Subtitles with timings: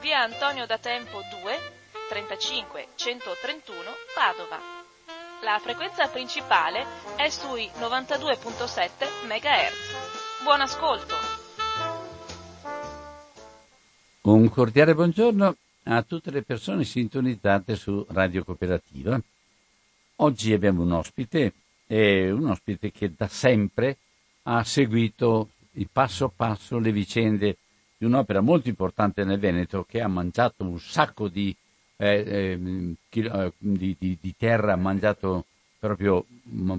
[0.00, 1.72] via Antonio da Tempo 2
[2.08, 3.78] 35 131
[4.14, 4.58] Padova.
[5.42, 6.84] La frequenza principale
[7.16, 10.42] è sui 92.7 MHz.
[10.42, 11.14] Buon ascolto!
[14.22, 19.20] Un cordiale buongiorno a tutte le persone sintonizzate su Radio Cooperativa.
[20.16, 21.52] Oggi abbiamo un ospite,
[21.88, 23.98] un ospite che da sempre
[24.44, 25.50] ha seguito
[25.92, 27.56] passo passo le vicende
[27.96, 31.54] di un'opera molto importante nel Veneto che ha mangiato un sacco di
[31.96, 32.96] eh, eh,
[33.58, 35.44] di, di, di, terra, mangiato
[35.78, 36.24] proprio,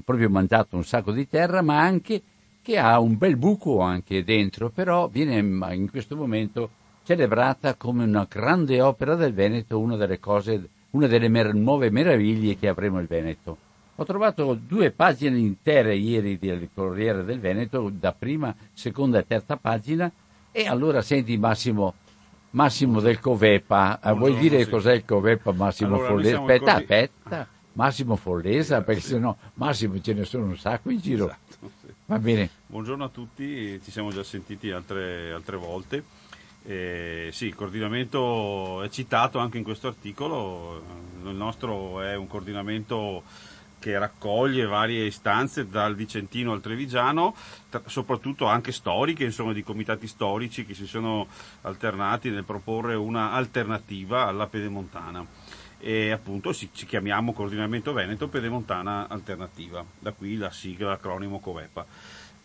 [0.03, 2.21] proprio mangiato un sacco di terra, ma anche
[2.61, 6.69] che ha un bel buco anche dentro, però viene in questo momento
[7.03, 12.57] celebrata come una grande opera del Veneto, una delle cose, una delle mer- nuove meraviglie
[12.57, 13.57] che avremo il Veneto.
[13.97, 19.55] Ho trovato due pagine intere ieri del Corriere del Veneto, da prima, seconda e terza
[19.55, 20.11] pagina,
[20.57, 21.95] e allora senti Massimo,
[22.51, 24.69] Massimo del Covepa, Buongiorno, vuoi dire sì.
[24.69, 26.39] cos'è il Covepa Massimo allora, Follesa?
[26.39, 26.83] Aspetta, corri...
[26.83, 31.25] aspetta, Massimo Follesa, perché sennò Massimo ce ne sono un sacco in giro.
[31.25, 31.93] Esatto, sì.
[32.05, 32.49] Va bene.
[32.67, 36.03] Buongiorno a tutti, ci siamo già sentiti altre, altre volte.
[36.63, 40.81] Eh, sì, il coordinamento è citato anche in questo articolo,
[41.25, 43.23] il nostro è un coordinamento
[43.85, 47.35] che raccoglie varie istanze dal Vicentino al Trevigiano,
[47.69, 51.27] tra, soprattutto anche storiche, insomma di comitati storici che si sono
[51.61, 55.23] alternati nel proporre una alternativa alla pedemontana.
[55.77, 61.85] E appunto ci, ci chiamiamo Coordinamento Veneto Pedemontana Alternativa, da qui la sigla, l'acronimo COVEPA.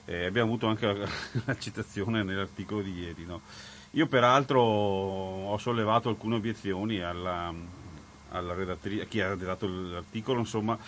[0.05, 1.09] Eh, abbiamo avuto anche la,
[1.47, 3.25] la, citazione nell'articolo di ieri.
[3.25, 3.41] No?
[3.93, 7.51] Io peraltro ho sollevato alcune obiezioni alla,
[8.28, 10.78] alla redattrice, a chi ha redatto l'articolo, insomma,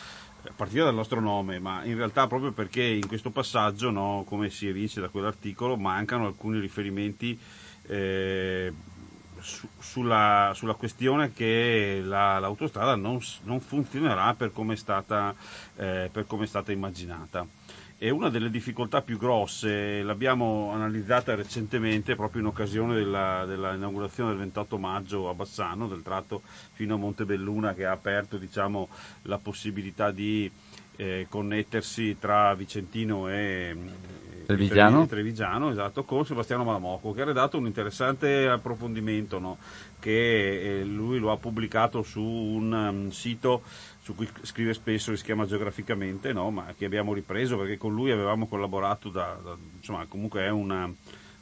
[0.44, 4.50] a partire dal nostro nome, ma in realtà proprio perché in questo passaggio, no, come
[4.50, 7.38] si evince da quell'articolo, mancano alcuni riferimenti
[7.86, 8.72] eh,
[9.38, 15.34] su, sulla, sulla, questione che la, l'autostrada non, non, funzionerà per come è stata,
[15.76, 17.46] eh, per come è stata immaginata.
[18.04, 24.40] E una delle difficoltà più grosse l'abbiamo analizzata recentemente proprio in occasione della, dell'inaugurazione del
[24.40, 26.42] 28 maggio a Bassano, del tratto
[26.72, 28.88] fino a Montebelluna che ha aperto diciamo,
[29.22, 30.50] la possibilità di
[30.96, 33.76] eh, connettersi tra Vicentino e,
[34.46, 35.06] Trevigiano.
[35.06, 39.58] Trevigiano esatto, con Sebastiano Malamocco che ha redatto un interessante approfondimento no?
[39.98, 43.62] che eh, lui lo ha pubblicato su un um, sito
[44.02, 46.50] su cui scrive spesso, che si chiama Geograficamente, no?
[46.50, 50.92] ma che abbiamo ripreso perché con lui avevamo collaborato da, da insomma comunque è una,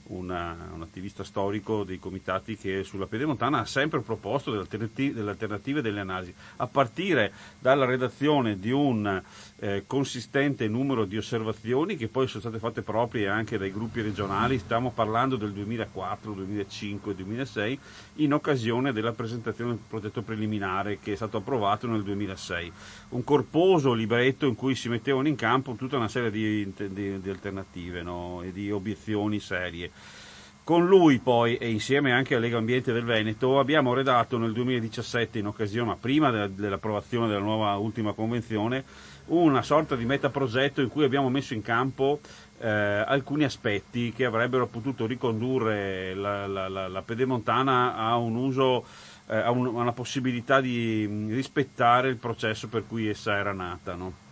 [0.08, 5.30] una, un attivista storico dei comitati che sulla Pedemontana ha sempre proposto delle alternative, delle
[5.30, 9.22] alternative delle analisi, a partire dalla redazione di un
[9.62, 14.58] eh, consistente numero di osservazioni che poi sono state fatte proprie anche dai gruppi regionali,
[14.58, 17.78] stiamo parlando del 2004, 2005, 2006,
[18.16, 22.72] in occasione della presentazione del progetto preliminare che è stato approvato nel 2006.
[23.10, 27.30] Un corposo libretto in cui si mettevano in campo tutta una serie di, di, di
[27.30, 28.40] alternative no?
[28.42, 29.90] e di obiezioni serie.
[30.70, 35.40] Con lui poi e insieme anche a Lega Ambiente del Veneto abbiamo redatto nel 2017
[35.40, 38.84] in occasione, prima dell'approvazione della nuova ultima convenzione,
[39.30, 42.20] una sorta di metaprogetto in cui abbiamo messo in campo
[42.58, 48.84] eh, alcuni aspetti che avrebbero potuto ricondurre la, la, la, la pedemontana a un uso,
[49.26, 53.94] eh, a, un, a, una possibilità di rispettare il processo per cui essa era nata.
[53.94, 54.28] No?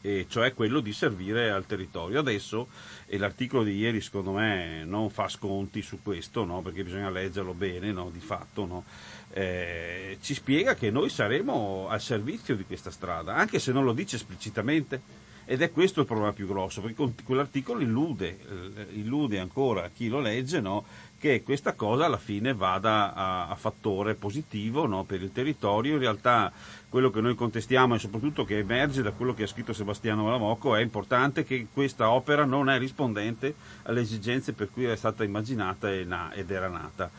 [0.00, 2.20] e cioè quello di servire al territorio.
[2.20, 2.68] Adesso,
[3.06, 6.62] e l'articolo di ieri secondo me non fa sconti su questo, no?
[6.62, 8.10] perché bisogna leggerlo bene, no?
[8.10, 8.84] di fatto?
[9.32, 13.92] Eh, ci spiega che noi saremo al servizio di questa strada, anche se non lo
[13.92, 15.26] dice esplicitamente.
[15.50, 18.38] Ed è questo il problema più grosso, perché quell'articolo illude,
[18.76, 20.84] eh, illude ancora chi lo legge no?
[21.18, 25.04] che questa cosa alla fine vada a, a fattore positivo no?
[25.04, 25.94] per il territorio.
[25.94, 26.52] In realtà
[26.90, 30.74] quello che noi contestiamo e soprattutto che emerge da quello che ha scritto Sebastiano Malamocco
[30.74, 33.54] è importante che questa opera non è rispondente
[33.84, 37.10] alle esigenze per cui è stata immaginata ed era nata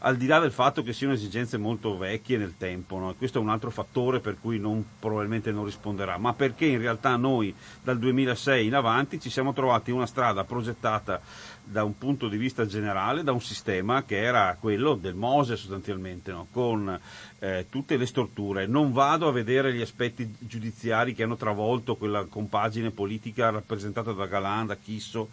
[0.00, 3.14] al di là del fatto che siano esigenze molto vecchie nel tempo, no?
[3.14, 7.16] questo è un altro fattore per cui non, probabilmente non risponderà, ma perché in realtà
[7.16, 11.20] noi dal 2006 in avanti ci siamo trovati una strada progettata
[11.70, 16.32] da un punto di vista generale, da un sistema che era quello del Mose sostanzialmente,
[16.32, 16.46] no?
[16.50, 16.98] con
[17.40, 18.66] eh, tutte le storture.
[18.66, 24.26] Non vado a vedere gli aspetti giudiziari che hanno travolto quella compagine politica rappresentata da
[24.26, 25.28] Galan, da Chisso,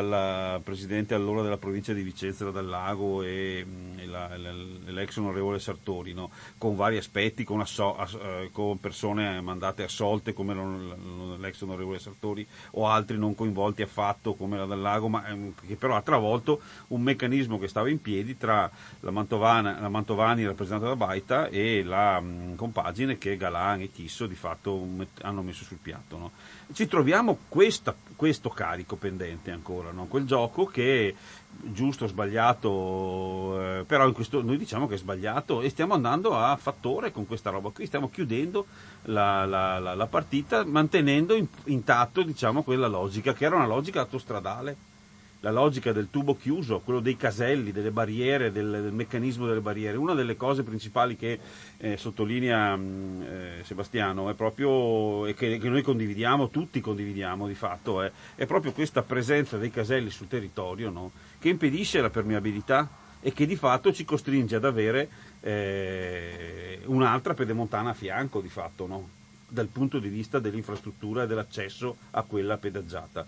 [0.00, 5.60] dal presidente allora della provincia di Vicenza dal Lago e, mm, e, la, l'ex onorevole
[5.60, 6.30] Sartori, no?
[6.58, 10.52] con vari aspetti, con, asso, ass, eh, con, persone mandate assolte come
[11.38, 15.76] l'ex onorevole Sartori o altri non coinvolti affatto come la dal Lago, ma ehm, che
[15.76, 18.68] però ha travolto un meccanismo che stava in piedi tra
[18.98, 24.26] la, la Mantovani rappresentata da Baita e la mh, mm, compagine che Galan e Chisso
[24.26, 24.84] di fatto
[25.22, 26.18] hanno messo sul piatto.
[26.18, 26.32] No?
[26.72, 30.06] Ci troviamo questa, questo carico pendente ancora no?
[30.06, 31.14] quel gioco che
[31.62, 37.12] giusto sbagliato, eh, però questo, noi diciamo che è sbagliato e stiamo andando a fattore
[37.12, 38.66] con questa roba qui, stiamo chiudendo
[39.02, 44.00] la, la, la, la partita mantenendo in, intatto diciamo, quella logica che era una logica
[44.00, 44.76] autostradale
[45.44, 49.98] la logica del tubo chiuso, quello dei caselli, delle barriere, del, del meccanismo delle barriere.
[49.98, 51.38] Una delle cose principali che
[51.76, 57.54] eh, sottolinea mm, eh, Sebastiano è proprio, e che, che, noi condividiamo, tutti condividiamo di
[57.54, 61.10] fatto, è, è proprio questa presenza dei caselli sul territorio no?
[61.38, 62.88] che impedisce la permeabilità
[63.20, 65.08] e che di fatto ci costringe ad avere
[65.40, 69.08] eh, un'altra pedemontana a fianco di fatto, no?
[69.54, 73.26] dal punto di vista dell'infrastruttura e dell'accesso a quella pedaggiata.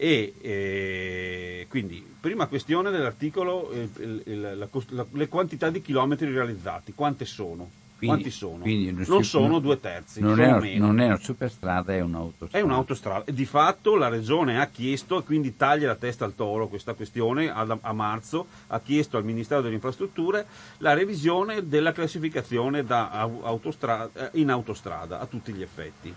[0.00, 6.94] E eh, quindi, prima questione dell'articolo, eh, il, la, la, le quantità di chilometri realizzati,
[6.94, 7.68] quante sono?
[7.98, 8.64] Quindi, Quanti sono?
[8.64, 10.20] non super, sono due terzi.
[10.20, 12.56] Non, è, non, è, una superstrada, è un'autostrada.
[12.56, 13.24] È un'autostrada.
[13.32, 17.50] Di fatto la Regione ha chiesto, e quindi taglia la testa al toro questa questione,
[17.50, 20.46] a, a marzo ha chiesto al Ministero delle Infrastrutture
[20.78, 26.14] la revisione della classificazione autostrada, in autostrada a tutti gli effetti.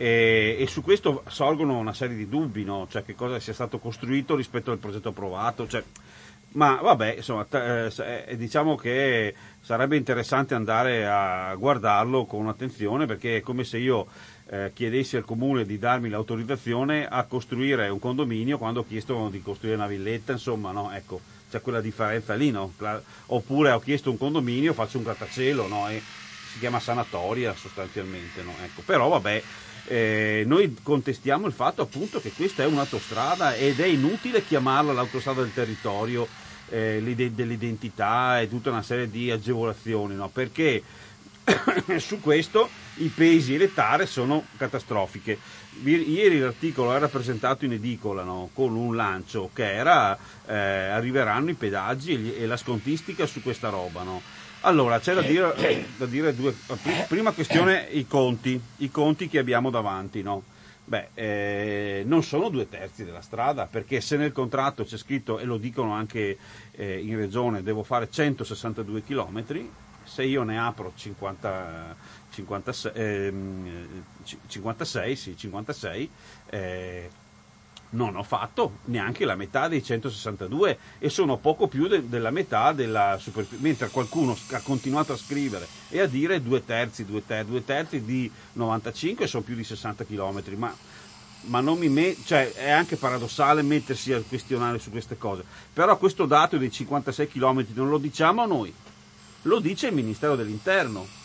[0.00, 2.86] E, e, su questo sorgono una serie di dubbi, no?
[2.88, 5.66] cioè che cosa sia stato costruito rispetto al progetto approvato.
[5.66, 5.82] Cioè,
[6.52, 13.06] ma vabbè, insomma, t- eh, eh, diciamo che sarebbe interessante andare a guardarlo con attenzione
[13.06, 14.06] perché è come se io
[14.50, 19.42] eh, chiedessi al comune di darmi l'autorizzazione a costruire un condominio quando ho chiesto di
[19.42, 20.92] costruire una villetta, insomma, no?
[20.92, 21.20] Ecco,
[21.50, 22.72] c'è quella differenza lì, no?
[23.26, 25.88] Oppure ho chiesto un condominio, faccio un grattacielo, no?
[25.88, 26.00] E
[26.52, 28.54] si chiama sanatoria sostanzialmente, no?
[28.62, 29.42] Ecco, però vabbè,
[29.88, 35.40] eh, noi contestiamo il fatto appunto che questa è un'autostrada ed è inutile chiamarla l'autostrada
[35.40, 36.28] del territorio
[36.68, 37.00] eh,
[37.32, 40.28] dell'identità e tutta una serie di agevolazioni, no?
[40.28, 40.82] perché
[41.96, 45.38] su questo i pesi e le tare sono catastrofiche.
[45.84, 48.50] Ieri l'articolo era presentato in edicola no?
[48.52, 54.02] con un lancio che era eh, arriveranno i pedaggi e, la scontistica su questa roba.
[54.02, 54.20] No?
[54.62, 56.52] Allora, c'è da dire, da dire due,
[57.06, 60.42] prima questione i conti, i conti che abbiamo davanti, no?
[60.84, 65.44] Beh, eh, non sono due terzi della strada, perché se nel contratto c'è scritto, e
[65.44, 66.38] lo dicono anche
[66.72, 69.44] eh, in regione, devo fare 162 km,
[70.02, 71.96] se io ne apro 50,
[72.30, 73.32] 56, eh,
[74.46, 76.10] 56, sì, 56
[76.50, 77.10] eh,
[77.90, 82.72] non ho fatto neanche la metà dei 162 e sono poco più de- della metà
[82.72, 87.46] della superficie, mentre qualcuno ha continuato a scrivere e a dire due terzi, due, ter-
[87.46, 90.74] due terzi di 95 sono più di 60 km, ma,
[91.42, 96.58] ma met- cioè, è anche paradossale mettersi a questionare su queste cose, però questo dato
[96.58, 98.72] dei 56 km non lo diciamo noi,
[99.42, 101.16] lo dice il Ministero dell'Interno.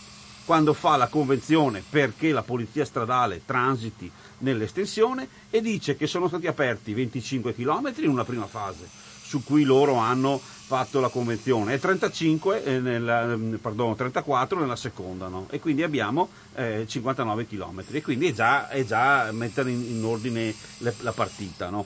[0.46, 4.12] Quando fa la convenzione perché la polizia stradale transiti
[4.44, 8.88] nell'estensione e dice che sono stati aperti 25 km in una prima fase
[9.24, 14.76] su cui loro hanno fatto la convenzione e 35 eh, nella, ehm, pardon, 34 nella
[14.76, 15.48] seconda no?
[15.50, 20.04] e quindi abbiamo eh, 59 km e quindi è già, è già mettere in, in
[20.04, 21.86] ordine le, la partita no?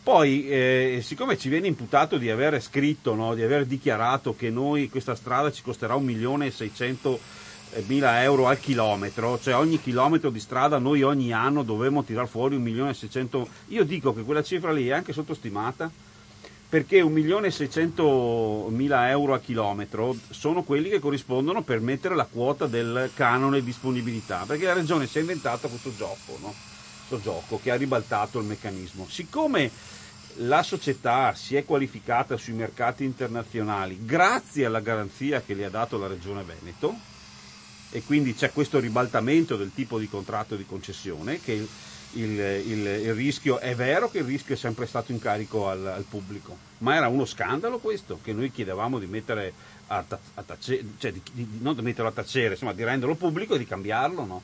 [0.00, 4.88] Poi, eh, siccome ci viene imputato di aver scritto, no, di aver dichiarato che noi
[4.88, 7.18] questa strada ci costerà 1.600.000
[7.86, 12.58] mila euro al chilometro, cioè ogni chilometro di strada noi ogni anno dovremmo tirar fuori
[12.58, 15.90] 1.600.000, io dico che quella cifra lì è anche sottostimata
[16.68, 23.62] perché 1.600.000 euro a chilometro sono quelli che corrispondono per mettere la quota del canone
[23.62, 26.52] disponibilità, perché la regione si è inventata questo gioco, no?
[27.06, 29.06] sto gioco che ha ribaltato il meccanismo.
[29.08, 29.70] Siccome
[30.40, 35.96] la società si è qualificata sui mercati internazionali grazie alla garanzia che le ha dato
[35.96, 37.16] la Regione Veneto
[37.90, 41.68] e quindi c'è questo ribaltamento del tipo di contratto di concessione che il,
[42.12, 45.86] il, il, il rischio è vero che il rischio è sempre stato in carico al,
[45.86, 49.52] al, pubblico ma era uno scandalo questo che noi chiedevamo di mettere
[49.88, 50.04] a,
[50.34, 53.58] a tacere, cioè di, di, non di metterlo a tacere insomma di renderlo pubblico e
[53.58, 54.42] di cambiarlo no?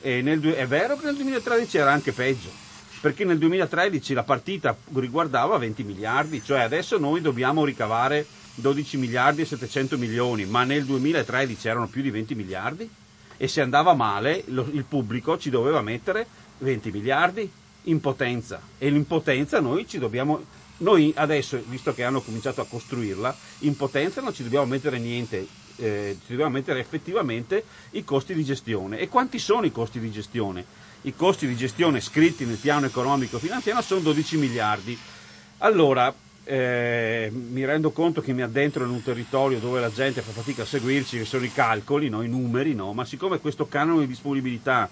[0.00, 2.72] e nel, è vero che nel 2013 era anche peggio
[3.04, 8.24] perché nel 2013 la partita riguardava 20 miliardi, cioè adesso noi dobbiamo ricavare
[8.54, 12.88] 12 miliardi e 700 milioni, ma nel 2013 erano più di 20 miliardi?
[13.36, 16.26] E se andava male lo, il pubblico ci doveva mettere
[16.58, 17.50] 20 miliardi?
[17.84, 18.60] In potenza.
[18.78, 24.20] E l'impotenza noi ci dobbiamo noi adesso visto che hanno cominciato a costruirla in potenza
[24.20, 25.46] non ci dobbiamo mettere niente
[25.76, 28.98] eh, ci dobbiamo mettere effettivamente i costi di gestione.
[28.98, 30.64] E quanti sono i costi di gestione?
[31.02, 34.98] I costi di gestione scritti nel piano economico finanziario sono 12 miliardi.
[35.58, 40.32] Allora, eh, mi rendo conto che mi addentro in un territorio dove la gente fa
[40.32, 42.22] fatica a seguirci, che sono i calcoli, no?
[42.22, 42.92] i numeri, no?
[42.92, 44.88] ma siccome questo canone di disponibilità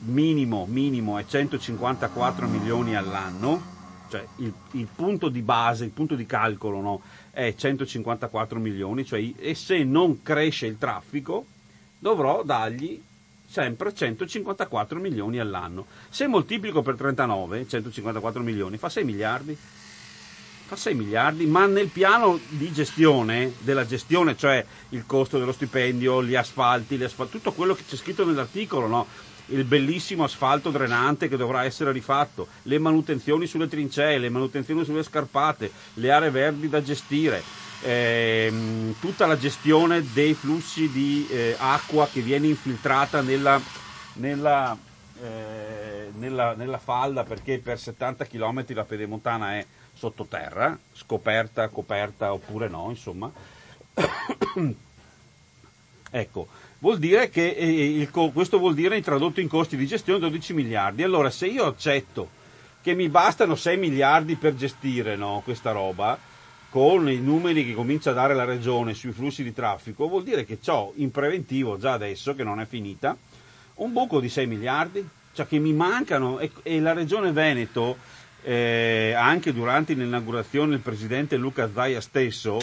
[0.00, 3.76] minimo, minimo è 154 milioni all'anno,
[4.08, 7.02] cioè il, il, punto di base, il punto di calcolo no?
[7.30, 11.44] è 154 milioni, cioè, e se non cresce il traffico
[11.98, 13.02] dovrò dargli
[13.48, 15.86] sempre 154 milioni all'anno.
[16.08, 19.58] Se moltiplico per 39, 154 milioni, fa 6 miliardi.
[20.68, 26.22] Fa 6 miliardi, ma nel piano di gestione, della gestione, cioè il costo dello stipendio,
[26.22, 29.06] gli asfalti, asfalti tutto quello che c'è scritto nell'articolo, no?
[29.46, 35.02] il bellissimo asfalto drenante che dovrà essere rifatto, le manutenzioni sulle trincee, le manutenzioni sulle
[35.02, 37.42] scarpate, le aree verdi da gestire,
[37.80, 43.58] ehm, tutta la gestione dei flussi di eh, acqua che viene infiltrata nella,
[44.16, 44.76] nella,
[45.22, 49.66] eh, nella, nella, falda perché per 70 km la pedemontana è
[49.98, 53.30] sottoterra, scoperta, coperta oppure no, insomma.
[56.10, 56.46] ecco,
[56.78, 61.02] vuol dire che eh, il, questo vuol dire tradotto in costi di gestione 12 miliardi.
[61.02, 62.36] Allora, se io accetto
[62.80, 66.16] che mi bastano 6 miliardi per gestire no, questa roba,
[66.70, 70.44] con i numeri che comincia a dare la regione sui flussi di traffico, vuol dire
[70.44, 73.16] che ho in preventivo già adesso, che non è finita,
[73.76, 77.96] un buco di 6 miliardi, cioè che mi mancano e, e la regione Veneto,
[78.48, 82.58] eh, anche durante l'inaugurazione il presidente Luca Zaia stesso,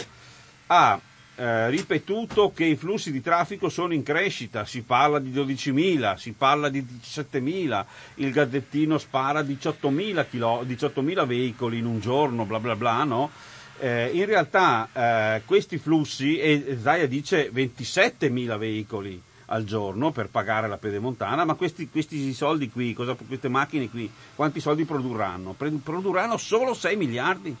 [0.66, 1.00] ha
[1.36, 6.32] eh, ripetuto che i flussi di traffico sono in crescita, si parla di 12.000, si
[6.32, 7.84] parla di 17.000,
[8.16, 13.30] il Gazzettino spara 18.000, chilo, 18.000 veicoli in un giorno, bla bla bla, no?
[13.78, 20.68] Eh, in realtà eh, questi flussi, e Zaia dice 27.000 veicoli al giorno per pagare
[20.68, 25.54] la pedemontana, ma questi, questi soldi qui, cosa, queste macchine qui, quanti soldi produrranno?
[25.54, 27.56] Produrranno solo 6 miliardi.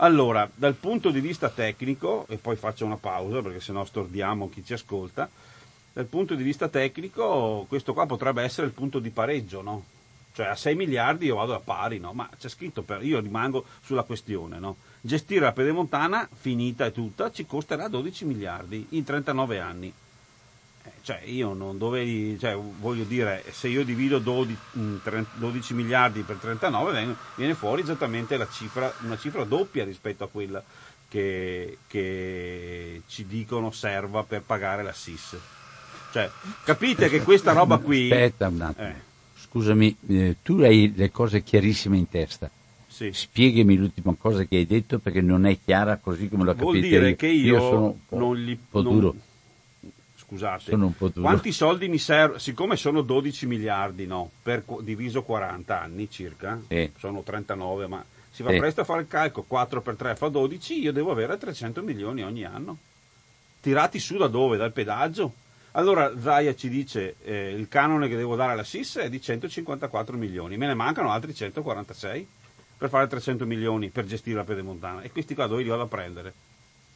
[0.00, 4.64] Allora, dal punto di vista tecnico, e poi faccio una pausa perché sennò stordiamo chi
[4.64, 5.28] ci ascolta,
[5.92, 9.84] dal punto di vista tecnico questo qua potrebbe essere il punto di pareggio, no?
[10.32, 12.12] Cioè a 6 miliardi io vado a pari, no?
[12.12, 14.76] Ma c'è scritto, per, io rimango sulla questione, no?
[15.00, 19.92] Gestire la pedemontana, finita e tutta, ci costerà 12 miliardi in 39 anni.
[21.02, 24.56] Cioè, io non dovevi, cioè, voglio dire, se io divido 12,
[25.34, 30.28] 12 mm, miliardi per 39, viene fuori esattamente la cifra, una cifra doppia rispetto a
[30.28, 30.62] quella
[31.08, 35.36] che, che ci dicono serva per pagare la SIS.
[36.12, 36.30] Cioè,
[36.64, 38.10] capite che questa roba qui.
[38.10, 38.88] Aspetta un attimo.
[38.88, 39.06] Eh.
[39.36, 42.50] Scusami, eh, tu hai le cose chiarissime in testa.
[42.86, 43.10] Sì.
[43.12, 46.80] Spiegami l'ultima cosa che hai detto perché non è chiara così come l'ho capita Vuol
[46.80, 47.16] dire io.
[47.16, 49.14] che io, io sono un po', non gli, po duro.
[50.28, 50.76] Scusate,
[51.14, 52.38] quanti soldi mi servono?
[52.38, 56.92] Siccome sono 12 miliardi, no, per, diviso 40 anni circa, sì.
[56.98, 58.58] sono 39, ma si va sì.
[58.58, 62.22] presto a fare il calcolo, 4 per 3 fa 12, io devo avere 300 milioni
[62.22, 62.76] ogni anno.
[63.60, 64.58] Tirati su da dove?
[64.58, 65.32] Dal pedaggio?
[65.72, 70.16] Allora Zaia ci dice eh, il canone che devo dare alla SIS è di 154
[70.18, 72.28] milioni, me ne mancano altri 146
[72.76, 75.86] per fare 300 milioni per gestire la pedemontana e questi qua dove li vado a
[75.86, 76.32] prendere?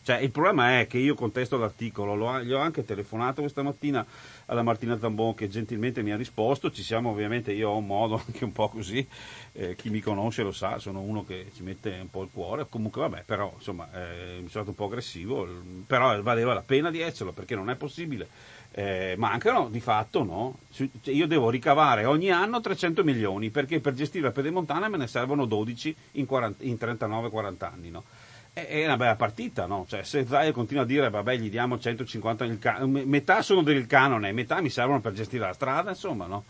[0.03, 4.05] Cioè, il problema è che io contesto l'articolo, lo, gli ho anche telefonato questa mattina
[4.47, 8.21] alla Martina Zambon che gentilmente mi ha risposto, ci siamo ovviamente, io ho un modo
[8.27, 9.07] anche un po' così,
[9.53, 12.67] eh, chi mi conosce lo sa, sono uno che ci mette un po' il cuore,
[12.69, 15.47] comunque vabbè, però insomma eh, mi sono stato un po' aggressivo,
[15.87, 18.29] però valeva la pena di esserlo perché non è possibile
[18.73, 20.59] eh, mancano di fatto no.
[20.71, 25.07] Cioè, io devo ricavare ogni anno 300 milioni perché per gestire la pedemontana me ne
[25.07, 26.27] servono 12 in,
[26.59, 27.91] in 39-40 anni.
[27.91, 28.03] No?
[28.55, 29.87] È una bella partita, no?
[29.89, 33.87] Cioè, se Zai continua a dire vabbè gli diamo 150 il can- metà sono del
[33.87, 36.45] canone, metà mi servono per gestire la strada, insomma, no?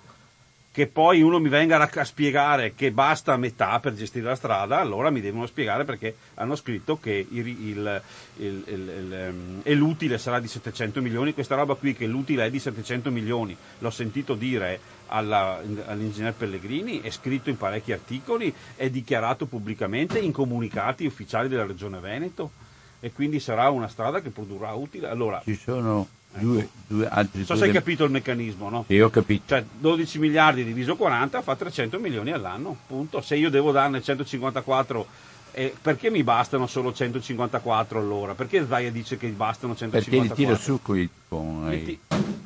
[0.72, 5.10] che poi uno mi venga a spiegare che basta metà per gestire la strada, allora
[5.10, 8.02] mi devono spiegare perché hanno scritto che il, il,
[8.36, 13.10] il, um, l'utile sarà di 700 milioni, questa roba qui che l'utile è di 700
[13.10, 14.80] milioni, l'ho sentito dire
[15.12, 21.98] all'ingegner Pellegrini, è scritto in parecchi articoli, è dichiarato pubblicamente in comunicati ufficiali della Regione
[21.98, 22.50] Veneto
[23.00, 25.08] e quindi sarà una strada che produrrà utile.
[25.08, 27.44] Allora, Ci sono due, due altri...
[27.44, 28.84] So se hai capito il meccanismo, no?
[28.86, 29.42] Sì, ho capito.
[29.46, 33.20] Cioè 12 miliardi diviso 40 fa 300 milioni all'anno, punto.
[33.20, 35.06] Se io devo darne 154
[35.52, 38.34] eh, perché mi bastano solo 154 all'ora?
[38.34, 40.28] Perché Zaia dice che bastano 154?
[40.28, 41.98] Perché li tiro su coi, con il, il,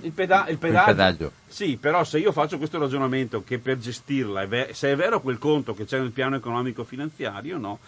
[0.03, 0.87] il, peda- il pedaggio.
[0.87, 1.33] pedaggio.
[1.47, 5.21] Sì, però se io faccio questo ragionamento che per gestirla, è ver- se è vero
[5.21, 7.79] quel conto che c'è nel piano economico finanziario, no?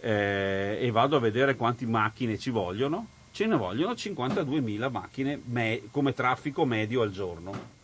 [0.00, 5.82] Eh, e vado a vedere quanti macchine ci vogliono, ce ne vogliono 52.000 macchine me-
[5.90, 7.78] come traffico medio al giorno.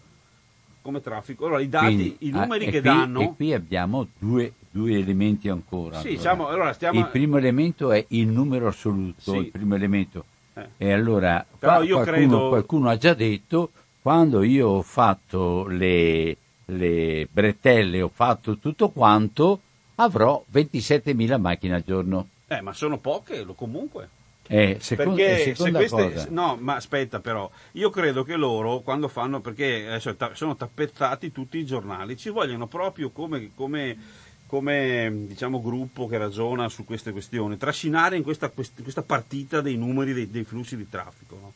[0.83, 1.47] Come traffico.
[1.47, 3.21] Allora i dati, Quindi, i numeri ah, che qui, danno.
[3.21, 6.01] E qui abbiamo due, due elementi ancora.
[6.01, 6.21] Sì, allora.
[6.21, 7.01] siamo, allora stiamo...
[7.01, 9.37] Il primo elemento è il numero assoluto, Sì.
[9.39, 10.25] il primo elemento.
[10.53, 10.69] Eh.
[10.77, 13.71] E allora qua qualcuno, credo- qualcuno ha già detto,
[14.03, 19.61] quando io ho fatto le, le bretelle, ho fatto tutto quanto,
[19.97, 22.29] avrò 27.000 macchine al giorno.
[22.49, 24.11] Eh, ma sono poche, comunque.
[24.49, 26.27] Eh, secon- perché eh, se queste, cosa.
[26.31, 29.99] no, ma aspetta però, io credo che loro quando fanno, perché
[30.35, 33.97] sono tappezzati tutti i giornali, ci vogliono proprio come, come,
[34.47, 39.77] come, diciamo, gruppo che ragiona su queste questioni, trascinare in questa, quest- questa partita dei
[39.77, 41.39] numeri dei, dei flussi di traffico.
[41.41, 41.53] no?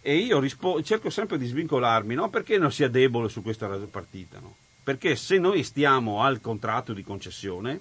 [0.00, 4.38] E io rispo- cerco sempre di svincolarmi, non perché non sia debole su questa partita,
[4.40, 4.54] no?
[4.82, 7.78] perché se noi stiamo al contratto di concessione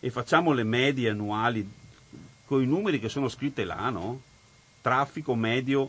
[0.00, 1.66] e facciamo le medie annuali
[2.44, 4.20] con i numeri che sono scritte là, no?
[4.82, 5.88] Traffico medio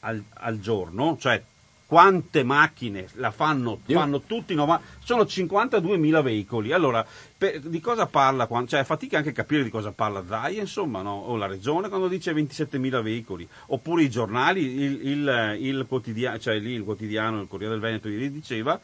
[0.00, 1.42] al, al giorno, cioè
[1.88, 6.72] quante macchine la fanno, fanno tutti, no, ma sono 52.000 veicoli.
[6.72, 7.02] Allora,
[7.38, 8.46] per- di cosa parla?
[8.66, 11.12] Cioè, fatica anche a capire di cosa parla Zaia, insomma, no?
[11.14, 16.58] o la regione quando dice 27.000 veicoli, oppure i giornali, il, il, il quotidiano, cioè
[16.58, 18.78] lì il quotidiano, il Corriere del Veneto ieri diceva,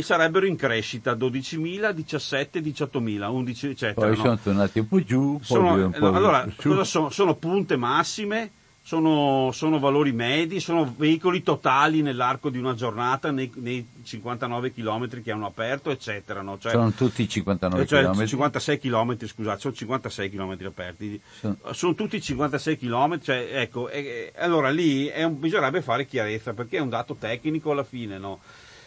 [0.00, 4.06] sarebbero in crescita 12.000, 17, 18.000, 11, eccetera.
[4.08, 4.22] Poi no?
[4.22, 7.10] sono tornati un po' giù, Sono- un po' allora, cosa sono?
[7.10, 8.50] Sono punte massime,
[8.90, 15.22] sono, sono valori medi, sono veicoli totali nell'arco di una giornata nei, nei 59 km
[15.22, 16.42] che hanno aperto, eccetera.
[16.42, 16.58] no?
[16.58, 18.26] Cioè, Sono tutti 59 eh, cioè, km.
[18.26, 21.20] 56 km, scusate, sono 56 km aperti.
[21.38, 26.52] Sono- Sono tutti 56 km, cioè, ecco, e- allora lì è un- bisognerebbe fare chiarezza
[26.52, 28.40] perché è un dato tecnico alla fine, no?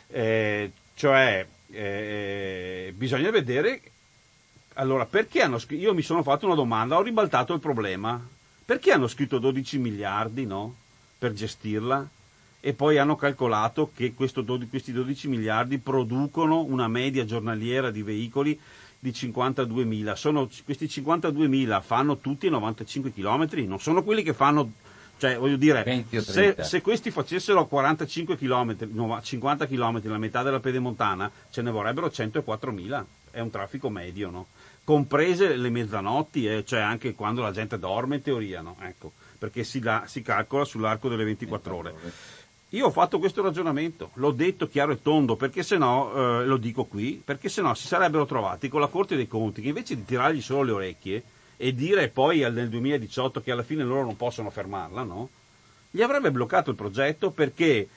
[0.09, 3.79] Eh, cioè, eh, bisogna vedere
[4.73, 5.81] allora, perché hanno scritto?
[5.83, 8.19] Io mi sono fatto una domanda, ho ribaltato il problema.
[8.65, 10.75] Perché hanno scritto 12 miliardi, no?
[11.17, 12.07] Per gestirla?
[12.61, 18.03] E poi hanno calcolato che questo dodi- questi 12 miliardi producono una media giornaliera di
[18.03, 18.57] veicoli
[18.99, 20.13] di 52.000.
[20.13, 24.71] Sono, questi 52.000 fanno tutti 95 km, non sono quelli che fanno,
[25.17, 26.63] cioè voglio dire, 20 o se, 30.
[26.63, 33.03] se questi facessero 45 km, 50 km, la metà della pedemontana, ce ne vorrebbero 104.000.
[33.29, 34.47] È un traffico medio, no?
[34.83, 38.75] Comprese le mezzanotti, eh, cioè anche quando la gente dorme in teoria, no?
[38.81, 41.93] Ecco, perché si, dà- si calcola sull'arco delle 24 ore.
[42.73, 46.57] Io ho fatto questo ragionamento, l'ho detto chiaro e tondo, perché se no, eh, lo
[46.57, 49.95] dico qui, perché se no si sarebbero trovati con la Corte dei Conti che invece
[49.95, 51.23] di tirargli solo le orecchie
[51.55, 55.29] e dire poi nel 2018 che alla fine loro non possono fermarla, no?
[55.91, 57.87] Gli avrebbe bloccato il progetto perché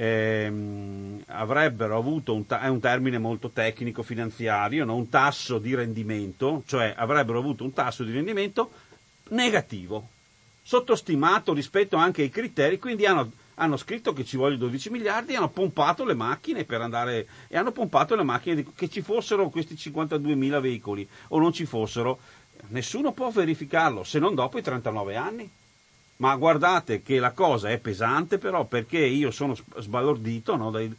[0.00, 4.94] ehm, avrebbero avuto, un ta- è un termine molto tecnico finanziario, no?
[4.94, 8.70] un tasso di rendimento, cioè avrebbero avuto un tasso di rendimento
[9.30, 10.08] negativo,
[10.62, 15.48] sottostimato rispetto anche ai criteri, quindi hanno, hanno scritto che ci vogliono 12 miliardi, hanno
[15.48, 20.34] pompato le macchine per andare e hanno pompato le macchine che ci fossero questi 52
[20.36, 22.20] mila veicoli o non ci fossero,
[22.68, 25.50] nessuno può verificarlo se non dopo i 39 anni.
[26.20, 30.92] Ma guardate che la cosa è pesante però perché io sono sb- sbalordito no, dai-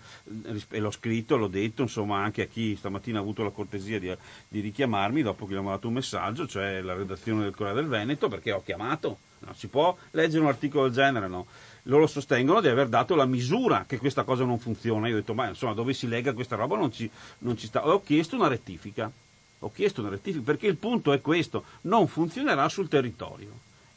[0.69, 4.15] e l'ho scritto, l'ho detto insomma anche a chi stamattina ha avuto la cortesia di,
[4.47, 7.89] di richiamarmi dopo che gli ho mandato un messaggio, cioè la redazione del Corriere del
[7.89, 11.47] Veneto perché ho chiamato, non si può leggere un articolo del genere, no?
[11.83, 15.07] Loro sostengono di aver dato la misura che questa cosa non funziona.
[15.07, 17.87] Io ho detto, ma insomma, dove si lega questa roba non ci, non ci sta.
[17.87, 19.11] Ho chiesto una rettifica.
[19.59, 23.49] Ho chiesto una rettifica perché il punto è questo: non funzionerà sul territorio.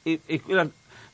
[0.03, 0.41] E, e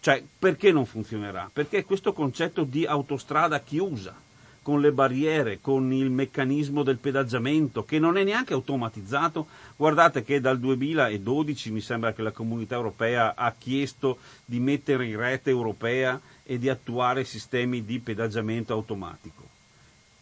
[0.00, 1.50] cioè, perché non funzionerà?
[1.52, 4.14] Perché questo concetto di autostrada chiusa,
[4.62, 10.40] con le barriere, con il meccanismo del pedaggiamento, che non è neanche automatizzato, guardate che
[10.40, 16.20] dal 2012 mi sembra che la comunità europea ha chiesto di mettere in rete europea
[16.44, 19.46] e di attuare sistemi di pedaggiamento automatico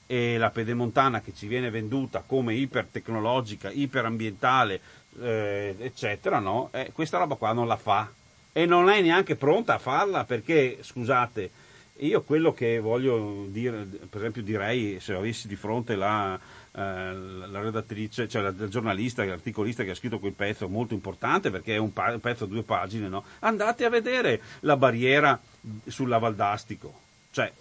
[0.06, 4.80] e la pedemontana che ci viene venduta come ipertecnologica, iperambientale,
[5.20, 6.68] eh, eccetera, no?
[6.72, 8.08] Eh, questa roba qua non la fa
[8.56, 11.50] e non è neanche pronta a farla perché, scusate,
[11.96, 16.40] io quello che voglio dire, per esempio direi se avessi di fronte la,
[16.72, 21.50] eh, la redattrice, cioè la, la giornalista, l'articolista che ha scritto quel pezzo molto importante
[21.50, 23.24] perché è un, pa- un pezzo a due pagine, no?
[23.40, 25.38] andate a vedere la barriera
[25.86, 27.00] sulla Valdastico,
[27.32, 27.52] cioè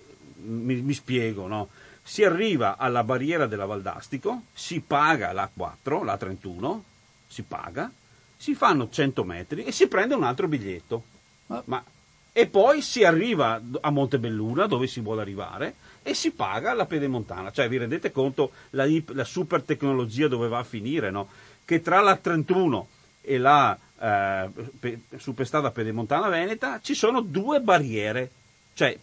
[0.45, 1.67] mi, mi spiego, no?
[2.01, 6.84] si arriva alla barriera della Valdastico, si paga la 4, la 31,
[7.27, 7.91] si paga,
[8.37, 11.03] si fanno 100 metri e si prende un altro biglietto.
[11.47, 11.83] Ma, ma,
[12.31, 17.51] e poi si arriva a Montebelluna dove si vuole arrivare e si paga la pedemontana.
[17.51, 21.29] Cioè vi rendete conto la, la super tecnologia dove va a finire, no?
[21.63, 22.87] Che tra la 31
[23.21, 28.29] e la eh, pe, superstrada pedemontana veneta ci sono due barriere.
[28.73, 28.97] Cioè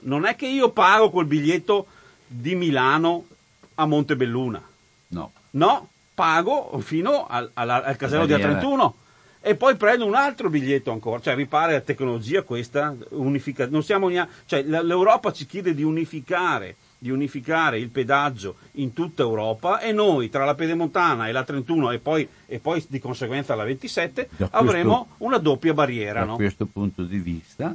[0.00, 1.86] non è che io pago col biglietto
[2.26, 3.26] di Milano
[3.74, 4.66] a Montebelluna.
[5.08, 5.32] No.
[5.50, 5.88] No,
[6.18, 8.90] pago fino al, al, al casello di A31
[9.40, 11.20] e poi prendo un altro biglietto ancora.
[11.20, 12.92] Cioè, vi pare la tecnologia questa?
[13.10, 18.92] Unifica- non siamo neanche, cioè, l'Europa ci chiede di unificare, di unificare il pedaggio in
[18.92, 22.98] tutta Europa e noi tra la Pedemontana e la 31 e poi, e poi di
[22.98, 26.18] conseguenza la 27 da avremo questo, una doppia barriera.
[26.18, 26.34] Da no?
[26.34, 27.72] questo punto di vista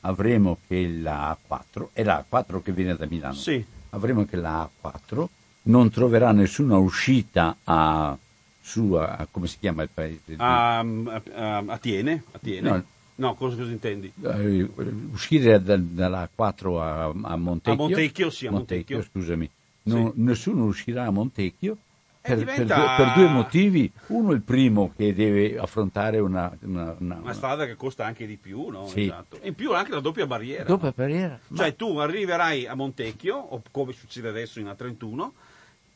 [0.00, 3.34] avremo che la A4, è la A4 che viene da Milano.
[3.34, 5.24] Sì avremo che la A4
[5.64, 8.16] non troverà nessuna uscita a,
[8.60, 10.34] su, a, come si chiama il paese?
[10.36, 12.24] A, a, Atene?
[12.32, 12.68] Atene.
[12.68, 12.84] No,
[13.16, 14.12] no cosa, cosa, intendi?
[14.20, 14.70] Uh,
[15.12, 17.72] uscire da, dalla 4 a, a Montecchio.
[17.72, 18.96] A Montecchio, sì, a Montecchio.
[18.96, 19.50] Montecchio scusami.
[19.84, 20.20] Non, sì.
[20.22, 21.76] Nessuno uscirà a Montecchio
[22.20, 22.74] per, diventa...
[22.74, 23.92] per, due, per, due, motivi.
[24.06, 28.36] Uno il primo che deve affrontare una, una, una, una strada che costa anche di
[28.36, 28.86] più, no?
[28.86, 29.04] Sì.
[29.04, 29.38] Esatto.
[29.42, 30.64] In più anche la doppia barriera.
[30.64, 30.94] Doppia no?
[30.96, 31.38] barriera.
[31.54, 31.72] Cioè Ma...
[31.72, 35.30] tu arriverai a Montecchio, o come succede adesso in A31,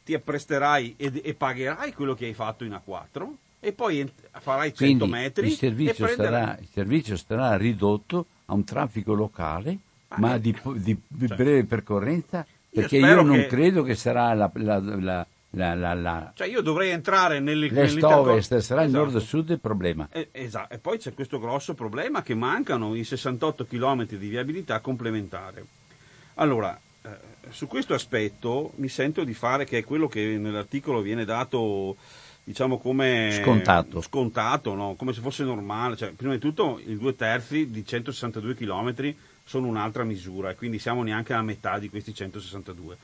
[0.09, 3.29] ti appresterai e, e pagherai quello che hai fatto in A4
[3.61, 5.49] e poi farai 100 Quindi metri.
[5.49, 6.33] Il servizio, prenderai...
[6.33, 9.77] sarà, il servizio sarà ridotto a un traffico locale,
[10.09, 13.47] ah, ma di, di, di cioè, breve percorrenza, perché io, io non che...
[13.49, 18.59] credo che sarà la, la, la la, la, la, cioè io dovrei entrare nelle, l'est-ovest,
[18.59, 18.85] sarà esatto.
[18.85, 20.07] il nord-sud il problema.
[20.13, 24.81] Eh, esatto, e poi c'è questo grosso problema che mancano i 68 km di viabilità
[24.81, 25.65] complementare.
[26.35, 26.88] Allora, eh,
[27.51, 31.97] su questo aspetto mi sento di fare, che è quello che nell'articolo viene dato
[32.45, 34.95] diciamo come scontato, scontato no?
[34.97, 35.97] come se fosse normale.
[35.97, 40.79] Cioè, prima di tutto i due terzi di 162 km sono un'altra misura e quindi
[40.79, 42.97] siamo neanche a metà di questi 162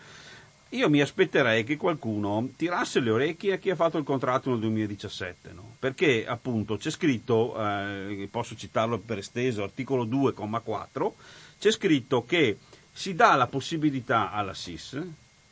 [0.75, 4.59] io mi aspetterei che qualcuno tirasse le orecchie a chi ha fatto il contratto nel
[4.59, 5.77] 2017, no?
[5.79, 11.13] perché appunto c'è scritto, eh, posso citarlo per esteso, articolo 2,4,
[11.61, 12.59] c'è scritto che
[12.97, 15.03] si dà la possibilità alla SIS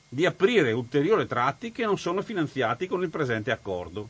[0.08, 4.08] di aprire ulteriori tratti che non sono finanziati con il presente accordo.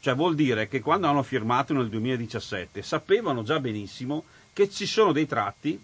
[0.00, 5.12] Cioè vuol dire che quando hanno firmato nel 2017 sapevano già benissimo che ci sono
[5.12, 5.82] dei tratti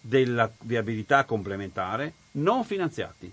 [0.00, 3.32] della viabilità complementare non finanziati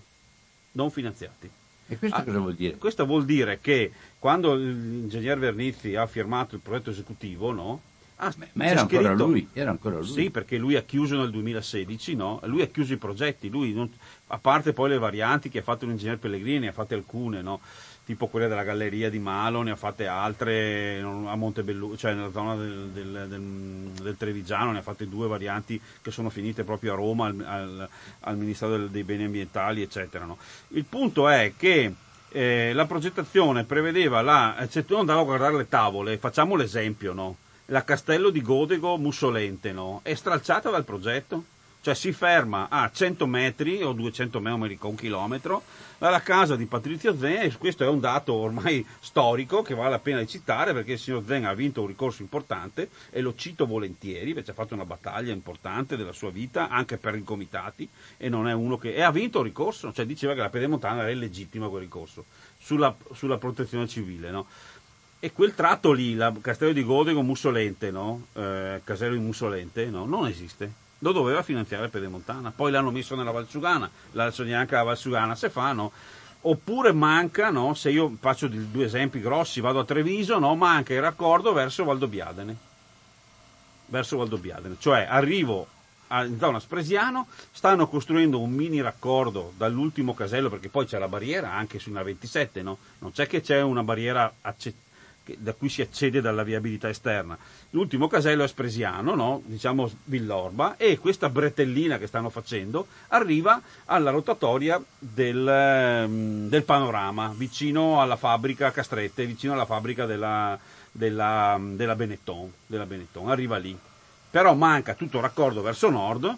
[0.72, 1.50] non finanziati.
[1.88, 2.76] E questo ah, cosa vuol dire?
[2.76, 7.80] Questo vuol dire che quando l'ingegner Vernizzi ha firmato il progetto esecutivo, no?
[8.24, 10.06] Ah, ma era ancora, lui, era ancora lui.
[10.06, 12.38] Sì, perché lui ha chiuso nel 2016, no?
[12.44, 13.90] Lui ha chiuso i progetti, lui non,
[14.28, 17.60] a parte poi le varianti che ha fatto l'ingegner Pellegrini, ne ha fatte alcune, no?
[18.04, 22.54] tipo quelle della galleria di Malo, ne ha fatte altre a Montebellu, cioè nella zona
[22.56, 26.96] del, del, del, del, Trevigiano, ne ha fatte due varianti che sono finite proprio a
[26.96, 27.88] Roma al, al,
[28.20, 30.24] al Ministero dei Beni Ambientali, eccetera.
[30.24, 30.36] No?
[30.68, 31.92] Il punto è che
[32.30, 37.12] eh, la progettazione prevedeva la, se cioè tu andavo a guardare le tavole, facciamo l'esempio,
[37.12, 37.36] no?
[37.66, 40.00] La Castello di Godego Mussolente, no?
[40.02, 41.44] è stralciata dal progetto?
[41.80, 45.62] Cioè si ferma a 100 metri o 200 metri, un chilometro,
[46.02, 49.98] dalla casa di Patrizio Zen e questo è un dato ormai storico che vale la
[50.00, 53.66] pena di citare perché il signor Zen ha vinto un ricorso importante e lo cito
[53.66, 58.28] volentieri perché ha fatto una battaglia importante della sua vita anche per i comitati e
[58.28, 58.94] non è uno che...
[58.94, 62.24] e ha vinto un ricorso, cioè diceva che la pedemontana era illegittima quel ricorso
[62.58, 64.46] sulla, sulla protezione civile, no?
[65.24, 68.26] E quel tratto lì, la Castello di Godego Mussolente, no?
[68.32, 70.04] Eh, Casello di Mussolente, no?
[70.04, 70.68] non esiste.
[70.98, 75.92] Lo doveva finanziare Pedemontana, poi l'hanno messo nella Valsugana, adesso neanche la Valsugana se fanno,
[76.40, 81.00] oppure manca, no, se io faccio due esempi grossi, vado a Treviso, no, manca il
[81.00, 82.56] raccordo verso Valdobbiadene,
[83.86, 85.68] verso Valdobbiadene, cioè arrivo
[86.08, 91.52] in zona Spresiano, stanno costruendo un mini raccordo dall'ultimo casello, perché poi c'è la barriera
[91.52, 92.78] anche su una 27, no?
[92.98, 94.90] non c'è che c'è una barriera accettabile
[95.32, 97.36] che, da cui si accede dalla viabilità esterna.
[97.70, 99.42] L'ultimo casello è Spresiano, no?
[99.44, 107.32] diciamo Villorba, e questa bretellina che stanno facendo arriva alla rotatoria del, ehm, del panorama,
[107.34, 110.58] vicino alla fabbrica Castrette, vicino alla fabbrica della,
[110.90, 113.76] della, della, Benetton, della Benetton, arriva lì.
[114.30, 116.36] Però manca tutto il raccordo verso nord,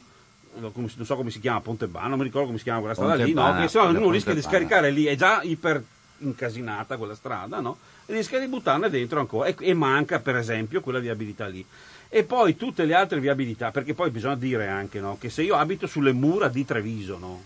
[0.57, 3.49] non so come si chiama Pontebano, non mi ricordo come si chiama quella strada Pontebana,
[3.49, 3.63] lì, no?
[3.63, 5.83] che se no uno rischia di scaricare lì, è già iper
[6.19, 7.77] incasinata quella strada, no?
[8.07, 9.49] Rischia di buttarne dentro ancora.
[9.49, 11.65] E, e, manca, per esempio, quella viabilità lì.
[12.09, 15.57] E poi tutte le altre viabilità, perché poi bisogna dire anche no, che se io
[15.57, 17.43] abito sulle mura di Treviso no,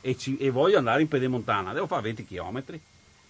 [0.00, 2.62] e, ci, e, voglio andare in pedemontana, devo fare 20 km.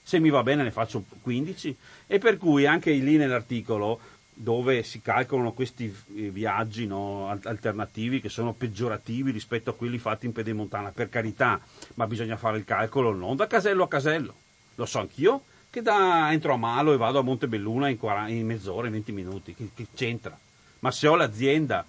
[0.03, 1.77] Se mi va bene ne faccio 15.
[2.07, 4.01] E per cui anche lì nell'articolo
[4.33, 10.27] dove si calcolano questi eh, viaggi no, alternativi che sono peggiorativi rispetto a quelli fatti
[10.27, 11.61] in pedemontana, per carità,
[11.95, 14.35] ma bisogna fare il calcolo non da casello a casello
[14.79, 18.47] lo so anch'io, che da, entro a Malo e vado a Montebelluna in, 40, in
[18.47, 20.39] mezz'ora, in 20 minuti, che, che, c'entra?
[20.81, 21.85] Ma se ho l'azienda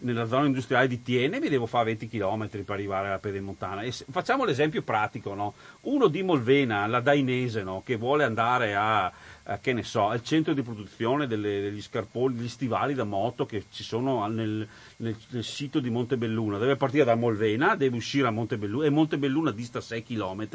[0.00, 3.82] nella zona industriale di Tiene mi devo fare 20 km per arrivare alla Pedemontana.
[3.82, 5.54] E se, facciamo l'esempio pratico, no?
[5.82, 7.82] uno di Molvena, la Dainese, no?
[7.84, 12.94] che vuole andare a, a, so, al centro di produzione delle, degli scarponi, degli stivali
[12.94, 14.66] da moto che ci sono nel,
[14.96, 19.50] nel, nel, sito di Montebelluna, deve partire da Molvena, deve uscire a Montebelluna e Montebelluna
[19.50, 20.48] dista 6 km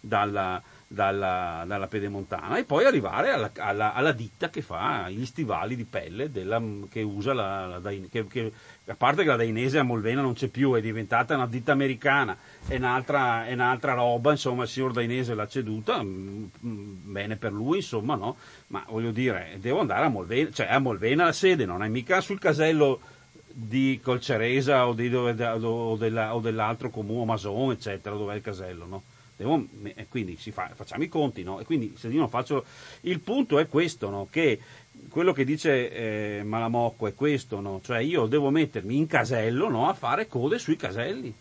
[0.00, 0.60] dalla,
[0.92, 5.84] dalla, dalla pedemontana e poi arrivare alla, alla, alla, ditta che fa gli stivali di
[5.84, 8.52] pelle della, che usa la, la che, che,
[8.86, 12.36] a parte che la dainese a Molvena non c'è più è diventata una ditta americana
[12.66, 17.52] è un'altra, è un'altra roba insomma il signor dainese l'ha ceduta mh, mm, bene per
[17.52, 18.36] lui insomma no?
[18.68, 22.20] Ma voglio dire devo andare a Molvena cioè a Molvena la sede non è mica
[22.20, 22.98] sul casello
[23.46, 28.86] di Colceresa o, di o, della, o dell'altro comune Mason eccetera dove è il casello
[28.86, 29.02] no
[29.40, 31.60] Devo, e quindi fa, facciamo i conti, no?
[31.60, 32.62] E quindi se io non faccio...
[33.02, 34.28] Il punto è questo, no?
[34.30, 34.60] Che
[35.08, 37.80] quello che dice eh, Malamocco è questo, no?
[37.82, 39.88] Cioè io devo mettermi in casello, no?
[39.88, 41.32] A fare code sui caselli.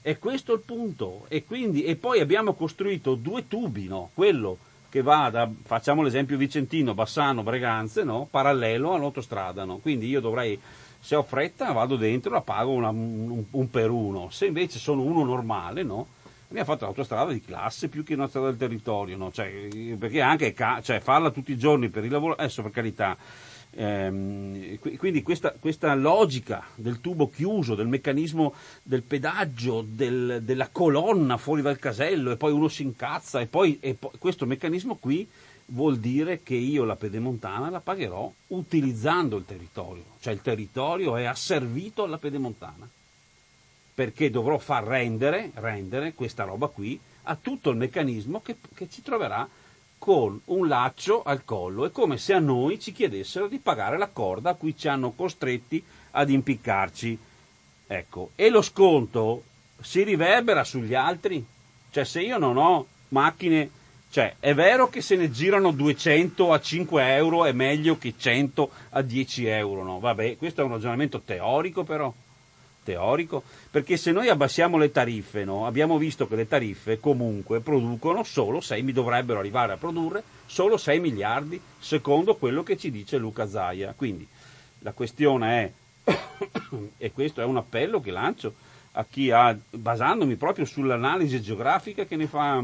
[0.00, 1.26] E questo è il punto.
[1.28, 4.08] E, quindi, e poi abbiamo costruito due tubi, no?
[4.14, 4.56] Quello
[4.88, 8.26] che va da, facciamo l'esempio Vicentino, Bassano, Breganze, no?
[8.30, 9.76] Parallelo all'autostrada, no?
[9.76, 10.58] Quindi io dovrei
[10.98, 15.02] se ho fretta vado dentro, la pago una, un, un, per uno, se invece sono
[15.02, 16.06] uno normale, no?
[16.54, 19.32] Abbiamo fatto l'autostrada di classe più che una strada del territorio, no?
[19.32, 23.16] cioè, perché anche cioè, farla tutti i giorni per il lavoro, adesso per carità,
[23.70, 31.36] ehm, quindi questa, questa, logica del tubo chiuso, del meccanismo del pedaggio, del, della colonna
[31.38, 35.28] fuori dal casello e poi uno si incazza e poi, e poi questo meccanismo qui
[35.66, 41.24] vuol dire che io la pedemontana la pagherò utilizzando il territorio, cioè il territorio è
[41.24, 42.88] asservito alla pedemontana
[43.94, 49.02] perché dovrò far rendere, rendere questa roba qui a tutto il meccanismo che, che ci
[49.02, 49.48] troverà
[49.98, 51.86] con un laccio al collo.
[51.86, 55.12] È come se a noi ci chiedessero di pagare la corda a cui ci hanno
[55.12, 57.18] costretti ad impiccarci.
[57.86, 59.44] Ecco, e lo sconto
[59.80, 61.44] si riverbera sugli altri.
[61.90, 63.70] Cioè, se io non ho macchine,
[64.10, 68.70] cioè, è vero che se ne girano 200 a 5 euro è meglio che 100
[68.90, 70.00] a 10 euro, no?
[70.00, 72.12] Vabbè, questo è un ragionamento teorico, però
[72.84, 78.22] teorico, perché se noi abbassiamo le tariffe, no, abbiamo visto che le tariffe comunque producono
[78.22, 83.16] solo 6, mi dovrebbero arrivare a produrre solo 6 miliardi, secondo quello che ci dice
[83.16, 83.92] Luca Zaia.
[83.96, 84.28] Quindi
[84.80, 86.12] la questione è,
[86.98, 88.54] e questo è un appello che lancio
[88.92, 92.62] a chi ha, basandomi proprio sull'analisi geografica che ne fa,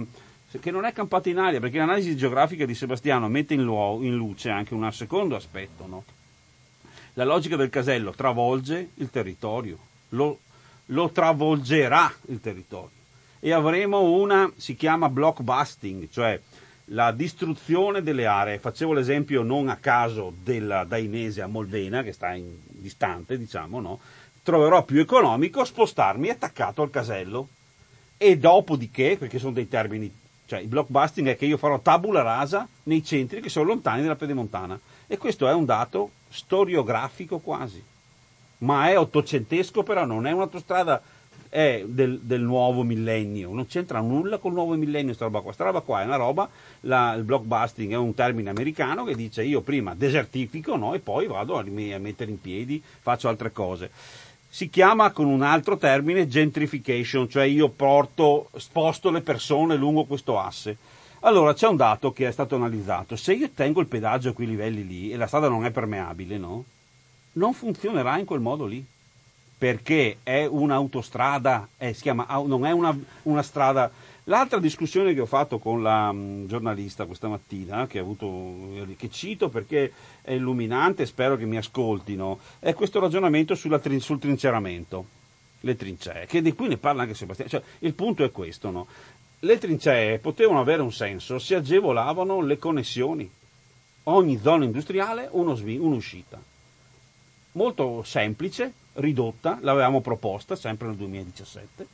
[0.61, 4.15] che non è campata in aria, perché l'analisi geografica di Sebastiano mette in, luogo, in
[4.15, 6.05] luce anche un secondo aspetto, no?
[7.15, 10.39] La logica del casello travolge il territorio lo,
[10.87, 12.99] lo travolgerà il territorio
[13.41, 16.39] e avremo una, si chiama blockbusting, cioè
[16.93, 18.59] la distruzione delle aree.
[18.59, 23.99] Facevo l'esempio non a caso della Dainese a Molvena, che sta in, distante, diciamo, no?
[24.43, 27.49] Troverò più economico spostarmi attaccato al casello.
[28.17, 30.13] E dopodiché, perché sono dei termini,
[30.45, 34.17] cioè il blockbusting è che io farò tabula rasa nei centri che sono lontani dalla
[34.17, 34.79] pedemontana.
[35.07, 37.83] E questo è un dato storiografico quasi
[38.61, 41.03] ma è ottocentesco però, non è un'autostrada
[41.51, 45.65] è del, del, nuovo millennio, non c'entra nulla col nuovo millennio questa roba qua, questa
[45.65, 46.49] roba qua è una roba,
[46.83, 51.27] la, il blockbusting è un termine americano che dice io prima desertifico no, e poi
[51.27, 53.91] vado a, a mettere in piedi, faccio altre cose.
[54.49, 60.39] Si chiama con un altro termine gentrification, cioè io porto, sposto le persone lungo questo
[60.39, 60.77] asse.
[61.21, 64.47] Allora c'è un dato che è stato analizzato, se io tengo il pedaggio a quei
[64.47, 66.65] livelli lì e la strada non è permeabile, no?
[67.33, 68.85] Non funzionerà in quel modo lì
[69.57, 73.91] perché è un'autostrada, eh, chiama, non è una, una, strada
[74.25, 78.55] L'altra discussione che ho fatto con la mh, giornalista questa mattina, che, avuto,
[78.97, 85.05] che, cito perché è illuminante, spero che mi ascoltino, è questo ragionamento sulla, sul trinceramento,
[85.61, 87.51] le trincee, che di cui ne parla anche Sebastiano.
[87.51, 88.87] Cioè, il punto è questo, no?
[89.41, 93.29] le trincee potevano avere un senso se agevolavano le connessioni.
[94.05, 96.41] Ogni zona industriale uno svi- un'uscita.
[97.53, 101.87] Molto semplice, ridotta, l'avevamo proposta sempre nel 2017.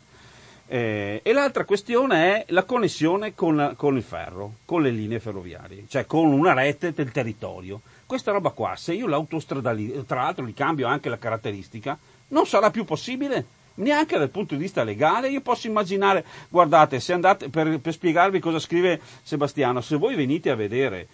[0.69, 5.85] Eh, e l'altra questione è la connessione con, con, il ferro, con le linee ferroviarie,
[5.89, 7.81] cioè con una rete del territorio.
[8.05, 9.75] Questa roba qua, se io l'autostrada,
[10.07, 11.97] tra l'altro gli cambio anche la caratteristica,
[12.29, 15.31] non sarà più possibile neanche dal punto di vista legale.
[15.31, 20.55] Io posso immaginare, guardate, andate, per, per spiegarvi cosa scrive Sebastiano, se voi venite a
[20.55, 21.09] vedere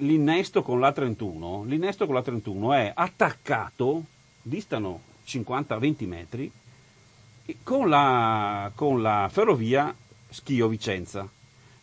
[0.00, 4.04] l'innesto con la 31, l'innesto con la 31 è attaccato,
[4.42, 6.50] distano 50-20 metri,
[7.62, 9.94] con la, con la ferrovia
[10.28, 11.28] Schio-Vicenza.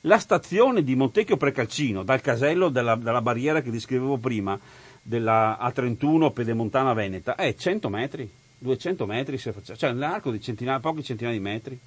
[0.02, 4.60] La stazione di Montecchio Precalcino, dal casello della, della barriera che descrivevo prima,
[5.02, 8.30] della A31 Pedemontana Veneta, è 100 metri.
[8.58, 9.54] 200 metri, cioè
[9.92, 11.80] nell'arco di centinaia, pochi centinaia di metri.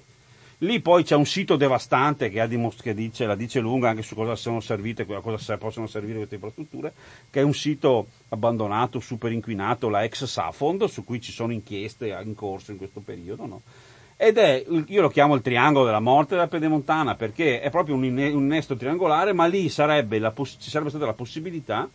[0.59, 4.13] Lì poi c'è un sito devastante che, dimost- che dice, la dice lunga anche su
[4.13, 6.93] cosa sono servite, a cosa possono servire queste infrastrutture,
[7.29, 12.09] che è un sito abbandonato, super inquinato, la ex Safond, su cui ci sono inchieste
[12.23, 13.45] in corso in questo periodo.
[13.45, 13.61] No?
[14.17, 18.03] Ed è, io lo chiamo il triangolo della morte della Pedemontana perché è proprio un,
[18.03, 21.89] innesto triangolare, ma lì sarebbe poss- ci sarebbe stata la possibilità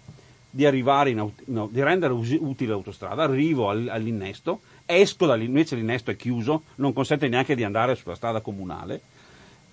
[0.49, 0.65] di
[1.11, 6.65] in, no, di rendere utile l'autostrada, arrivo all'innesto, esco da lì, invece l'innesto è chiuso,
[6.77, 9.01] non consente neanche di andare sulla strada comunale,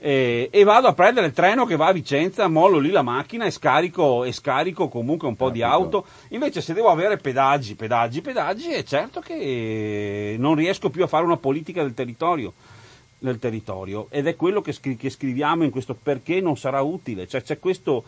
[0.04, 3.46] e, e, vado a prendere il treno che va a Vicenza, mollo lì la macchina
[3.46, 5.64] e scarico, e scarico comunque un po' Capito.
[5.64, 6.06] di auto.
[6.30, 11.24] Invece se devo avere pedaggi, pedaggi, pedaggi, è certo che non riesco più a fare
[11.24, 12.52] una politica del territorio.
[13.20, 14.08] Del territorio.
[14.10, 17.28] Ed è quello che, scri- che scriviamo in questo perché non sarà utile.
[17.28, 18.04] Cioè c'è questo,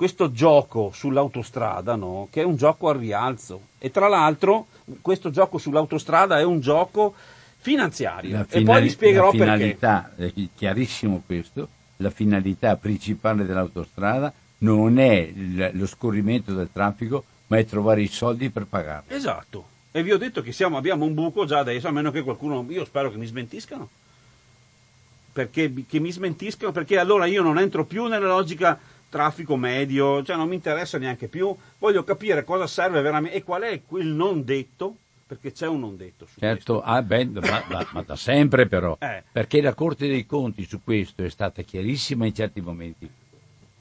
[0.00, 2.28] questo gioco sull'autostrada, no?
[2.30, 3.60] che è un gioco al rialzo.
[3.76, 4.68] E tra l'altro
[5.02, 7.12] questo gioco sull'autostrada è un gioco
[7.58, 8.30] finanziario.
[8.30, 10.42] Finali- e poi vi spiegherò la finalità, perché.
[10.42, 17.66] È chiarissimo questo, la finalità principale dell'autostrada non è lo scorrimento del traffico, ma è
[17.66, 19.14] trovare i soldi per pagarlo.
[19.14, 19.66] Esatto.
[19.90, 22.64] E vi ho detto che siamo, abbiamo un buco già adesso, a meno che qualcuno,
[22.70, 23.86] io spero che mi smentiscano.
[25.30, 28.80] Perché che mi smentiscano, perché allora io non entro più nella logica
[29.10, 33.62] traffico medio, cioè non mi interessa neanche più, voglio capire cosa serve veramente e qual
[33.62, 34.96] è quel non detto,
[35.26, 38.96] perché c'è un non detto su certo, ah, beh, ma, ma, ma, da sempre però,
[38.98, 39.22] eh.
[39.30, 43.10] perché la Corte dei Conti su questo è stata chiarissima in certi momenti.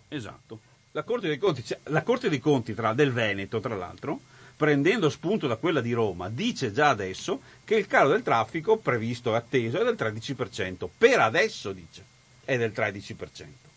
[0.09, 0.59] Esatto.
[0.91, 4.19] La Corte dei Conti, cioè, la Corte dei Conti tra, del Veneto, tra l'altro,
[4.57, 9.33] prendendo spunto da quella di Roma, dice già adesso che il calo del traffico previsto
[9.33, 10.89] e atteso è del 13%.
[10.97, 12.03] Per adesso dice,
[12.43, 13.68] è del 13%.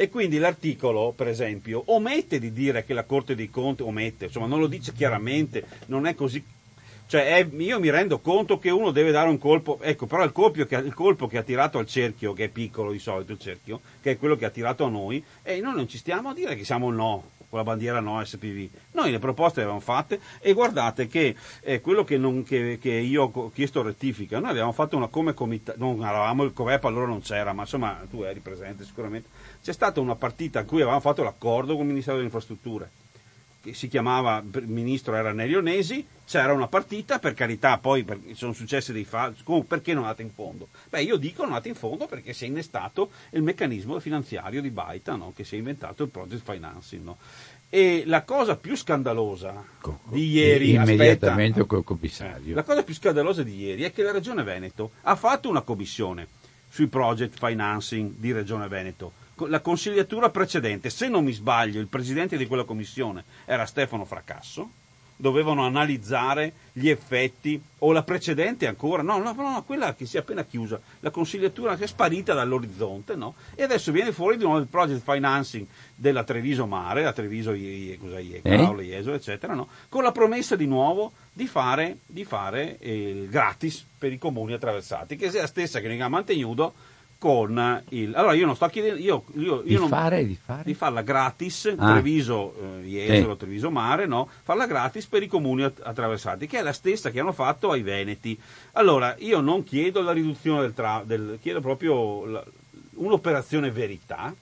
[0.00, 4.46] E quindi l'articolo, per esempio, omette di dire che la Corte dei Conti, omette, insomma
[4.46, 6.42] non lo dice chiaramente, non è così
[7.06, 10.32] cioè è, io mi rendo conto che uno deve dare un colpo, ecco, però il
[10.32, 13.38] colpo, che, il colpo, che, ha tirato al cerchio, che è piccolo di solito il
[13.38, 16.34] cerchio, che è quello che ha tirato a noi, e noi non ci stiamo a
[16.34, 18.68] dire che siamo no, con la bandiera no SPV.
[18.92, 22.90] Noi le proposte le avevamo fatte e guardate che eh, quello che, non, che, che,
[22.90, 27.06] io ho chiesto rettifica, noi avevamo fatto una come comitato, non eravamo il COVEP allora
[27.06, 29.28] non c'era, ma insomma tu eri presente sicuramente,
[29.62, 32.99] c'è stata una partita in cui avevamo fatto l'accordo con il Ministero delle Infrastrutture
[33.62, 38.18] che si chiamava, il ministro era Nelio Nesi, c'era una partita, per carità, poi per,
[38.32, 40.68] sono successi dei fatti, perché non è andata in fondo?
[40.88, 44.62] Beh, io dico non è andata in fondo perché si è innestato il meccanismo finanziario
[44.62, 45.32] di Baita, no?
[45.34, 47.04] che si è inventato il project financing.
[47.04, 47.18] No?
[47.68, 52.54] E la cosa più scandalosa co- di ieri, immediatamente aspetta, col commissario.
[52.54, 56.26] La cosa più scandalosa di ieri è che la Regione Veneto ha fatto una commissione
[56.68, 59.12] sui project financing di Regione Veneto
[59.46, 64.70] la consigliatura precedente, se non mi sbaglio, il presidente di quella commissione era Stefano Fracasso,
[65.20, 70.20] dovevano analizzare gli effetti, o la precedente ancora, no, no, no, quella che si è
[70.20, 73.34] appena chiusa, la consigliatura che è sparita dall'orizzonte, no?
[73.54, 77.54] E adesso viene fuori di nuovo il project financing della Treviso Mare, la Treviso
[78.42, 79.68] Paolo, Jesolo, eccetera, no?
[79.88, 85.16] Con la promessa di nuovo di fare, di fare eh, gratis per i comuni attraversati,
[85.16, 86.74] che è la stessa che ne ha mantenuto
[87.20, 88.14] con il...
[88.14, 88.98] Allora io non sto chiedendo...
[88.98, 90.62] Io, io, io di, non, fare, di, fare?
[90.64, 91.92] di farla gratis, ah.
[91.92, 93.38] Treviso eh, Jesolo, sì.
[93.40, 94.26] Treviso Mare, no?
[94.42, 98.40] Farla gratis per i comuni attraversati, che è la stessa che hanno fatto ai Veneti.
[98.72, 100.72] Allora, io non chiedo la riduzione del...
[100.72, 102.44] Tra, del chiedo proprio la,
[102.94, 104.34] un'operazione verità,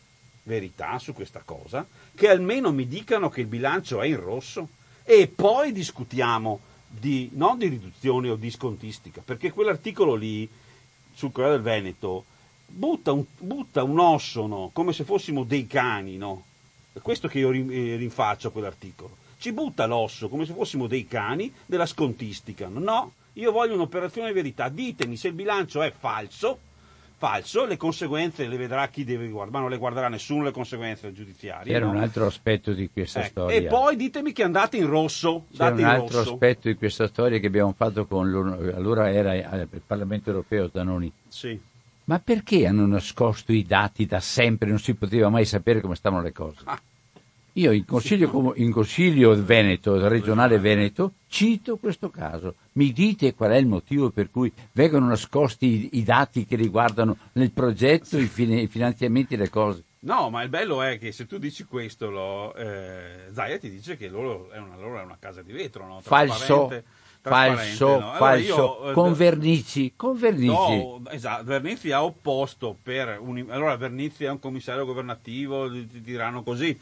[0.45, 4.69] verità su questa cosa, che almeno mi dicano che il bilancio è in rosso
[5.03, 10.49] e poi discutiamo di, non di riduzione o di scontistica, perché quell'articolo lì
[11.13, 12.25] sul Corriere del Veneto
[12.69, 14.71] butta un, butta un osso, no?
[14.73, 16.45] come se fossimo dei cani, no?
[16.93, 19.17] È questo che io eh, rinfaccio a quell'articolo.
[19.39, 22.69] Ci butta l'osso come se fossimo dei cani della scontistica.
[22.69, 24.69] No, io voglio un'operazione di verità.
[24.69, 26.59] Ditemi se il bilancio è falso,
[27.17, 31.13] falso, le conseguenze le vedrà chi deve guardare, ma non le guarderà nessuno le conseguenze
[31.13, 31.73] giudiziarie.
[31.73, 31.93] C'era no?
[31.93, 33.57] un altro aspetto di questa Ecco, storia.
[33.57, 35.47] E poi ditemi che andate in rosso.
[35.53, 36.33] C'era un altro rosso.
[36.33, 38.27] aspetto di questa storia che abbiamo fatto con
[38.75, 41.13] allora era il Parlamento europeo Zanoni.
[41.29, 41.61] Sì.
[42.09, 44.71] Ma perché hanno nascosto i dati da sempre?
[44.71, 46.61] Non si poteva mai sapere come stavano le cose.
[46.65, 46.81] Ah.
[47.53, 52.55] Io in consiglio, in consiglio Veneto, regionale Veneto, cito questo caso.
[52.73, 57.17] Mi dite qual è il motivo per cui vengono nascosti i, i dati che riguardano
[57.33, 59.83] nel progetto, i, fine- i finanziamenti e le cose?
[60.01, 63.99] No, ma il bello è che se tu dici questo, lo, eh, Zaia ti dice
[63.99, 66.01] che loro è una, loro è una casa di vetro, no?
[66.01, 66.71] Falso,
[67.21, 67.97] falso, no?
[67.97, 70.53] Allora falso, io, eh, con vernici, con vernici.
[70.53, 76.01] No, esatto, Vernizzi ha opposto per un, allora Vernizzi è un commissario governativo, ti ti
[76.01, 76.79] diranno così.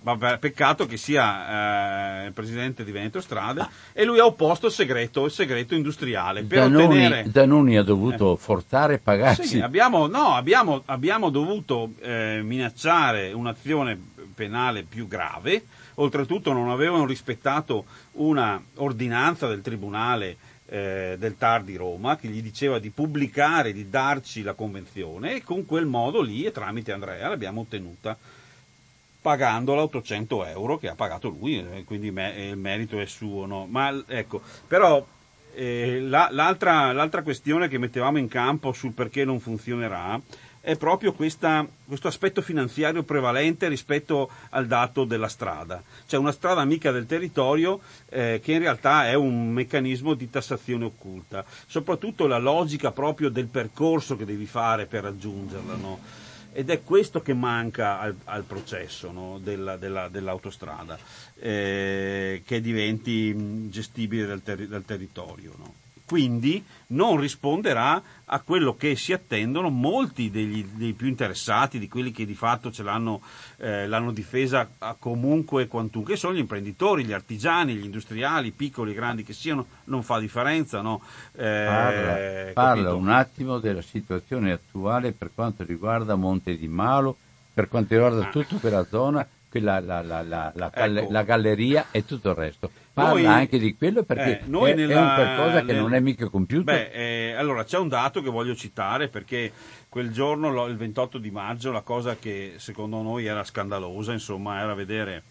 [0.00, 4.72] Vabbè, peccato che sia eh, il presidente di Veneto Strade e lui ha opposto il
[4.72, 9.44] segreto, il segreto industriale per Danoni, ottenere Danoni ha dovuto forzare e pagarsi.
[9.44, 13.98] sì, abbiamo, no, abbiamo, abbiamo dovuto eh, minacciare un'azione
[14.34, 15.64] penale più grave,
[15.98, 20.36] oltretutto non avevano rispettato una ordinanza del Tribunale
[20.66, 25.42] eh, del TAR di Roma che gli diceva di pubblicare, di darci la convenzione e
[25.42, 28.16] con quel modo lì e tramite Andrea l'abbiamo ottenuta
[29.20, 33.46] pagandola 800 euro che ha pagato lui, eh, quindi me- eh, il merito è suo.
[33.46, 33.66] No?
[33.66, 35.04] Ma ecco, però
[35.54, 40.20] eh, la- l'altra, l'altra questione che mettevamo in campo sul perché non funzionerà
[40.68, 45.82] è proprio questa- questo aspetto finanziario prevalente rispetto al dato della strada.
[46.06, 50.84] C'è una strada amica del territorio eh, che in realtà è un meccanismo di tassazione
[50.84, 55.74] occulta, soprattutto la logica proprio del percorso che devi fare per raggiungerla.
[55.76, 55.98] no?
[56.52, 60.98] ed è questo che manca al, al processo no, della- della- dell'autostrada,
[61.38, 65.52] eh, che diventi gestibile dal, terri- dal territorio.
[65.56, 65.77] no.
[66.08, 72.12] Quindi non risponderà a quello che si attendono molti degli- dei più interessati, di quelli
[72.12, 73.20] che di fatto ce l'hanno,
[73.58, 78.92] eh, l'hanno difesa a comunque e quantunque, sono gli imprenditori, gli artigiani, gli industriali, piccoli
[78.92, 80.80] e grandi che siano, non fa differenza.
[80.80, 81.02] No?
[81.36, 87.16] Eh, Parla, parla un attimo della situazione attuale per quanto riguarda Monte di Malo,
[87.52, 88.30] per quanto riguarda Ah.
[88.30, 91.10] tutta quella zona, quella, la, la- la- Ecco.
[91.10, 92.70] la galleria e tutto il resto.
[93.02, 95.94] Parla Noi- anche di quello perché eh, è, nella- è un qualcosa che nel- non
[95.94, 96.64] è mica compiuto.
[96.64, 99.52] Beh, eh, allora c'è un dato che voglio citare perché
[99.88, 104.74] quel giorno, il 28 di maggio, la cosa che secondo noi era scandalosa, insomma, era
[104.74, 105.22] vedere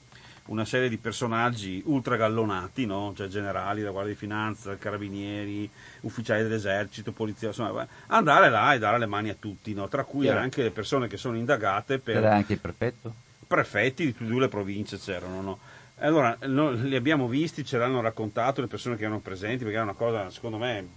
[0.47, 3.11] una serie di personaggi ultra gallonati, no?
[3.18, 5.70] cioè generali della Guardia di Finanza, carabinieri,
[6.01, 9.89] ufficiali dell'esercito, polizia, insomma, andare là e dare le mani a tutti, no?
[9.89, 10.39] tra cui Chiaro.
[10.39, 13.13] anche le persone che sono indagate per C'era anche il prefetto?
[13.45, 15.59] prefetti di tutte e due le province c'erano, no?
[15.99, 19.83] Allora, no, li abbiamo visti, ce l'hanno raccontato le persone che erano presenti, perché era
[19.83, 20.87] una cosa, secondo me,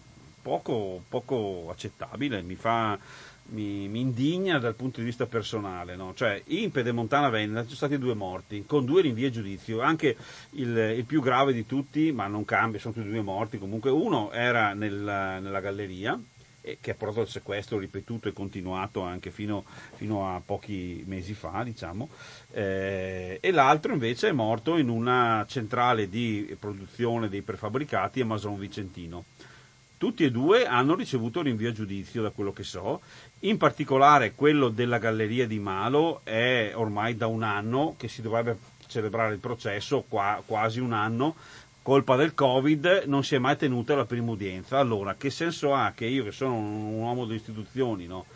[0.42, 2.98] poco, poco accettabile, mi fa...
[3.52, 6.14] Mi, mi indigna dal punto di vista personale, no?
[6.14, 10.16] cioè in Pedemontana Veneta ci sono stati due morti, con due rinvii a giudizio, anche
[10.50, 14.30] il, il più grave di tutti, ma non cambia, sono tutti due morti comunque, uno
[14.30, 16.16] era nella, nella galleria,
[16.80, 21.62] che ha portato al sequestro ripetuto e continuato anche fino, fino a pochi mesi fa,
[21.62, 22.08] diciamo,
[22.52, 28.58] eh, e l'altro invece è morto in una centrale di produzione dei prefabbricati a Mason
[28.58, 29.24] Vicentino.
[29.96, 33.02] Tutti e due hanno ricevuto rinvio a giudizio da quello che so,
[33.40, 38.56] in particolare quello della Galleria di Malo è ormai da un anno che si dovrebbe
[38.86, 41.36] celebrare il processo, qua- quasi un anno,
[41.82, 44.78] colpa del Covid non si è mai tenuta la prima udienza.
[44.78, 48.26] Allora, che senso ha che io che sono un, uomo delle istituzioni, no,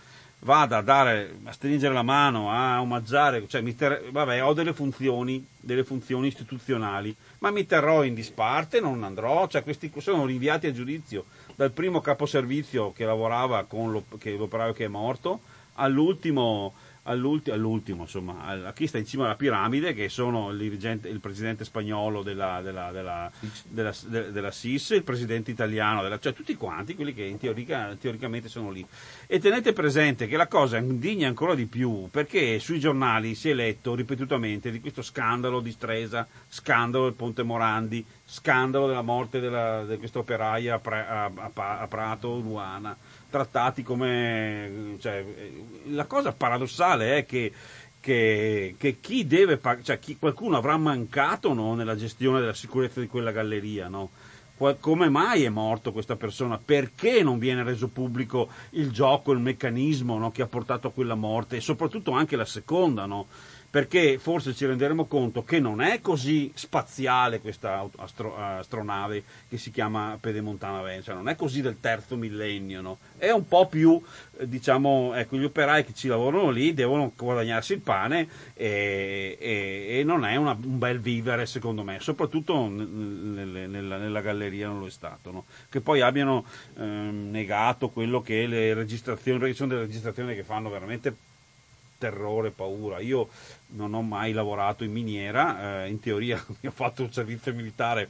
[0.41, 5.45] vada a, dare, a stringere la mano, a omaggiare, cioè ter- vabbè, ho delle funzioni,
[5.59, 10.73] delle funzioni istituzionali, ma mi terrò in disparte, non andrò, cioè questi sono rinviati a
[10.73, 11.25] giudizio
[11.55, 15.41] dal primo caposervizio che lavorava con lo- che, l'operaio che è morto
[15.75, 16.75] all'ultimo,
[17.05, 21.21] all'ulti- all'ultimo insomma, a chi sta in cima alla piramide che sono il, dirigente- il
[21.21, 23.31] presidente spagnolo della, della, della,
[23.69, 27.97] della, de- della SIS, il presidente italiano, della- cioè tutti quanti quelli che in teorica-
[28.01, 28.85] teoricamente sono lì.
[29.27, 33.55] E tenete presente che la cosa indigna ancora di più perché sui giornali si è
[33.55, 39.85] letto ripetutamente di questo scandalo di Stresa, scandalo del Ponte Morandi, scandalo della morte della-
[39.85, 42.97] di questa operaia a, Pra- a- a Pa- a Prato, Luana,
[43.35, 44.97] trattati come...
[45.01, 45.25] Cioè,
[45.87, 47.53] la cosa paradossale è che,
[47.99, 53.01] che- che chi deve pag- cioè chi- qualcuno avrà mancato no, nella gestione della sicurezza
[53.01, 54.11] di quella galleria, no?
[54.79, 60.17] come mai è morto questa persona, perché non viene reso pubblico il gioco, il meccanismo
[60.17, 63.27] no, che ha portato a quella morte e soprattutto anche la seconda, no?
[63.75, 69.73] Perché forse ci renderemo conto che non è così spaziale questa astro- astronave che si
[69.73, 72.99] chiama Pedemontana Venture, non è così del terzo millennio, no?
[73.19, 74.01] è un po' più,
[74.39, 79.99] eh, diciamo, ecco, gli operai che ci lavorano lì devono guadagnarsi il pane e, e,
[79.99, 84.79] e non è una, un bel vivere secondo me, soprattutto nelle, nella, nella, galleria non
[84.79, 85.47] lo è stato, no?
[85.69, 86.45] che poi abbiano
[86.79, 91.33] ehm, negato quello che le registrazioni, perché sono delle registrazioni che fanno veramente
[91.99, 93.01] terrore, paura.
[93.01, 93.29] Io
[93.69, 98.09] non ho mai lavorato in miniera, eh, in teoria ho fatto un servizio militare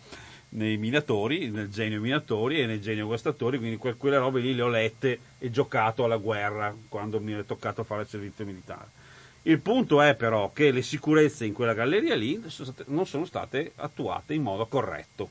[0.50, 4.62] nei minatori, nel genio minatori e nel genio guastatori, quindi que- quelle robe lì le
[4.62, 9.02] ho lette e giocato alla guerra quando mi è toccato fare il servizio militare.
[9.46, 12.42] Il punto è però che le sicurezze in quella galleria lì
[12.86, 15.30] non sono state attuate in modo corretto.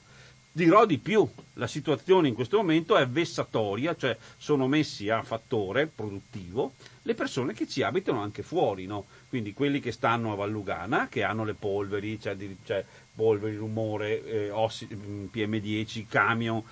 [0.51, 5.87] Dirò di più, la situazione in questo momento è vessatoria, cioè sono messi a fattore
[5.87, 6.73] produttivo
[7.03, 9.05] le persone che ci abitano anche fuori, no?
[9.29, 12.35] quindi quelli che stanno a Vallugana, che hanno le polveri, cioè,
[12.65, 12.83] cioè
[13.13, 16.63] polveri, rumore, eh, ossi, PM10, camion,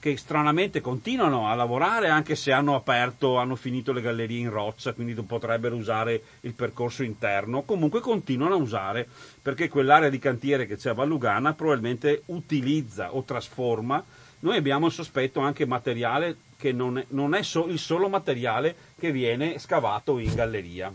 [0.00, 4.94] che stranamente continuano a lavorare anche se hanno aperto, hanno finito le gallerie in roccia,
[4.94, 9.06] quindi potrebbero usare il percorso interno, comunque continuano a usare
[9.42, 14.02] perché quell'area di cantiere che c'è a Vallugana probabilmente utilizza o trasforma.
[14.40, 18.74] Noi abbiamo il sospetto anche materiale che non è, non è so, il solo materiale
[18.98, 20.92] che viene scavato in galleria.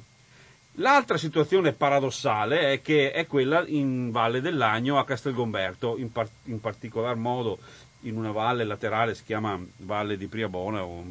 [0.80, 6.60] L'altra situazione paradossale è che è quella in Valle dell'Agno a Castelgomberto, in, par- in
[6.60, 7.60] particolar modo
[8.02, 11.04] in una valle laterale, si chiama Valle di Priabona o,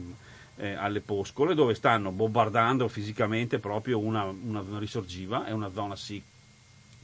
[0.57, 6.23] eh, alle Poscole, dove stanno bombardando fisicamente proprio una, una risorgiva, è una zona SIC,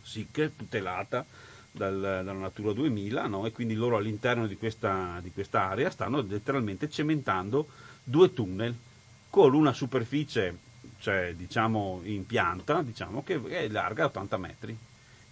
[0.02, 1.24] SIC tutelata
[1.70, 3.46] dal, dalla Natura 2000 no?
[3.46, 7.68] e quindi loro all'interno di questa, di questa area stanno letteralmente cementando
[8.02, 8.74] due tunnel
[9.28, 10.68] con una superficie
[10.98, 14.78] cioè, diciamo, in pianta diciamo, che è larga 80 metri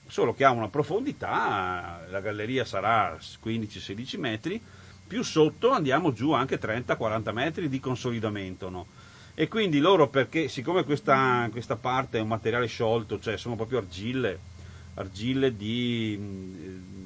[0.08, 4.60] solo che ha una profondità, la galleria sarà 15-16 metri,
[5.06, 8.70] più sotto andiamo giù anche 30-40 metri di consolidamento.
[8.70, 8.86] No?
[9.34, 13.78] E quindi loro perché, siccome questa, questa, parte è un materiale sciolto, cioè sono proprio
[13.78, 14.38] argille,
[14.98, 16.18] argille di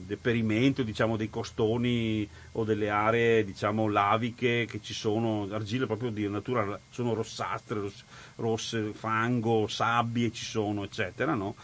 [0.06, 6.28] deperimento diciamo, dei costoni o delle aree diciamo, laviche che ci sono, argille proprio di
[6.28, 7.90] natura, sono rossastre,
[8.36, 11.54] rosse, fango, sabbie ci sono, eccetera, no?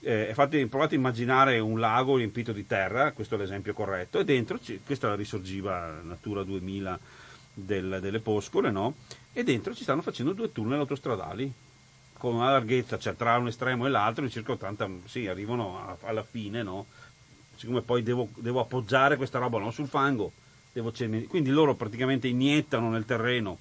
[0.00, 4.24] eh, fate, provate a immaginare un lago riempito di terra, questo è l'esempio corretto, e
[4.24, 6.98] dentro, questa è la risorgiva Natura 2000
[7.54, 8.94] del, delle Poscole, no?
[9.32, 11.52] e dentro ci stanno facendo due tunnel autostradali
[12.24, 16.08] con una larghezza, cioè tra un estremo e l'altro, di circa 80, sì, arrivano a,
[16.08, 16.86] alla fine, no?
[17.54, 19.70] siccome poi devo, devo, appoggiare questa roba no?
[19.70, 20.32] sul fango,
[20.72, 23.58] quindi loro praticamente iniettano nel terreno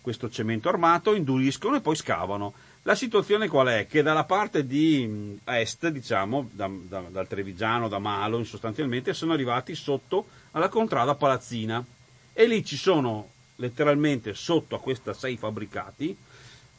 [0.00, 3.86] questo cemento armato, induriscono e poi scavano la situazione qual è?
[3.86, 9.74] Che dalla parte di est, diciamo, da, da, dal Trevigiano, da Malo, sostanzialmente, sono arrivati
[9.74, 11.84] sotto alla contrada Palazzina
[12.32, 16.16] e lì ci sono letteralmente sotto a questa sei fabbricati,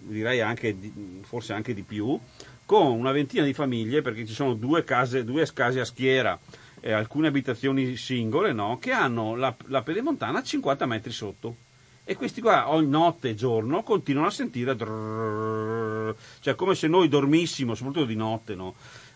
[0.01, 0.75] direi anche
[1.21, 2.19] forse anche di più,
[2.65, 6.39] con una ventina di famiglie, perché ci sono due case, due case a schiera
[6.79, 8.79] e alcune abitazioni singole, no?
[8.79, 11.55] che hanno la, la pedemontana a 50 metri sotto
[12.03, 17.07] e questi qua ogni notte e giorno continuano a sentire drrrr, cioè come se noi
[17.07, 18.73] dormissimo soprattutto di notte no?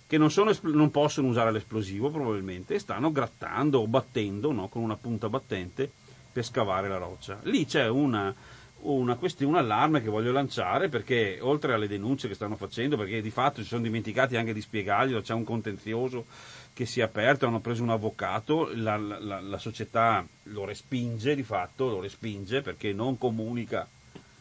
[0.07, 4.67] che non, sono, non, possono usare l'esplosivo probabilmente e stanno grattando o battendo no?
[4.67, 5.91] con una punta battente
[6.31, 8.33] per scavare la roccia lì c'è una,
[8.91, 13.21] una questione, un allarme che voglio lanciare perché oltre alle denunce che stanno facendo perché
[13.21, 16.25] di fatto si sono dimenticati anche di spiegarglielo c'è un contenzioso
[16.75, 21.43] che si è aperto, hanno preso un avvocato, la, la, la, società lo respinge di
[21.43, 23.87] fatto, lo respinge perché non comunica.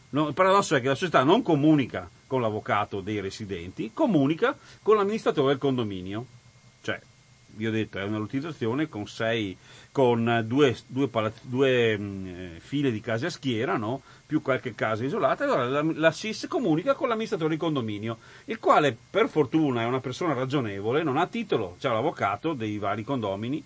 [0.09, 4.97] No, il paradosso è che la società non comunica con l'avvocato dei residenti, comunica con
[4.97, 6.25] l'amministratore del condominio.
[6.81, 6.99] Cioè,
[7.55, 9.57] vi ho detto, è una lottizzazione con, sei,
[9.91, 14.01] con due, due, palazzi, due mh, eh, file di case a schiera, no?
[14.25, 18.95] più qualche casa isolata, allora la, la SIS comunica con l'amministratore di condominio, il quale
[19.09, 23.63] per fortuna è una persona ragionevole, non ha titolo, c'è l'avvocato dei vari condomini,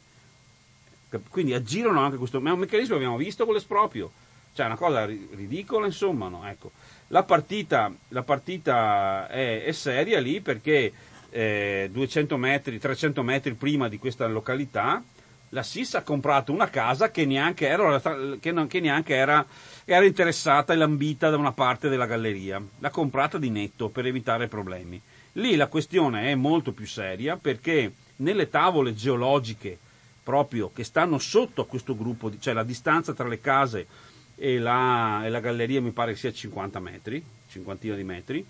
[1.29, 4.11] quindi aggirano anche questo, è un meccanismo che abbiamo visto con l'esproprio,
[4.53, 6.45] cioè una cosa ridicola, insomma, no?
[6.47, 6.71] ecco.
[7.07, 10.91] la, partita, la partita è, è, seria lì perché
[11.31, 15.03] eh, 200 metri, 300 metri prima di questa località
[15.49, 17.99] la SIS ha comprato una casa che neanche era,
[18.39, 19.45] che non, che neanche era,
[19.85, 22.61] era interessata e lambita da una parte della galleria.
[22.79, 25.01] L'ha comprata di netto per evitare problemi.
[25.33, 29.77] Lì la questione è molto più seria perché nelle tavole geologiche
[30.23, 33.87] proprio che stanno sotto a questo gruppo, cioè la distanza tra le case
[34.35, 38.45] e la, e la galleria mi pare sia 50 metri, cinquantina di metri,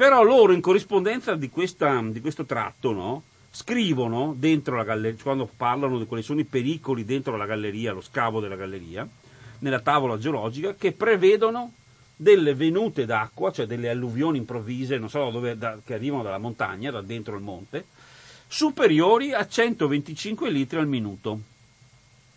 [0.00, 3.22] però loro in corrispondenza di, questa, di questo tratto, no?
[3.50, 8.00] scrivono dentro la galleria, quando parlano di quali sono i pericoli dentro la galleria, lo
[8.00, 9.06] scavo della galleria,
[9.58, 11.74] nella tavola geologica, che prevedono
[12.16, 16.90] delle venute d'acqua, cioè delle alluvioni improvvise, non so dove, da, che arrivano dalla montagna,
[16.90, 17.84] da dentro il monte,
[18.46, 21.40] superiori a 125 litri al minuto.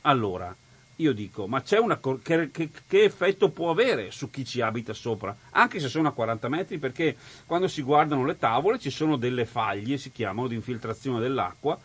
[0.02, 0.54] Allora,
[0.98, 4.94] io dico, ma c'è una, che, che, che, effetto può avere su chi ci abita
[4.94, 5.36] sopra?
[5.52, 7.16] Anche se sono a 40 metri, perché
[7.46, 11.80] quando si guardano le tavole ci sono delle faglie, si chiamano di infiltrazione dell'acqua,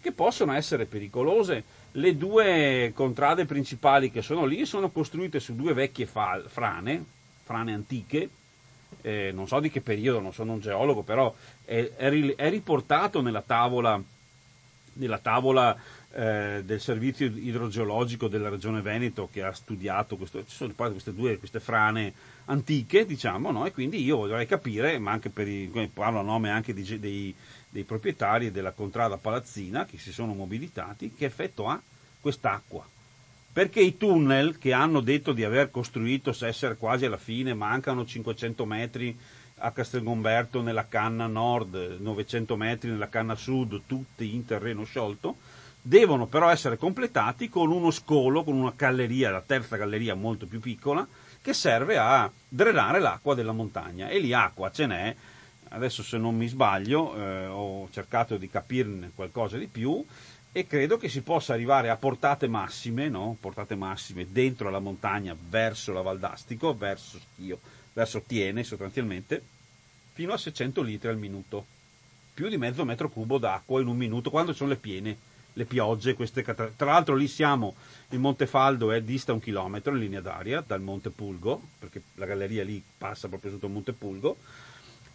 [0.00, 1.78] che possono essere pericolose.
[1.92, 7.04] Le due contrade principali che sono lì sono costruite su due vecchie fa- frane,
[7.42, 8.28] frane antiche,
[9.00, 11.34] eh, non so di che periodo, non sono un geologo, però
[11.64, 14.00] è, è, è riportato nella tavola,
[14.94, 15.76] nella tavola
[16.12, 21.14] eh, del servizio idrogeologico della regione Veneto che ha studiato questo, ci sono poi queste
[21.14, 22.12] due queste frane
[22.46, 23.66] antiche, diciamo, no?
[23.66, 27.34] e quindi io vorrei capire, ma anche per i, parlo a nome anche di, dei,
[27.68, 31.80] dei proprietari della contrada palazzina che si sono mobilitati, che effetto ha
[32.20, 32.86] quest'acqua
[33.52, 38.06] perché i tunnel che hanno detto di aver costruito, se essere quasi alla fine, mancano
[38.06, 39.18] 500 metri
[39.56, 45.36] a Castelgomberto nella canna nord, 900 metri nella canna sud, tutti in terreno sciolto,
[45.82, 50.60] devono però essere completati con uno scolo, con una galleria, la terza galleria molto più
[50.60, 51.06] piccola,
[51.42, 54.08] che serve a drenare l'acqua della montagna.
[54.08, 55.16] E lì acqua ce n'è,
[55.68, 60.04] adesso se non mi sbaglio, eh, ho cercato di capirne qualcosa di più,
[60.52, 63.36] e credo che si possa arrivare a portate massime, no?
[63.38, 67.60] portate massime dentro la montagna verso la Valdastico, verso Schio,
[67.92, 69.42] verso Tiene sostanzialmente,
[70.12, 71.64] fino a 600 litri al minuto,
[72.34, 75.16] più di mezzo metro cubo d'acqua in un minuto quando sono le piene,
[75.60, 77.74] le piogge, queste cat- tra l'altro lì siamo,
[78.10, 82.26] il Monte Faldo è dista un chilometro in linea d'aria dal Monte Pulgo, perché la
[82.26, 84.36] galleria lì passa proprio sotto il Monte Pulgo,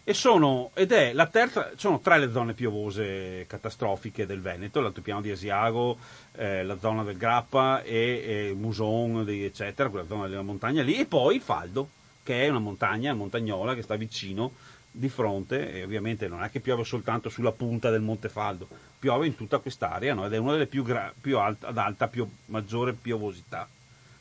[0.08, 5.20] e sono, ed è la terza, sono tre le zone piovose catastrofiche del Veneto, l'altopiano
[5.20, 5.98] di Asiago,
[6.36, 11.06] eh, la zona del Grappa e, e Muson, eccetera, quella zona della montagna lì, e
[11.06, 11.88] poi il Faldo,
[12.22, 14.52] che è una montagna, montagnola che sta vicino
[14.98, 18.66] di fronte, e ovviamente non è che piove soltanto sulla punta del Monte Faldo,
[18.98, 20.24] piove in tutta quest'area, no?
[20.24, 23.68] ed è una delle più, gra- più alta, ad alta, più, maggiore piovosità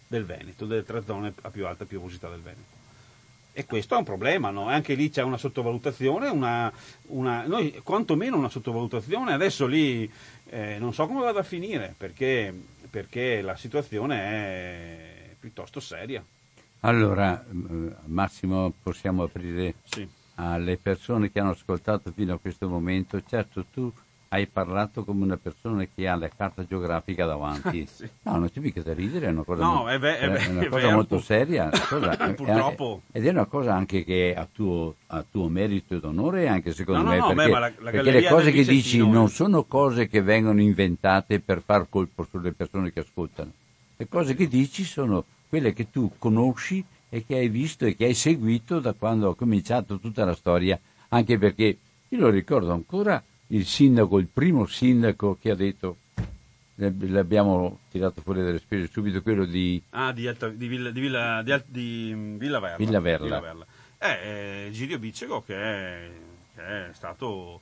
[0.08, 2.74] del Veneto, delle tre zone a più alta piovosità del Veneto.
[3.54, 4.68] E questo è un problema, no?
[4.68, 6.70] anche lì c'è una sottovalutazione, una,
[7.04, 10.12] una, noi quantomeno una sottovalutazione, adesso lì
[10.48, 12.54] eh, non so come vada a finire perché,
[12.90, 16.22] perché la situazione è piuttosto seria.
[16.82, 20.06] Allora, eh, Massimo, possiamo aprire sì.
[20.36, 23.22] Alle persone che hanno ascoltato fino a questo momento.
[23.26, 23.92] Certo, tu
[24.30, 27.88] hai parlato come una persona che ha la carta geografica davanti.
[27.92, 28.08] sì.
[28.24, 30.40] No, non c'è mica da ridere, è una cosa, no, molto, è ve- è ve-
[30.40, 31.70] è una cosa molto seria.
[31.88, 33.02] Cosa, Purtroppo.
[33.12, 36.74] È, ed è una cosa anche che ha tuo, a tuo merito ed onore, anche
[36.74, 39.30] secondo no, me, no, perché, beh, la, la perché le cose che dici non eh.
[39.30, 43.52] sono cose che vengono inventate per far colpo sulle persone che ascoltano.
[43.96, 46.84] Le cose che dici sono quelle che tu conosci
[47.16, 50.78] e che hai visto e che hai seguito da quando ha cominciato tutta la storia,
[51.08, 51.78] anche perché
[52.10, 55.96] io lo ricordo ancora il sindaco, il primo sindaco che ha detto,
[56.76, 59.82] l'abbiamo tirato fuori dalle spese subito, quello di...
[59.92, 62.76] Ah, di, Alta, di, Villa, di, Villa, di, di Villa Verla.
[62.76, 63.40] Villa Verla.
[63.40, 63.66] Verla.
[63.98, 66.10] Eh, Girio Bicego che è,
[66.54, 67.62] che è, stato...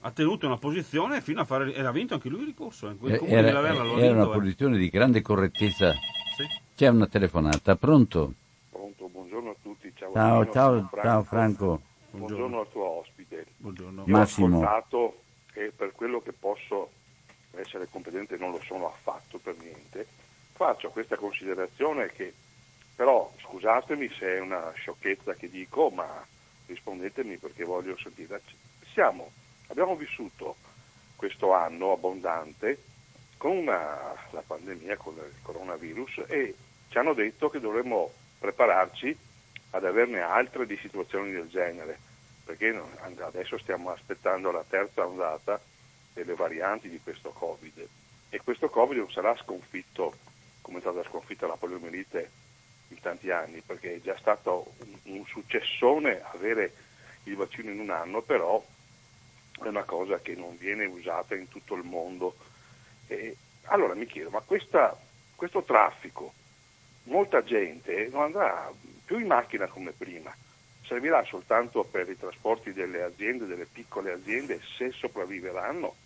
[0.00, 1.72] ha tenuto una posizione fino a fare...
[1.72, 2.90] e ha vinto anche lui il ricorso.
[2.90, 2.96] Eh.
[3.00, 4.38] Il era, Villa Verla lo ha era vinto, una eh.
[4.38, 5.92] posizione di grande correttezza.
[5.92, 6.44] Sì.
[6.76, 8.34] C'è una telefonata, pronto?
[10.12, 11.00] Ciao, ciao, ciao, Franco.
[11.02, 11.80] ciao Franco.
[12.10, 12.18] Buongiorno.
[12.26, 13.46] buongiorno al tuo ospite.
[13.56, 14.04] Buongiorno.
[14.06, 14.58] Io Massimo.
[14.58, 15.22] ho ascoltato
[15.54, 16.90] e per quello che posso
[17.52, 20.06] essere competente non lo sono affatto per niente.
[20.52, 22.34] Faccio questa considerazione che
[22.96, 26.06] però scusatemi se è una sciocchezza che dico, ma
[26.66, 28.42] rispondetemi perché voglio sentire.
[28.92, 29.30] Siamo,
[29.68, 30.56] abbiamo vissuto
[31.16, 32.78] questo anno abbondante
[33.38, 36.54] con una, la pandemia, con il coronavirus e
[36.88, 39.16] ci hanno detto che dovremmo prepararci
[39.70, 41.98] ad averne altre di situazioni del genere,
[42.44, 42.80] perché
[43.18, 45.60] adesso stiamo aspettando la terza ondata
[46.12, 47.88] delle varianti di questo Covid
[48.30, 50.14] e questo Covid non sarà sconfitto
[50.60, 52.30] come è stata sconfitta la poliomielite
[52.88, 56.72] in tanti anni, perché è già stato un, un successone avere
[57.24, 58.64] il vaccino in un anno, però
[59.60, 62.36] è una cosa che non viene usata in tutto il mondo.
[63.08, 64.96] E allora mi chiedo, ma questa,
[65.34, 66.32] questo traffico,
[67.04, 68.72] molta gente non andrà
[69.10, 70.32] più in macchina come prima,
[70.86, 75.96] servirà soltanto per i trasporti delle aziende, delle piccole aziende, se sopravviveranno,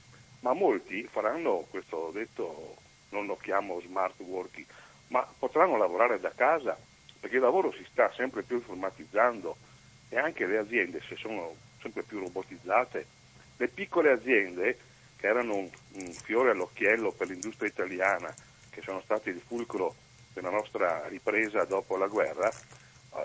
[0.40, 2.76] ma molti faranno questo detto,
[3.10, 4.64] non lo chiamo smart working,
[5.08, 6.78] ma potranno lavorare da casa
[7.20, 9.54] perché il lavoro si sta sempre più informatizzando
[10.08, 13.06] e anche le aziende se sono sempre più robotizzate.
[13.58, 14.78] Le piccole aziende
[15.16, 18.34] che erano un, un fiore all'occhiello per l'industria italiana,
[18.70, 19.94] che sono stati il fulcro
[20.32, 22.50] della nostra ripresa dopo la guerra,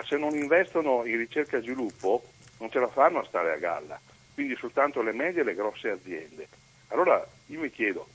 [0.05, 2.23] se non investono in ricerca e sviluppo
[2.59, 3.99] non ce la fanno a stare a galla,
[4.33, 6.47] quindi soltanto le medie e le grosse aziende.
[6.89, 8.07] Allora io mi chiedo,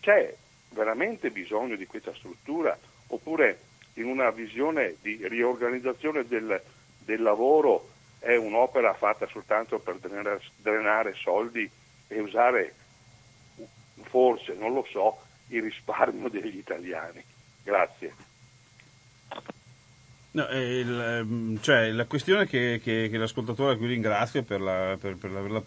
[0.00, 0.34] c'è
[0.70, 2.76] veramente bisogno di questa struttura
[3.08, 3.60] oppure
[3.94, 6.60] in una visione di riorganizzazione del,
[6.98, 7.88] del lavoro
[8.18, 11.68] è un'opera fatta soltanto per drenare, drenare soldi
[12.08, 12.74] e usare
[14.02, 17.22] forse, non lo so, il risparmio degli italiani.
[17.62, 18.27] Grazie.
[20.30, 24.96] No, il, ehm, cioè, la questione che, che, che, l'ascoltatore a cui ringrazio per, la,
[25.00, 25.62] per, per averla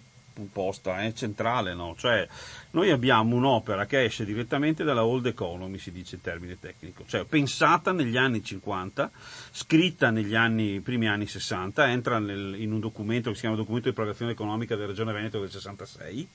[0.51, 1.95] posta è centrale, no?
[1.97, 2.27] Cioè,
[2.71, 7.25] noi abbiamo un'opera che esce direttamente dalla old economy, si dice in termine tecnico, cioè
[7.25, 9.11] pensata negli anni 50,
[9.51, 13.89] scritta negli anni, primi anni 60, entra nel, in un documento che si chiama documento
[13.89, 16.29] di programmazione economica della Regione Veneto del 66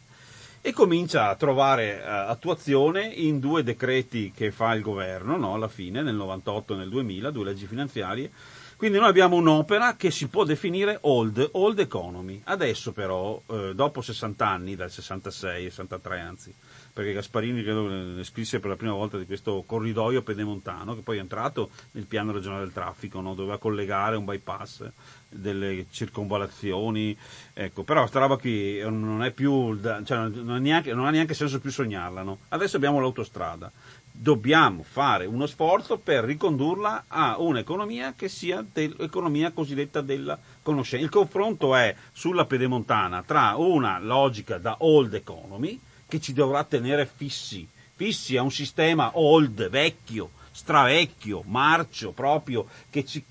[0.67, 5.55] e comincia a trovare uh, attuazione in due decreti che fa il governo, no?
[5.55, 8.33] alla fine, nel 98 e nel 2000, due leggi finanziarie.
[8.77, 12.43] Quindi noi abbiamo un'opera che si può definire old, old economy.
[12.43, 16.53] Adesso però, eh, dopo 60 anni, dal 66, 63 anzi,
[16.93, 21.19] perché Gasparini credo ne scrisse per la prima volta di questo corridoio pedemontano che poi
[21.19, 23.35] è entrato nel piano regionale del traffico, no?
[23.35, 24.91] doveva collegare un bypass,
[25.29, 27.17] delle circonvalazioni,
[27.53, 31.61] ecco, però questa roba qui non è più, cioè non, è neanche, ha neanche senso
[31.61, 32.39] più sognarla, no?
[32.49, 33.71] adesso abbiamo l'autostrada,
[34.11, 41.05] dobbiamo fare uno sforzo per ricondurla a un'economia che sia l'economia cosiddetta della conoscenza.
[41.05, 47.09] Il confronto è sulla pedemontana tra una logica da old economy, che ci dovrà tenere
[47.13, 53.23] fissi, fissi a un sistema old, vecchio, stravecchio, marcio proprio, che ci,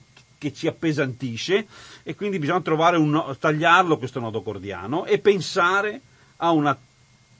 [0.46, 1.66] che ci appesantisce
[2.04, 6.00] e quindi bisogna trovare un, tagliarlo questo nodo cordiano e pensare
[6.38, 6.78] a una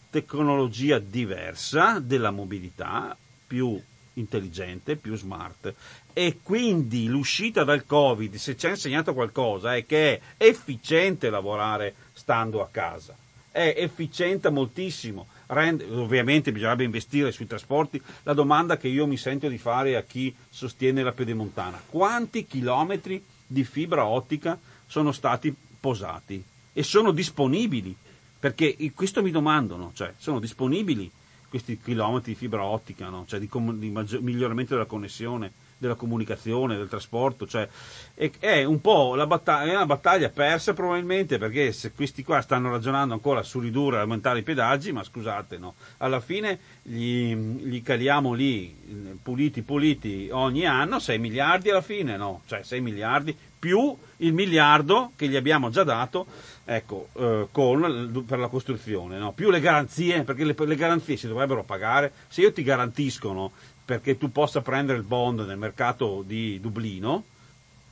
[0.10, 3.80] tecnologia diversa della mobilità più
[4.14, 5.72] intelligente, più smart.
[6.14, 11.94] E quindi l'uscita dal Covid, se ci ha insegnato qualcosa, è che è efficiente lavorare
[12.14, 13.16] stando a casa
[13.56, 15.28] è efficienta moltissimo.
[15.48, 18.02] Rende, ovviamente bisognerebbe investire sui trasporti.
[18.24, 23.24] La domanda che io mi sento di fare a chi sostiene la pedemontana, quanti chilometri
[23.46, 26.44] di fibra ottica sono stati posati
[26.74, 27.96] e sono disponibili?
[28.40, 31.10] Perché questo mi domandano, cioè sono disponibili
[31.50, 33.26] questi chilometri di fibra ottica, no?
[33.28, 35.52] cioè di, di maggior, miglioramento della connessione?
[35.86, 37.68] Della comunicazione, del trasporto, cioè
[38.14, 43.14] è, un po' battaglia, è una battaglia persa probabilmente perché se questi qua stanno ragionando
[43.14, 48.34] ancora su ridurre e aumentare i pedaggi, ma scusate, no, alla fine gli, gli caliamo
[48.34, 54.34] lì puliti puliti ogni anno 6 miliardi alla fine, no, cioè 6 miliardi più il
[54.34, 56.28] miliardo che gli abbiamo già dato
[56.66, 59.32] ecco, eh, con, per la costruzione, no?
[59.32, 63.52] più le garanzie, perché le, le, garanzie si dovrebbero pagare, se io ti garantiscono
[63.86, 67.24] perché tu possa prendere il bond nel mercato di Dublino,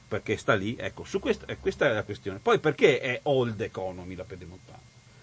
[0.08, 2.40] perché sta lì, ecco, su questa, eh, questa è la questione.
[2.40, 4.80] Poi perché è old economy la pedemontana?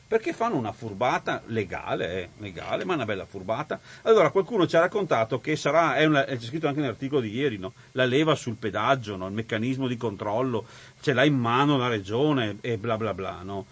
[0.06, 3.78] Perché fanno una furbata legale, è legale, ma una bella furbata.
[4.02, 7.58] Allora qualcuno ci ha raccontato che sarà, è, una, è scritto anche nell'articolo di ieri,
[7.58, 7.74] no?
[7.92, 9.28] la leva sul pedaggio, no?
[9.28, 10.66] il meccanismo di controllo,
[11.00, 13.42] ce l'ha in mano la regione e bla bla bla.
[13.42, 13.66] No?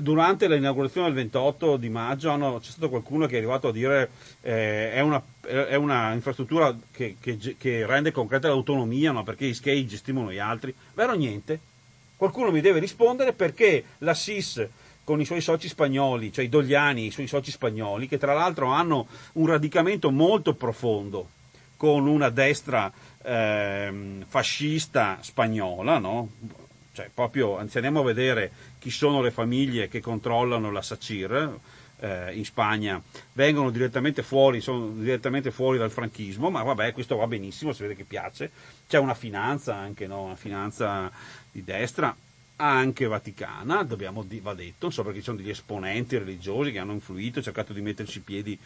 [0.00, 4.10] Durante l'inaugurazione del 28 di maggio hanno, c'è stato qualcuno che è arrivato a dire
[4.40, 9.22] eh, è, una, è una infrastruttura che, che, che, rende concreta l'autonomia, no?
[9.22, 10.74] perché i SCAI gestiscono gli altri.
[10.94, 11.60] Vero niente.
[12.16, 14.66] Qualcuno mi deve rispondere perché la SIS
[15.04, 18.66] con i suoi soci spagnoli, cioè i Dogliani, i suoi soci spagnoli, che tra l'altro
[18.66, 21.30] hanno un radicamento molto profondo
[21.76, 26.28] con una destra eh, fascista spagnola, no?
[26.92, 31.58] cioè proprio andiamo a vedere chi sono le famiglie che controllano la SACIR
[32.00, 33.00] eh, in Spagna,
[33.32, 37.96] vengono direttamente fuori, sono direttamente fuori dal franchismo, ma vabbè, questo va benissimo, si vede
[37.96, 38.50] che piace.
[38.88, 40.22] C'è una finanza anche, no?
[40.22, 41.10] una finanza
[41.50, 42.14] di destra,
[42.60, 47.40] anche vaticana, dobbiamo, va detto, so perché ci sono degli esponenti religiosi che hanno influito,
[47.40, 48.58] cercato di metterci piedi,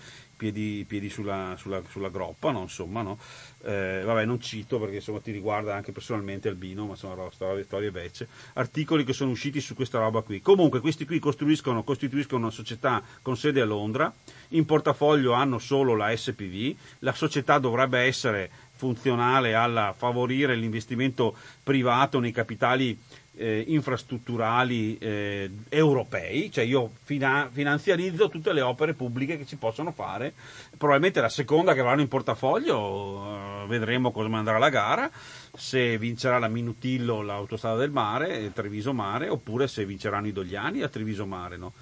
[0.43, 2.62] piedi, piedi sulla, sulla, sulla, groppa, no?
[2.62, 3.16] insomma, no?
[3.62, 7.93] Eh, vabbè non cito perché insomma, ti riguarda anche personalmente Albino, ma sono storie, storie
[7.93, 10.40] vecchie, articoli che sono usciti su questa roba qui.
[10.40, 11.84] Comunque questi qui costituiscono
[12.30, 14.12] una società con sede a Londra,
[14.49, 22.18] in portafoglio hanno solo la SPV, la società dovrebbe essere funzionale a favorire l'investimento privato
[22.18, 22.99] nei capitali
[23.37, 29.93] eh, infrastrutturali eh, europei, cioè io fina- finanziarizzo tutte le opere pubbliche che si possono
[29.93, 30.35] fare,
[30.76, 35.11] probabilmente la seconda che vanno in portafoglio, eh, vedremo come andrà la gara,
[35.55, 40.89] se vincerà la Minutillo l'autostrada del mare, Treviso Mare, oppure se vinceranno i Dogliani la
[40.89, 41.57] Treviso Mare.
[41.57, 41.72] No?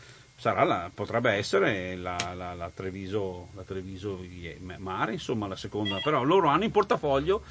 [0.42, 4.18] La, potrebbe essere la, la, la, Treviso, la Treviso
[4.78, 7.42] Mare, insomma la seconda, però loro hanno in portafoglio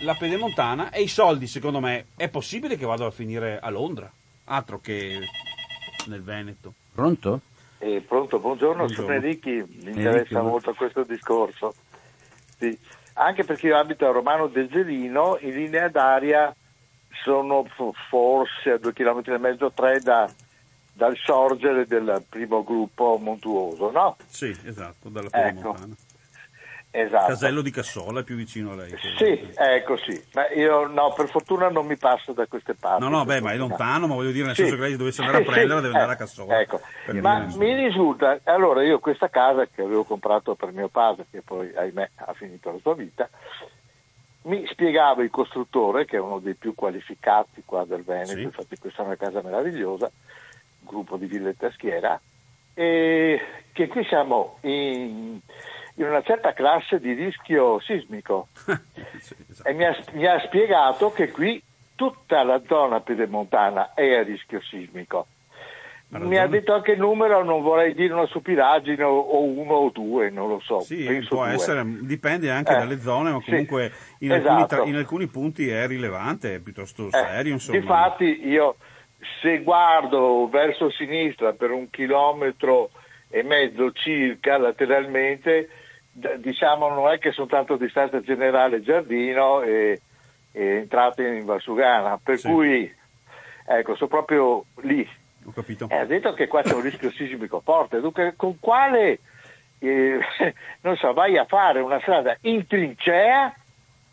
[0.00, 4.10] la pedemontana e i soldi, secondo me, è possibile che vadano a finire a Londra,
[4.44, 5.20] altro che
[6.06, 6.74] nel Veneto.
[6.92, 7.40] Pronto?
[7.78, 9.04] Eh, pronto, buongiorno, buongiorno.
[9.04, 10.42] sono Enrichi, mi interessa Enrico.
[10.42, 11.74] molto questo discorso.
[12.58, 12.78] Sì.
[13.14, 16.54] Anche perché io abito a Romano del Gelino, in linea d'aria
[17.22, 17.66] sono
[18.08, 20.30] forse a due chilometri e mezzo, tre da,
[20.92, 24.16] dal sorgere del primo gruppo montuoso, no?
[24.26, 25.84] Sì, esatto, dalla pedemontana.
[25.84, 26.05] Ecco.
[26.98, 27.26] Esatto.
[27.26, 28.94] Casello di Cassola è più vicino a lei.
[29.18, 30.18] Sì, ecco sì.
[30.32, 33.02] Ma io no, per fortuna non mi passo da queste parti.
[33.02, 34.62] No, no, beh, ma è lontano, ma voglio dire, nel sì.
[34.62, 36.58] senso che lei dovesse andare a prenderla, deve andare a Cassola.
[36.58, 36.80] Ecco.
[37.20, 41.70] Ma mi risulta, allora io questa casa che avevo comprato per mio padre, che poi
[41.76, 43.28] ahimè ha finito la sua vita,
[44.44, 48.42] mi spiegava il costruttore, che è uno dei più qualificati qua del Veneto, sì.
[48.42, 50.10] infatti questa è una casa meravigliosa,
[50.80, 52.18] gruppo di Villetta Schiera,
[52.72, 53.40] e
[53.72, 55.40] che qui siamo in
[55.96, 58.48] in una certa classe di rischio sismico
[59.18, 59.68] sì, esatto.
[59.68, 61.62] e mi ha, mi ha, spiegato che qui
[61.94, 65.26] tutta la zona pedemontana è a rischio sismico.
[66.08, 70.30] Mi ha detto anche il numero, non vorrei dire una stupidaggine, o uno o due,
[70.30, 70.78] non lo so.
[70.78, 71.54] Sì, può due.
[71.54, 74.84] essere, dipende anche eh, dalle zone, ma comunque sì, in, alcuni, esatto.
[74.84, 77.54] in, alcuni, punti è rilevante, è piuttosto eh, serio.
[77.54, 77.80] Insomma.
[77.80, 78.76] Difatti io
[79.42, 82.90] se guardo verso sinistra per un chilometro
[83.28, 85.68] e mezzo circa lateralmente
[86.38, 90.00] diciamo non è che sono tanto distanza generale Giardino e,
[90.52, 92.48] e entrate in Valsugana, per sì.
[92.48, 92.94] cui
[93.66, 95.06] ecco, sono proprio lì.
[95.44, 95.86] Ho capito.
[95.90, 99.18] Eh, ha detto che qua c'è un rischio sismico forte, dunque con quale
[99.78, 100.18] eh,
[100.80, 103.54] non so, vai a fare una strada in trincea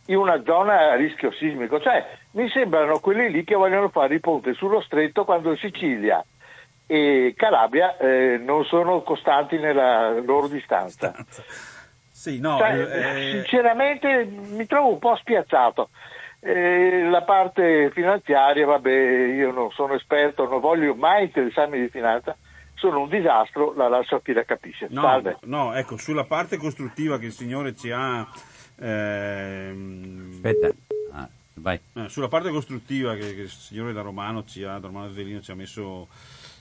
[0.08, 4.20] in una zona a rischio sismico, cioè mi sembrano quelli lì che vogliono fare il
[4.20, 6.24] ponte sullo stretto quando Sicilia
[6.86, 11.16] e Calabria eh, non sono costanti nella loro distanza.
[12.24, 13.32] Sì, no, cioè, eh...
[13.32, 15.90] Sinceramente mi trovo un po' spiazzato.
[16.40, 18.90] Eh, la parte finanziaria, vabbè,
[19.36, 22.34] io non sono esperto, non voglio mai interessarmi di finanza,
[22.76, 24.88] sono un disastro, la lascio a chi la capisce.
[24.90, 25.38] No, Salve.
[25.42, 28.26] no, ecco, sulla parte costruttiva che il Signore ci ha...
[28.80, 30.30] Ehm...
[30.36, 30.72] Aspetta,
[31.12, 31.78] ah, vai.
[31.94, 35.42] Eh, sulla parte costruttiva che, che, il Signore da Romano ci ha, da Romano Zellino
[35.42, 36.08] ci ha messo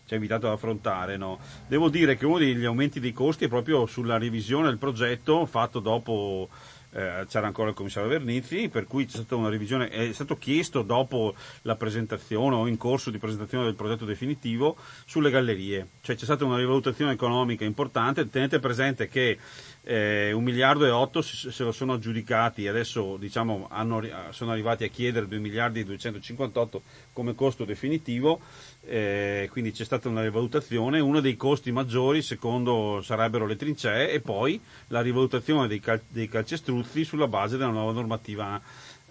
[0.07, 1.17] ci ha invitato ad affrontare.
[1.17, 1.39] No?
[1.67, 5.81] Devo dire che uno degli aumenti dei costi è proprio sulla revisione del progetto fatto
[5.81, 6.49] dopo
[6.95, 10.83] eh, c'era ancora il commissario Vernizzi, per cui c'è stata una revisione, è stato chiesto
[10.83, 14.77] dopo la presentazione o in corso di presentazione del progetto definitivo
[15.07, 19.39] sulle gallerie, cioè c'è stata una rivalutazione economica importante, tenete presente che
[19.85, 24.89] eh, un miliardo e otto se lo sono aggiudicati adesso diciamo, hanno, sono arrivati a
[24.89, 28.41] chiedere 2 miliardi e 258 come costo definitivo,
[28.85, 34.21] eh, quindi c'è stata una rivalutazione, uno dei costi maggiori secondo sarebbero le trincee e
[34.21, 38.61] poi la rivalutazione dei, cal- dei calcestruzzi sulla base della nuova normativa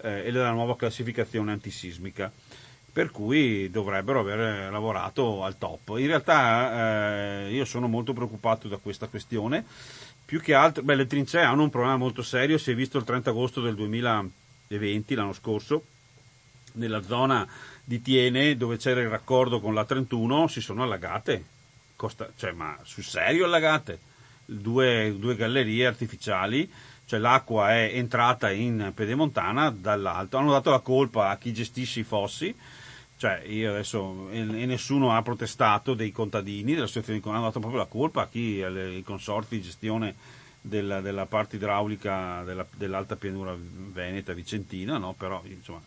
[0.02, 2.32] eh, e della nuova classificazione antisismica
[2.94, 5.94] per cui dovrebbero aver lavorato al top.
[5.98, 9.64] In realtà eh, io sono molto preoccupato da questa questione
[10.32, 13.04] più che altro, beh, le trincee hanno un problema molto serio, si è visto il
[13.04, 15.84] 30 agosto del 2020, l'anno scorso,
[16.76, 17.46] nella zona
[17.84, 21.44] di Tiene, dove c'era il raccordo con la 31, si sono allagate,
[21.98, 24.00] Costa, cioè, ma sul serio allagate,
[24.46, 26.72] due, due gallerie artificiali,
[27.04, 32.04] cioè l'acqua è entrata in pedemontana dall'alto, hanno dato la colpa a chi gestisce i
[32.04, 32.56] fossi,
[33.22, 37.88] cioè io adesso e, nessuno ha protestato dei contadini dell'associazione di hanno dato proprio la
[37.88, 40.16] colpa a chi ai consorti di gestione
[40.60, 45.14] della, della parte idraulica della, dell'alta pianura veneta vicentina no?
[45.14, 45.82] però insomma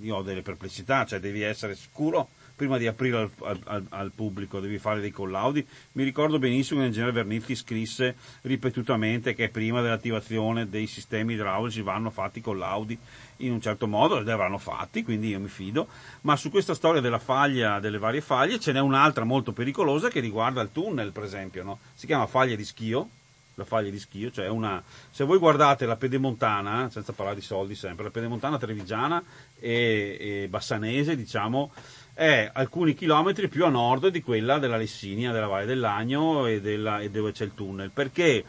[0.00, 4.58] io ho delle perplessità cioè devi essere sicuro prima di aprire al, al, al, pubblico,
[4.58, 5.64] devi fare dei collaudi.
[5.92, 12.10] Mi ricordo benissimo che l'ingegnere Vernizzi scrisse ripetutamente che prima dell'attivazione dei sistemi idraulici vanno
[12.10, 12.98] fatti collaudi
[13.38, 15.86] in un certo modo, li avranno fatti, quindi io mi fido,
[16.22, 20.20] ma su questa storia della faglia, delle varie faglie, ce n'è un'altra molto pericolosa che
[20.20, 21.78] riguarda il tunnel, per esempio, no?
[21.94, 23.08] si chiama faglia di schio,
[23.56, 27.74] la faglia di schio, cioè una, se voi guardate la pedemontana, senza parlare di soldi
[27.74, 29.22] sempre, la pedemontana trevigiana
[29.58, 31.72] e, e bassanese, diciamo,
[32.16, 37.00] è alcuni chilometri più a nord di quella della Lessinia, della Valle dell'Agno e, della,
[37.00, 38.42] e dove c'è il tunnel, perché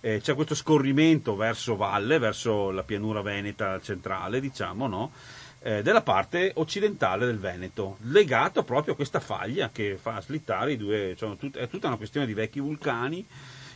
[0.00, 5.12] eh, c'è questo scorrimento verso valle, verso la pianura veneta centrale, diciamo, no?
[5.60, 10.76] eh, della parte occidentale del Veneto, legato proprio a questa faglia che fa slittare i
[10.78, 13.26] due, cioè, tut- è tutta una questione di vecchi vulcani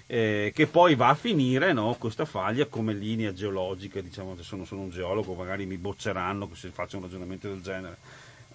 [0.07, 4.65] eh, che poi va a finire no, questa faglia come linea geologica, diciamo adesso non
[4.65, 7.99] sono un geologo, magari mi bocceranno se faccio un ragionamento del genere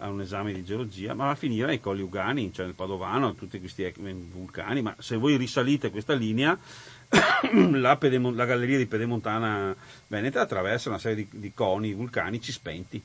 [0.01, 3.35] a un esame di geologia, ma va a finire ai colli Ugani, cioè nel Padovano,
[3.35, 6.57] tutti questi vulcani, ma se voi risalite questa linea,
[7.71, 9.75] la, Pedemon- la, galleria di Pedemontana
[10.07, 13.01] Veneta attraversa una serie di, di coni vulcanici spenti,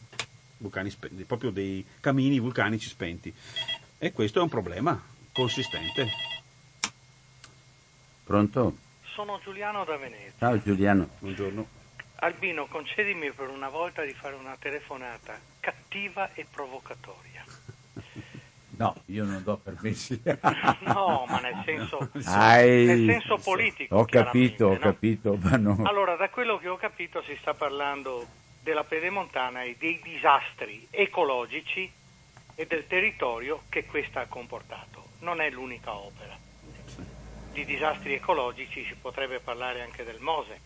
[0.58, 3.32] vulcani spenti, proprio dei camini vulcanici spenti.
[3.98, 5.00] E questo è un problema
[5.32, 6.08] consistente.
[8.24, 8.76] Pronto?
[9.14, 10.32] Sono Giuliano da Venezia.
[10.38, 11.08] Ciao Giuliano.
[11.18, 11.74] Buongiorno.
[12.20, 17.44] Albino, concedimi per una volta di fare una telefonata cattiva e provocatoria.
[18.76, 20.20] No, io non do permessi.
[20.84, 23.96] no, ma nel senso, Ai, nel senso politico.
[23.96, 24.78] Ho capito, ho no?
[24.78, 25.80] capito, ma no.
[25.82, 28.24] Allora, da quello che ho capito si sta parlando
[28.62, 31.90] della pedemontana e dei disastri ecologici
[32.54, 35.08] e del territorio che questa ha comportato.
[35.20, 36.38] Non è l'unica opera.
[37.50, 40.60] Di disastri ecologici si potrebbe parlare anche del Mose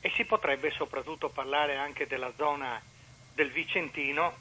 [0.00, 2.78] e si potrebbe soprattutto parlare anche della zona
[3.34, 4.36] del Vicentino,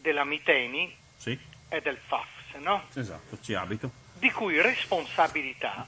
[0.00, 1.38] della Miteni sì.
[1.68, 2.84] e del FAFS, no?
[2.94, 3.90] Esatto, ci abito.
[4.14, 5.86] Di cui responsabilità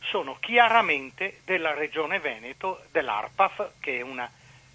[0.00, 4.30] sono chiaramente della Regione Veneto, dell'ARPAF, che è una,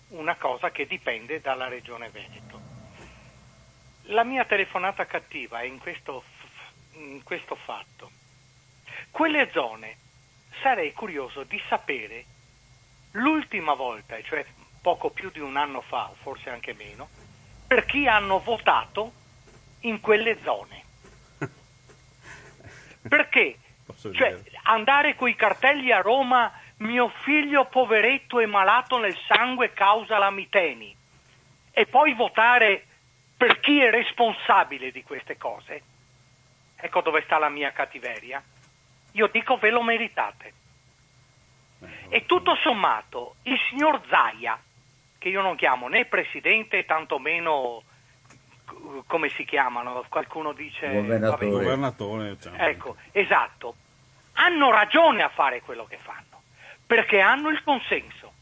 [0.09, 2.59] una cosa che dipende dalla Regione Veneto.
[4.09, 6.23] La mia telefonata cattiva è in questo,
[6.93, 8.09] in questo fatto.
[9.11, 9.97] Quelle zone
[10.61, 12.25] sarei curioso di sapere
[13.11, 14.45] l'ultima volta, cioè
[14.87, 17.09] poco più di un anno fa, forse anche meno,
[17.67, 19.11] per chi hanno votato
[19.81, 20.83] in quelle zone.
[23.05, 23.57] Perché
[24.13, 30.31] cioè, andare coi cartelli a Roma, mio figlio poveretto è malato nel sangue causa la
[30.31, 30.95] miteni,
[31.71, 32.85] e poi votare
[33.35, 35.81] per chi è responsabile di queste cose,
[36.77, 38.41] ecco dove sta la mia cattiveria.
[39.11, 40.53] Io dico ve lo meritate.
[42.07, 44.57] E tutto sommato, il signor Zaia,
[45.27, 47.83] che io non chiamo né presidente, tantomeno
[49.05, 51.29] come si chiamano, qualcuno dice governatore.
[51.29, 52.53] vabbè, governatore cioè.
[52.69, 53.75] ecco, esatto,
[54.33, 56.41] hanno ragione a fare quello che fanno,
[56.85, 58.33] perché hanno il consenso,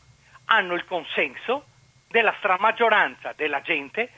[0.46, 1.66] hanno il consenso
[2.08, 4.10] della stramaggioranza della gente,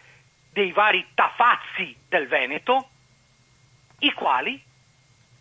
[0.52, 2.90] dei vari tafazzi del Veneto,
[4.00, 4.62] i quali,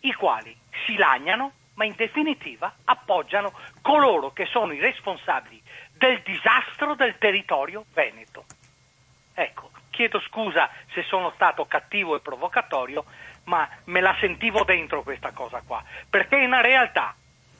[0.01, 0.55] i quali
[0.85, 5.61] si lagnano ma in definitiva appoggiano coloro che sono i responsabili
[5.97, 8.45] del disastro del territorio veneto.
[9.33, 13.05] Ecco, chiedo scusa se sono stato cattivo e provocatorio,
[13.45, 17.15] ma me la sentivo dentro questa cosa qua, perché è una realtà.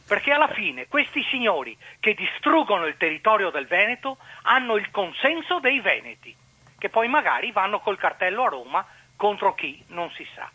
[0.08, 5.82] Perché alla fine questi signori che distruggono il territorio del Veneto hanno il consenso dei
[5.82, 6.34] veneti,
[6.78, 10.50] che poi magari vanno col cartello a Roma contro chi non si sa.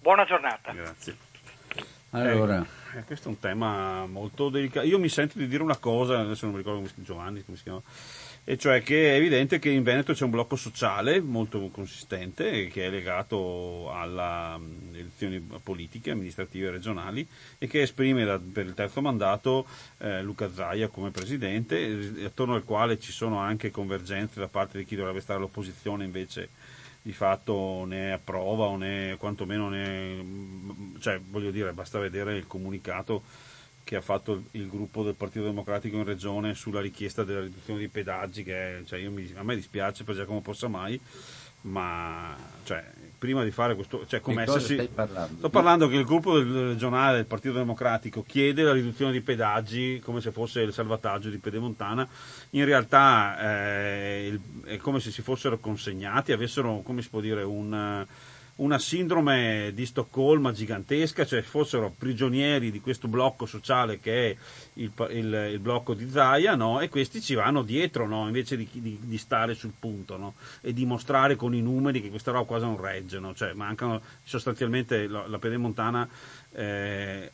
[0.00, 0.72] Buona giornata.
[0.72, 1.27] Grazie.
[2.10, 4.86] Allora, Eh, questo è un tema molto delicato.
[4.86, 7.44] Io mi sento di dire una cosa, adesso non mi ricordo come si chiama, Giovanni,
[7.44, 7.82] come si chiama,
[8.44, 12.86] e cioè che è evidente che in Veneto c'è un blocco sociale molto consistente che
[12.86, 14.58] è legato alle
[14.92, 17.28] elezioni politiche, amministrative e regionali
[17.58, 19.66] e che esprime da, per il terzo mandato
[19.98, 24.86] eh, Luca Zaia come presidente, attorno al quale ci sono anche convergenze da parte di
[24.86, 26.48] chi dovrebbe stare all'opposizione invece
[27.08, 33.22] di fatto ne approva o ne quantomeno ne cioè voglio dire basta vedere il comunicato
[33.82, 37.88] che ha fatto il gruppo del Partito Democratico in regione sulla richiesta della riduzione dei
[37.88, 41.00] pedaggi che cioè mi, a me dispiace per Giacomo Possamai
[41.62, 42.84] ma cioè,
[43.18, 45.36] prima di fare questo cioè, come di essersi, stai parlando?
[45.38, 50.00] sto parlando che il gruppo del regionale del Partito Democratico chiede la riduzione dei pedaggi
[50.04, 52.08] come se fosse il salvataggio di Pedemontana
[52.50, 58.06] in realtà eh, è come se si fossero consegnati avessero come si può dire un
[58.58, 64.36] una sindrome di Stoccolma gigantesca, cioè fossero prigionieri di questo blocco sociale che è
[64.74, 66.80] il, il- il blocco di Zaia, no?
[66.80, 68.26] e questi ci vanno dietro no?
[68.26, 70.34] invece di, di- di stare sul punto no?
[70.60, 75.26] e dimostrare con i numeri che questa roba quasi non regge, cioè mancano sostanzialmente la,
[75.28, 76.08] la Pedemontana
[76.52, 77.30] eh,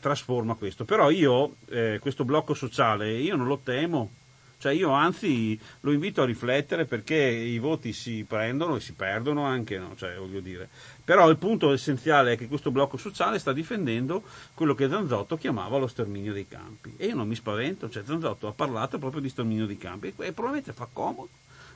[0.00, 0.84] trasforma questo.
[0.84, 4.10] Però io eh, questo blocco sociale io non lo temo,
[4.58, 9.44] cioè io anzi lo invito a riflettere perché i voti si prendono e si perdono
[9.44, 9.94] anche, no?
[9.96, 10.68] cioè, voglio dire.
[11.04, 14.22] Però il punto essenziale è che questo blocco sociale sta difendendo
[14.54, 16.94] quello che Zanzotto chiamava lo sterminio dei campi.
[16.96, 20.32] E io non mi spavento, cioè Zanzotto ha parlato proprio di sterminio dei campi e,
[20.32, 21.28] probabilmente fa comodo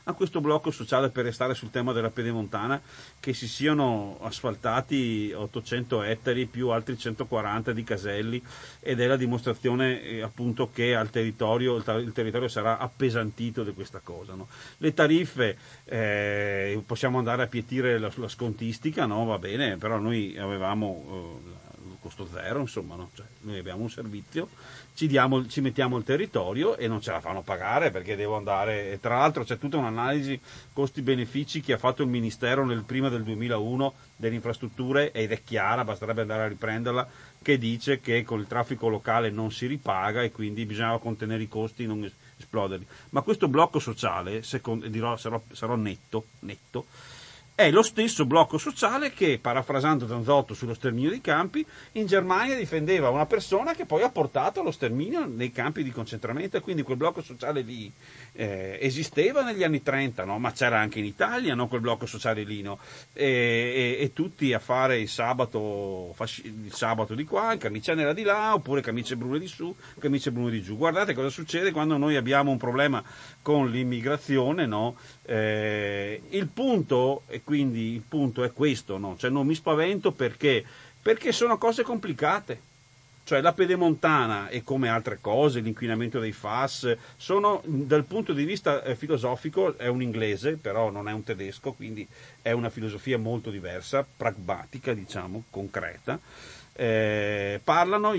[0.05, 2.80] a questo blocco sociale per restare sul tema della pedemontana
[3.20, 8.42] che si siano asfaltati 800 ettari più altri 140 di caselli
[8.80, 13.72] ed è la dimostrazione eh, appunto che al territorio, il, il, territorio sarà appesantito di
[13.72, 14.34] questa cosa.
[14.34, 14.48] No?
[14.78, 19.24] Le tariffe eh, possiamo andare a pietire la, la scontistica, no?
[19.24, 21.62] va bene, però noi avevamo eh,
[22.03, 23.11] costo zero, insomma, no?
[23.14, 24.48] cioè, noi abbiamo un servizio,
[24.94, 28.90] ci, diamo, ci, mettiamo il territorio e non ce la fanno pagare perché devo andare,
[28.90, 30.38] e tra l'altro c'è tutta un'analisi
[30.72, 35.84] costi-benefici che ha fatto il Ministero nel prima del 2001 delle infrastrutture ed è chiara,
[35.84, 37.09] basterebbe andare a riprenderla,
[37.40, 41.48] che dice che con il traffico locale non si ripaga e quindi bisognava contenere i
[41.48, 42.86] costi non esploderli.
[43.11, 46.86] Ma questo blocco sociale, secondo, dirò, sarò, sarò netto, netto
[47.63, 53.09] è lo stesso blocco sociale che, parafrasando Zanzotto sullo sterminio dei campi, in Germania difendeva
[53.09, 56.97] una persona che poi ha portato allo sterminio nei campi di concentramento e quindi quel
[56.97, 57.91] blocco sociale lì
[58.33, 60.39] eh, esisteva negli anni 30, no?
[60.39, 61.68] ma c'era anche in Italia no?
[61.68, 62.78] quel blocco sociale lì no?
[63.12, 68.22] e, e, e, tutti a fare il sabato, il sabato di qua, camicia nera di
[68.22, 70.76] là oppure camicie brune di su, camicie brune di giù.
[70.76, 73.03] Guardate cosa succede quando noi abbiamo un problema
[73.43, 74.68] con l'immigrazione,
[75.24, 80.64] eh, il punto, quindi il punto è questo, cioè non mi spavento perché?
[81.03, 82.70] perché sono cose complicate.
[83.25, 88.83] Cioè la pedemontana e come altre cose, l'inquinamento dei FAS, sono dal punto di vista
[88.83, 92.07] eh, filosofico, è un inglese, però non è un tedesco, quindi
[92.41, 96.18] è una filosofia molto diversa, pragmatica, diciamo, concreta.
[96.75, 98.12] Eh, parlano,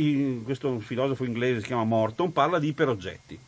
[0.44, 3.40] questo filosofo inglese si chiama Morton, parla di iperoggetti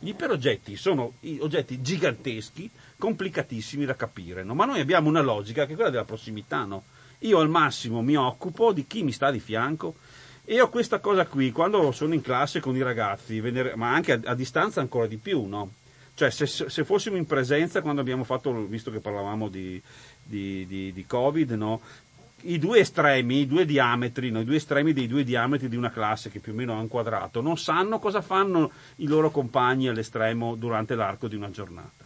[0.00, 4.54] gli iperoggetti sono oggetti giganteschi, complicatissimi da capire, no?
[4.54, 6.64] ma noi abbiamo una logica che è quella della prossimità.
[6.64, 6.84] No?
[7.20, 9.96] Io al massimo mi occupo di chi mi sta di fianco
[10.50, 13.38] e ho questa cosa qui quando sono in classe con i ragazzi,
[13.74, 15.44] ma anche a, a distanza ancora di più.
[15.44, 15.72] No?
[16.14, 19.80] Cioè se, se, fossimo in presenza quando abbiamo fatto, visto che parlavamo di,
[20.22, 21.82] di, di, di Covid, no?
[22.44, 24.40] i due estremi, i due diametri, no?
[24.40, 26.88] i due estremi dei due diametri di una classe che più o meno ha un
[26.88, 31.97] quadrato, non sanno cosa fanno i loro compagni all'estremo durante l'arco di una giornata.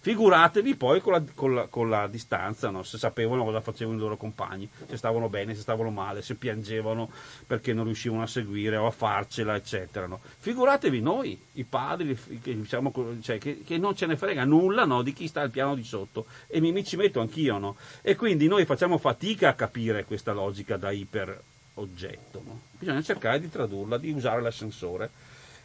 [0.00, 2.84] Figuratevi poi con la, con la, con la distanza, no?
[2.84, 7.10] se sapevano cosa facevano i loro compagni, se stavano bene, se stavano male, se piangevano
[7.44, 10.06] perché non riuscivano a seguire o a farcela, eccetera.
[10.06, 10.20] No?
[10.38, 15.02] Figuratevi noi, i padri, che, diciamo, cioè, che, che, non ce ne frega nulla no?
[15.02, 17.74] di chi sta al piano di sotto e mi, mi ci metto anch'io.
[18.02, 22.40] E quindi noi facciamo fatica a capire questa logica da iperoggetto.
[22.78, 25.10] Bisogna cercare di tradurla, di usare l'ascensore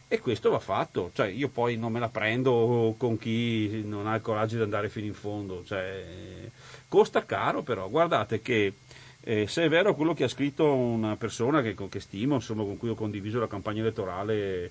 [0.06, 4.14] e questo va fatto, cioè io poi non me la prendo con chi non ha
[4.14, 6.04] il coraggio di andare fino in fondo, cioè,
[6.88, 8.74] costa caro però, guardate che
[9.20, 12.76] eh, se è vero quello che ha scritto una persona che, che stimo, insomma, con
[12.76, 14.70] cui ho condiviso la campagna elettorale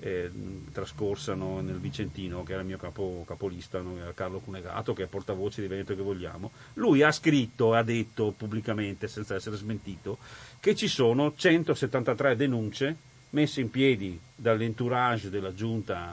[0.00, 0.30] eh,
[0.70, 5.06] trascorsa no, nel Vicentino, che era il mio capo, capolista, no, Carlo Cunegato, che è
[5.06, 10.18] portavoce di Veneto che vogliamo, lui ha scritto ha detto pubblicamente, senza essere smentito,
[10.60, 12.96] che ci sono 173 denunce
[13.34, 16.12] messe in piedi dall'entourage della giunta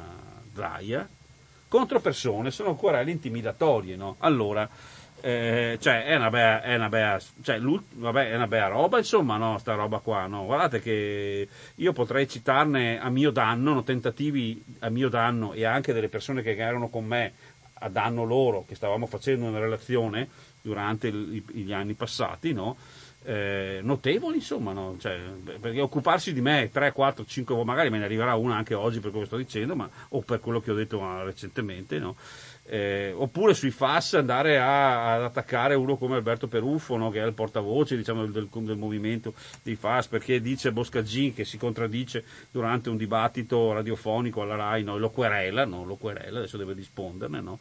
[0.51, 1.07] Draia
[1.67, 4.15] contro persone, sono querele intimidatorie, no?
[4.19, 4.67] Allora,
[5.21, 9.37] eh, cioè, è una bella, è una bella, cioè, vabbè, è una bella roba, insomma,
[9.37, 10.43] no, sta roba qua, no?
[10.45, 15.93] Guardate che io potrei citarne a mio danno, no, tentativi a mio danno e anche
[15.93, 17.33] delle persone che erano con me
[17.75, 20.27] a danno loro, che stavamo facendo una relazione
[20.61, 22.75] durante il, gli anni passati, no?
[23.23, 24.95] Eh, notevoli, insomma, no?
[24.99, 25.19] cioè,
[25.59, 29.11] perché occuparsi di me 3, 4, 5 magari me ne arriverà una anche oggi per
[29.11, 32.15] quello che sto dicendo, ma, o per quello che ho detto recentemente, no?
[32.65, 37.09] eh, oppure sui FAS andare a, ad attaccare uno come Alberto Peruffo, no?
[37.09, 41.57] che è il portavoce diciamo, del, del, movimento dei FAS, perché dice Boscagin che si
[41.57, 44.97] contraddice durante un dibattito radiofonico alla RAI, no?
[44.97, 45.83] lo querela, no?
[45.83, 47.57] lo querela, adesso deve risponderne?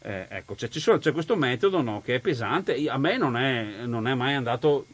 [0.00, 4.14] Eh, ecco, cioè, c'è questo metodo che è pesante, a me non è, non è
[4.14, 4.86] mai andato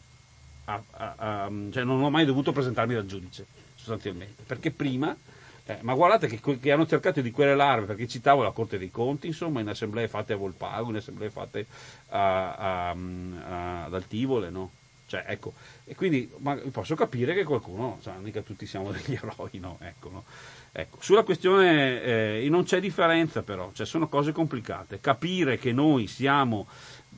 [0.64, 5.16] a, a, a, cioè non ho mai dovuto presentarmi dal giudice, sostanzialmente, perché prima,
[5.64, 9.28] eh, ma guardate che, che, hanno cercato di querelarmi, perché citavo la Corte dei Conti,
[9.28, 11.66] insomma, in assemblee fatte a Volpago, in assemblee fatte
[12.08, 12.96] ad
[13.94, 14.70] Altivole, no?
[15.12, 15.52] Cioè, ecco,
[15.84, 16.30] e quindi
[16.70, 19.76] posso capire che qualcuno, cioè, mica tutti siamo degli eroi, no?
[19.80, 20.24] Ecco, no?
[20.72, 25.00] Ecco, sulla questione eh, non c'è differenza però, cioè sono cose complicate.
[25.00, 26.66] Capire che noi siamo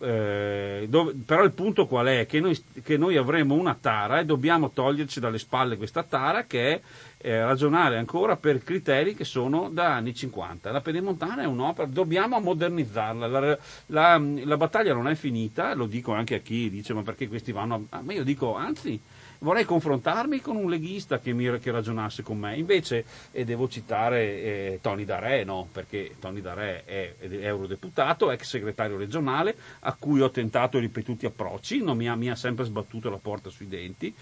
[0.00, 2.26] eh, dove, però il punto qual è?
[2.26, 6.72] Che noi, che noi, avremo una tara e dobbiamo toglierci dalle spalle questa tara che
[6.72, 6.80] è
[7.18, 10.70] eh, ragionare ancora per criteri che sono da anni 50.
[10.70, 16.12] La pedemontana è un'opera, dobbiamo modernizzarla, la, la, la, battaglia non è finita, lo dico
[16.12, 18.00] anche a chi dice ma perché questi vanno a...
[18.02, 19.00] ma io dico anzi
[19.44, 22.56] vorrei confrontarmi con un leghista che, mi, che ragionasse con me.
[22.56, 25.68] Invece, e devo citare eh, Tony Darè, no?
[25.70, 31.82] perché Tony Darè è, è eurodeputato, ex segretario regionale, a cui ho tentato ripetuti approcci,
[31.82, 34.12] non mi ha, mi ha sempre sbattuto la porta sui denti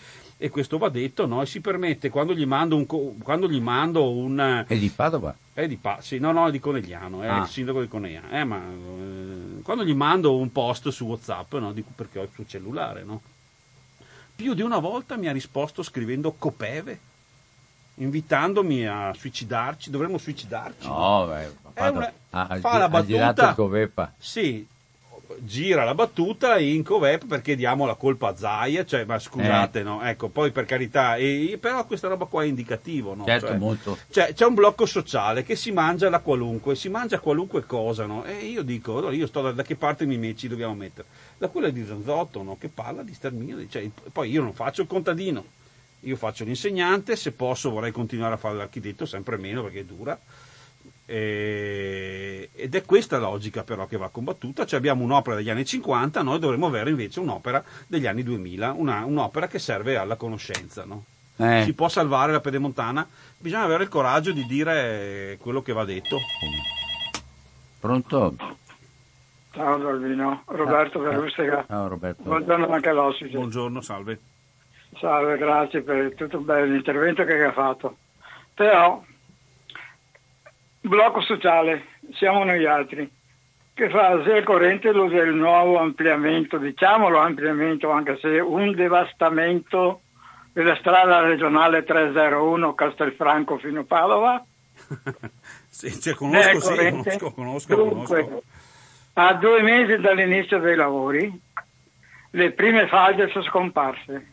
[0.43, 1.41] e questo va detto, no?
[1.41, 2.85] E si permette quando gli mando un,
[3.23, 5.33] quando gli mando un è di Padova?
[5.53, 7.43] È di Padova, sì, no, no, è di Conegliano, è ah.
[7.43, 8.29] il sindaco di Conegliano.
[8.29, 11.73] Eh, ma eh, quando gli mando un post su WhatsApp, no?
[11.73, 13.21] Dico perché ho il suo cellulare, no?
[14.43, 16.99] Più di una volta mi ha risposto scrivendo copeve,
[17.95, 20.89] invitandomi a suicidarci, dovremmo suicidarci.
[20.89, 23.55] No, beh, fatto, una, ha, fa la battuta.
[24.19, 24.67] Sì,
[25.39, 29.83] gira la battuta in Covep perché diamo la colpa a Zaia, cioè, ma scusate, eh.
[29.85, 30.03] no?
[30.03, 33.25] Ecco, poi per carità, e, però questa roba qua è indicativo, no?
[33.25, 33.99] Certo, cioè, molto.
[34.11, 38.25] Cioè, c'è un blocco sociale che si mangia la qualunque, si mangia qualunque cosa, no?
[38.25, 41.07] E io dico, allora io sto da, da che parte mi ci dobbiamo mettere?
[41.43, 42.57] Da quella di Zanzotto, no?
[42.57, 45.45] Che parla di sterminio, cioè, poi io non faccio il contadino,
[46.01, 50.17] io faccio l'insegnante, se posso vorrei continuare a fare l'architetto, sempre meno perché è dura
[51.05, 56.23] eh, ed è questa logica però che va combattuta, cioè abbiamo un'opera degli anni 50,
[56.23, 60.85] noi dovremmo avere invece un'opera degli anni 2000, una, un'opera che serve alla conoscenza.
[60.85, 61.05] No?
[61.37, 61.63] Eh.
[61.65, 63.07] Si può salvare la pedemontana,
[63.37, 66.19] bisogna avere il coraggio di dire quello che va detto.
[67.81, 68.37] Pronto?
[69.53, 71.65] Ciao Dolvino, Roberto ah, Verustega.
[71.69, 72.23] Ciao Roberto.
[72.23, 73.37] Buongiorno anche all'ospite.
[73.37, 74.19] Buongiorno, salve.
[74.99, 77.97] Salve, grazie per tutto l'intervento che ha fatto.
[78.55, 79.03] Però
[80.81, 81.85] blocco sociale,
[82.15, 83.11] siamo noi altri,
[83.75, 90.01] che fa al corrente lo del nuovo ampliamento, diciamolo ampliamento, anche se un devastamento
[90.55, 94.45] della strada regionale 301 Castelfranco fino a Padova.
[95.69, 98.43] sì, cioè, conosco, sì, conosco, conosco, Dunque, conosco.
[99.15, 101.41] A due mesi dall'inizio dei lavori,
[102.31, 104.31] le prime falde sono scomparse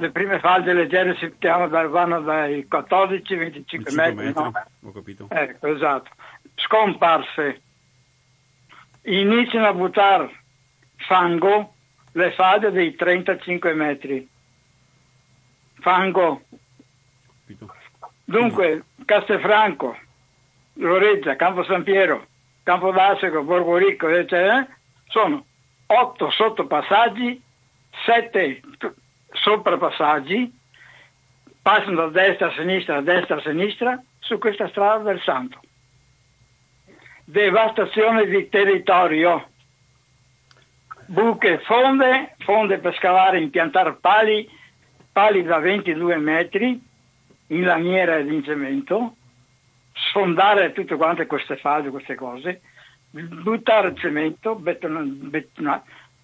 [0.00, 4.14] le prime falde leggere si vanno dai 14 ai 25 metri.
[4.14, 4.52] metri no?
[4.84, 5.26] Ho capito.
[5.28, 6.10] Ecco, esatto.
[6.54, 7.60] Scomparse.
[9.02, 10.30] Iniziano a buttare
[10.96, 11.74] fango
[12.12, 14.28] le falde dei 35 metri.
[15.80, 16.42] Fango.
[18.24, 19.98] Dunque, Castelfranco,
[20.74, 22.26] Loreggia, Campo San Piero,
[22.62, 24.66] Campo d'Assego, Borgo Ricco, eccetera,
[25.08, 25.44] sono
[25.86, 27.42] otto sottopassaggi,
[28.04, 28.60] sette
[29.32, 30.58] soprapassaggi,
[31.62, 35.60] passano da destra a sinistra, a destra a sinistra, su questa strada del Santo.
[37.24, 39.48] Devastazione di territorio,
[41.06, 44.48] buche, fonde, fonde per scavare, impiantare pali,
[45.12, 46.80] pali da 22 metri
[47.48, 49.16] in lamiera ed in cemento,
[49.92, 52.60] sfondare tutte quante queste falde, queste cose,
[53.10, 55.82] buttare cemento, betonare, betonare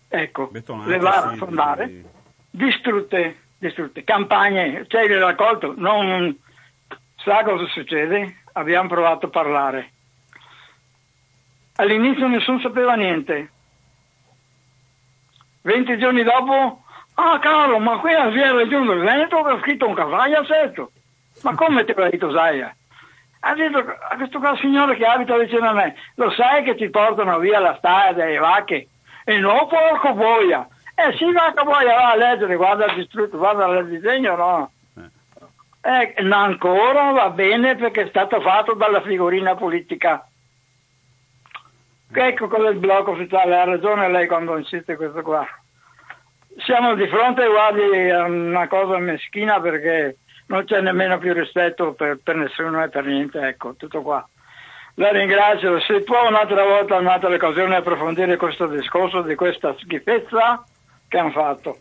[0.08, 1.88] ecco, Betonate, levare, sì, fondare.
[1.88, 2.14] Sì
[2.56, 4.02] distrutte, distrutte.
[4.02, 6.34] campagne, cioè il raccolto, non
[7.16, 9.90] sa cosa succede, abbiamo provato a parlare.
[11.76, 13.50] All'inizio nessuno sapeva niente.
[15.60, 16.84] 20 giorni dopo,
[17.14, 20.92] ah caro, ma qui a via Regione del Veneto ho scritto un cavaglio a setto.
[21.42, 22.74] Ma come ti ha detto Zaia?
[23.46, 26.90] Ha detto a questo qua signore che abita vicino a me, lo sai che ti
[26.90, 28.88] portano via la strada delle vacche?
[29.24, 30.66] E no, porco boia,
[30.96, 34.70] eh sì, che poi va a leggere, guarda il distrutto, guarda il disegno, no?
[35.80, 40.26] Eh, ancora va bene perché è stato fatto dalla figurina politica.
[42.12, 45.46] Ecco cosa è il blocco ufficiale, ha ragione lei quando insiste questo qua.
[46.64, 50.16] Siamo di fronte, guardi, a una cosa meschina perché
[50.46, 54.26] non c'è nemmeno più rispetto per, per nessuno e per niente, ecco, tutto qua.
[54.94, 60.64] La ringrazio, se può un'altra volta, un'altra occasione approfondire questo discorso di questa schifezza,
[61.08, 61.78] che hanno fatto.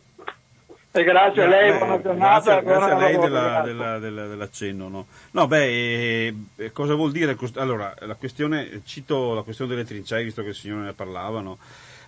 [0.92, 2.62] E grazie a lei, buona giornata.
[2.62, 4.88] Grazie, grazie a lei della, della, della, dell'accenno.
[4.88, 7.38] No, no beh, eh, eh, cosa vuol dire?
[7.56, 11.58] Allora, la questione, cito la questione delle trincee, visto che il signore ne parlavano.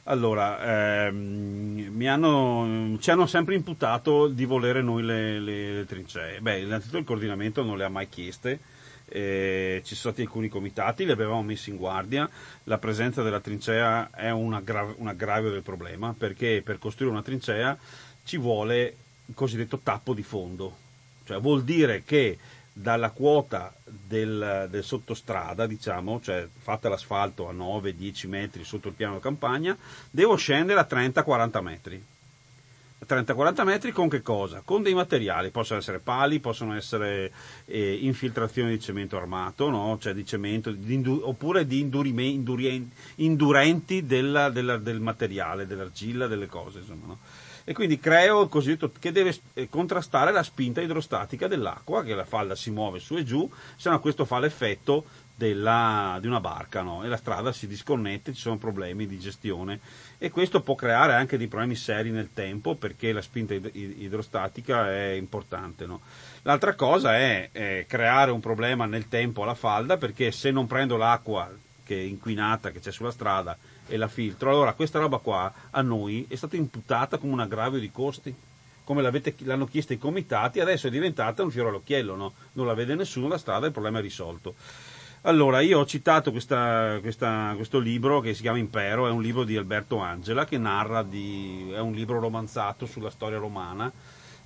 [0.09, 6.39] Allora, ehm, hanno, ci hanno sempre imputato di volere noi le, le, le trincee.
[6.39, 8.59] Beh, innanzitutto il coordinamento non le ha mai chieste,
[9.09, 12.29] eh, ci sono stati alcuni comitati, li avevamo messi in guardia,
[12.63, 17.77] la presenza della trincea è un aggravio del problema perché per costruire una trincea
[18.23, 20.73] ci vuole il cosiddetto tappo di fondo,
[21.25, 22.37] cioè vuol dire che
[22.79, 29.19] dalla quota del, del, sottostrada, diciamo, cioè fatta l'asfalto a 9-10 metri sotto il piano
[29.19, 29.75] campagna,
[30.11, 32.05] devo scendere a 30-40 metri
[33.07, 34.61] 30-40 metri con che cosa?
[34.65, 37.31] Con dei materiali, possono essere pali, possono essere
[37.65, 39.97] eh, infiltrazioni di cemento armato, no?
[39.99, 41.79] cioè di cemento, di indu- oppure di
[43.15, 46.79] indurenti della, della, del materiale, dell'argilla, delle cose.
[46.79, 47.19] Insomma, no?
[47.69, 52.23] E quindi creo il cosiddetto che deve eh, contrastare la spinta idrostatica dell'acqua, che la
[52.23, 55.03] falda si muove su e giù, se no questo fa l'effetto
[55.35, 57.03] della, di una barca no?
[57.03, 59.81] e la strada si disconnette, ci sono problemi di gestione
[60.17, 65.09] e questo può creare anche dei problemi seri nel tempo perché la spinta idrostatica è
[65.09, 65.85] importante.
[65.85, 65.99] No?
[66.43, 70.95] L'altra cosa è, è, creare un problema nel tempo alla falda perché se non prendo
[70.95, 71.51] l'acqua
[71.83, 73.57] che è inquinata che c'è sulla strada
[73.87, 77.79] e la filtro, allora questa roba qua a noi è stata imputata come un aggravio
[77.79, 78.35] di costi
[78.87, 82.33] come l'hanno chiesto i comitati, adesso è diventata un fiore all'occhiello, no?
[82.53, 84.55] non la vede nessuno la strada, il problema è risolto.
[85.23, 89.43] Allora, io ho citato questa, questa, questo libro che si chiama Impero, è un libro
[89.43, 93.91] di Alberto Angela che narra di, è un libro romanzato sulla storia romana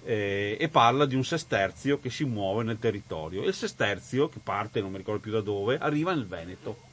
[0.04, 3.44] eh, e parla di un sesterzio che si muove nel territorio.
[3.44, 6.90] Il sesterzio, che parte, non mi ricordo più da dove, arriva nel Veneto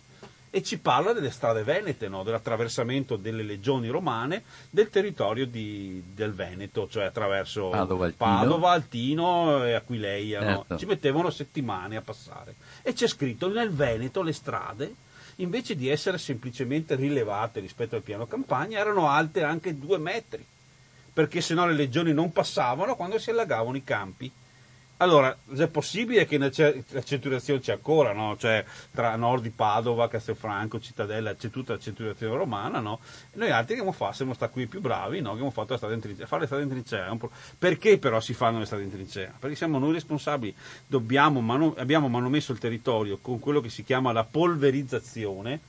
[0.51, 2.23] e ci parla delle strade venete, no?
[2.23, 9.65] dell'attraversamento delle legioni romane del territorio di, del Veneto, cioè attraverso Padova, Altino, Padova, Altino
[9.65, 10.41] e Aquileia.
[10.41, 10.65] Certo.
[10.69, 10.79] No?
[10.79, 12.55] Ci mettevano settimane a passare.
[12.83, 14.95] E c'è scritto nel Veneto le strade,
[15.37, 20.45] invece di essere semplicemente rilevate rispetto al piano campagna, erano alte anche due metri,
[21.13, 24.31] perché sennò le legioni non passavano quando si allagavano i campi.
[25.01, 28.37] Allora, è possibile che la centuriazione c'è ancora, no?
[28.37, 32.99] Cioè, tra nord di Padova, Castelfranco, Cittadella, c'è tutta la centuriazione romana, no?
[33.31, 35.29] E noi altri che abbiamo fatto, siamo stati qui più bravi, no?
[35.29, 36.27] Che abbiamo fatto la strada in trincea.
[36.27, 37.31] Fare le strade in trincea pro...
[37.57, 39.33] Perché però si fanno le strade in trincea?
[39.39, 40.53] Perché siamo noi responsabili,
[40.85, 41.75] Dobbiamo, manu...
[41.79, 45.61] abbiamo manomesso il territorio con quello che si chiama la polverizzazione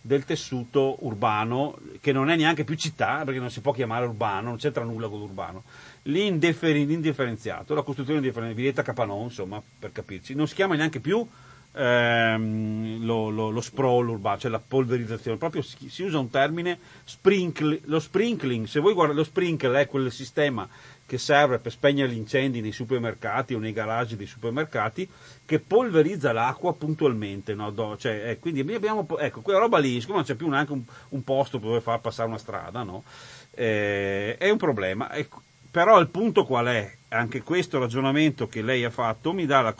[0.00, 4.48] del tessuto urbano, che non è neanche più città, perché non si può chiamare urbano,
[4.48, 5.64] non c'entra nulla con l'urbano
[6.08, 11.26] l'indifferenziato, la costruzione indifferenziata, Villetta Capanò, insomma, per capirci, non si chiama neanche più
[11.72, 16.78] ehm, lo, lo, lo, sprawl urbano, cioè la polverizzazione, proprio si, si usa un termine,
[17.04, 20.68] sprinkle, lo sprinkling, se voi guardate, lo sprinkle è quel sistema
[21.06, 25.08] che serve per spegnere gli incendi nei supermercati o nei garage dei supermercati,
[25.46, 27.54] che polverizza l'acqua puntualmente.
[27.54, 27.96] No?
[27.96, 31.24] Cioè, eh, quindi abbiamo, ecco, quella roba lì, siccome non c'è più neanche un, un
[31.24, 33.04] posto dove far passare una strada, no?
[33.52, 35.10] eh, è un problema.
[35.14, 36.96] Ecco, però il punto qual è?
[37.08, 39.74] Anche questo ragionamento che lei ha fatto mi dà la,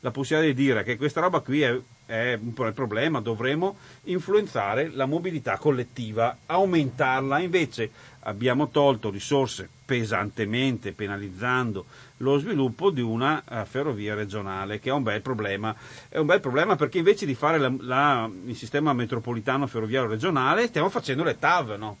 [0.00, 1.74] la possibilità di dire che questa roba qui è,
[2.06, 7.90] è un po' il problema, dovremo influenzare la mobilità collettiva, aumentarla, invece
[8.20, 11.84] abbiamo tolto risorse pesantemente penalizzando
[12.18, 15.74] lo sviluppo di una uh, ferrovia regionale che è un bel problema
[16.08, 20.68] è un bel problema perché invece di fare la, la, il sistema metropolitano ferroviario regionale
[20.68, 21.96] stiamo facendo le TAV no?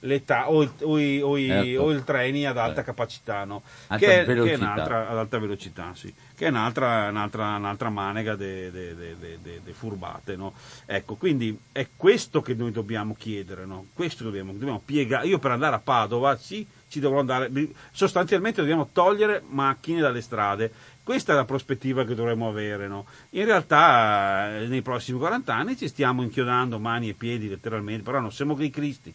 [0.00, 1.82] L'età o, il, o, i, o, i, certo.
[1.82, 3.62] o, il treni ad alta capacità, no?
[3.96, 6.12] che, è, che, è, un'altra ad alta velocità, sì.
[6.36, 10.36] che è un'altra, un'altra, un'altra manega di furbate.
[10.36, 10.52] No?
[10.86, 13.86] Ecco, quindi è questo che noi dobbiamo chiedere, no?
[13.92, 15.26] questo dobbiamo, dobbiamo piegare.
[15.26, 17.50] Io per andare a Padova sì, ci dovrò andare,
[17.90, 20.72] sostanzialmente dobbiamo togliere macchine dalle strade.
[21.02, 22.86] Questa è la prospettiva che dovremmo avere.
[22.86, 23.06] No?
[23.30, 28.30] In realtà nei prossimi 40 anni ci stiamo inchiodando mani e piedi letteralmente, però non
[28.30, 29.12] siamo dei cristi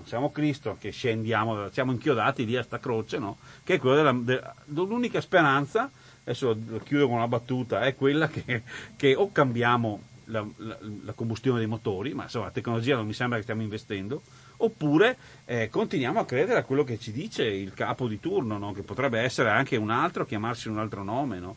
[0.00, 3.36] non siamo Cristo che scendiamo, siamo inchiodati lì a sta croce, no?
[3.62, 5.90] che è quella della, della, l'unica speranza,
[6.22, 8.62] adesso chiudo con una battuta, è quella che,
[8.96, 13.12] che o cambiamo la, la, la, combustione dei motori, ma insomma la tecnologia non mi
[13.12, 14.22] sembra che stiamo investendo,
[14.58, 18.72] oppure eh, continuiamo a credere a quello che ci dice il capo di turno, no?
[18.72, 21.38] che potrebbe essere anche un altro, chiamarsi un altro nome.
[21.38, 21.56] No?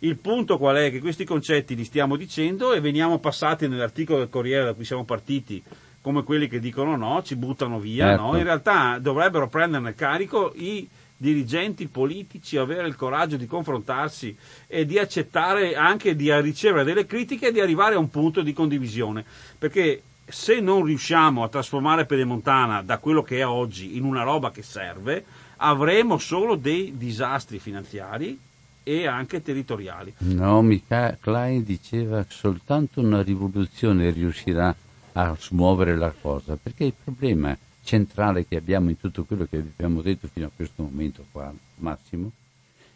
[0.00, 0.90] Il punto qual è?
[0.90, 5.04] Che questi concetti li stiamo dicendo e veniamo passati nell'articolo del Corriere da cui siamo
[5.04, 5.62] partiti
[6.04, 8.22] come quelli che dicono no, ci buttano via, certo.
[8.24, 8.36] no?
[8.36, 10.86] in realtà dovrebbero prenderne carico i
[11.16, 14.36] dirigenti politici, avere il coraggio di confrontarsi
[14.66, 18.52] e di accettare anche di ricevere delle critiche e di arrivare a un punto di
[18.52, 19.24] condivisione,
[19.56, 24.50] perché se non riusciamo a trasformare Pedemontana da quello che è oggi in una roba
[24.50, 25.24] che serve,
[25.56, 28.38] avremo solo dei disastri finanziari
[28.82, 30.12] e anche territoriali.
[30.18, 34.76] No, mica Klein diceva soltanto una rivoluzione riuscirà
[35.14, 40.00] a smuovere la cosa, perché il problema centrale che abbiamo in tutto quello che abbiamo
[40.00, 42.30] detto fino a questo momento qua, Massimo,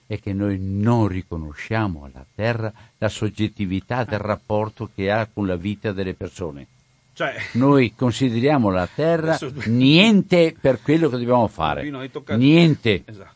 [0.06, 5.56] è che noi non riconosciamo alla Terra la soggettività del rapporto che ha con la
[5.56, 6.66] vita delle persone.
[7.12, 9.52] Cioè, noi consideriamo la Terra adesso...
[9.66, 11.90] niente per quello che dobbiamo fare.
[12.36, 13.02] Niente.
[13.04, 13.34] Esatto.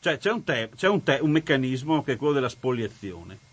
[0.00, 3.50] Cioè, c'è, un, te- c'è un, te- un meccanismo che è quello della spoliazione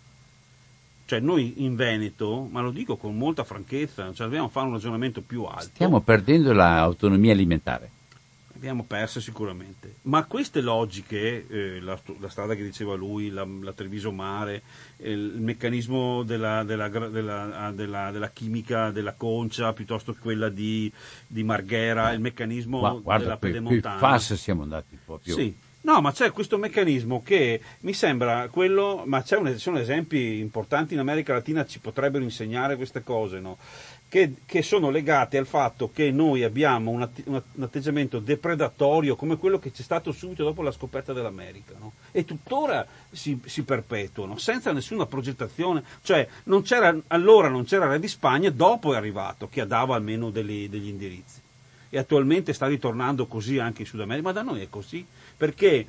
[1.10, 5.22] cioè noi in Veneto, ma lo dico con molta franchezza, cioè dobbiamo fare un ragionamento
[5.22, 5.70] più alto.
[5.74, 7.90] Stiamo perdendo l'autonomia alimentare.
[8.54, 9.96] abbiamo perso sicuramente.
[10.02, 14.62] Ma queste logiche, eh, la, la, strada che diceva lui, la, la Treviso Mare,
[14.98, 20.92] eh, il meccanismo della, della, della, della, chimica della concia piuttosto che quella di,
[21.26, 24.16] di Marghera, il meccanismo Ma, guarda, della pedemontana.
[24.16, 25.34] Qui siamo andati un po' più.
[25.34, 25.56] Sì.
[25.82, 31.00] No, ma c'è questo meccanismo che mi sembra quello, ma un, sono esempi importanti in
[31.00, 33.56] America Latina, ci potrebbero insegnare queste cose, no?
[34.06, 39.38] che, che, sono legate al fatto che noi abbiamo un, un, un, atteggiamento depredatorio come
[39.38, 41.92] quello che c'è stato subito dopo la scoperta dell'America no?
[42.10, 46.62] e tuttora si, si, perpetuano senza nessuna progettazione, cioè non
[47.06, 51.40] allora non c'era Re di Spagna, dopo è arrivato che dava almeno degli, degli indirizzi
[51.90, 55.04] e attualmente sta ritornando così anche in Sud America, ma da noi è così
[55.36, 55.86] perché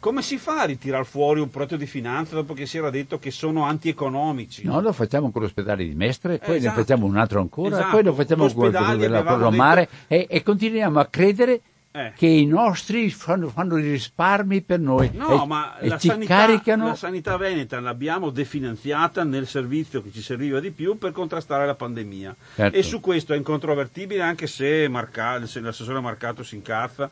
[0.00, 3.18] come si fa a ritirare fuori un progetto di finanza dopo che si era detto
[3.18, 4.64] che sono antieconomici?
[4.64, 6.74] No, lo facciamo con l'ospedale di Mestre, poi esatto.
[6.74, 7.90] ne facciamo un altro ancora, esatto.
[7.90, 10.14] poi lo facciamo con quello della Coromare detto...
[10.32, 11.60] e, e continuiamo a credere
[11.92, 12.12] eh.
[12.14, 16.36] che i nostri fanno, fanno i risparmi per noi no, e, ma e la, sanità,
[16.36, 16.86] caricano.
[16.86, 21.74] la sanità veneta l'abbiamo definanziata nel servizio che ci serviva di più per contrastare la
[21.74, 22.76] pandemia certo.
[22.76, 27.10] e su questo è incontrovertibile anche se, Marca, se l'assessore Marcato si incazza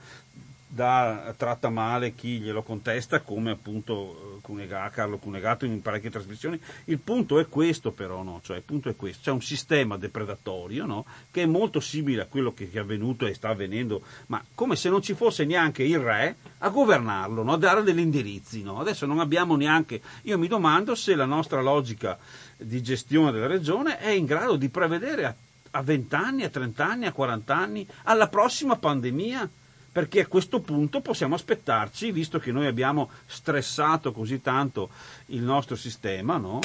[0.69, 6.61] da, tratta male chi glielo contesta, come appunto eh, Cunega, Carlo Cunegato in parecchie trasmissioni.
[6.85, 8.40] Il punto è questo però, no?
[8.45, 9.23] cioè, è questo.
[9.23, 11.07] c'è un sistema depredatorio no?
[11.31, 14.90] che è molto simile a quello che è avvenuto e sta avvenendo, ma come se
[14.90, 17.55] non ci fosse neanche il re a governarlo, no?
[17.55, 18.62] a dare degli indirizzi.
[18.69, 22.19] Adesso non abbiamo neanche, io mi domando se la nostra logica
[22.57, 25.36] di gestione della regione è in grado di prevedere
[25.70, 29.49] a 20 anni, a 30 anni, a 40 anni, alla prossima pandemia
[29.90, 34.90] perché a questo punto possiamo aspettarci, visto che noi abbiamo stressato così tanto
[35.27, 36.60] il nostro sistema, no?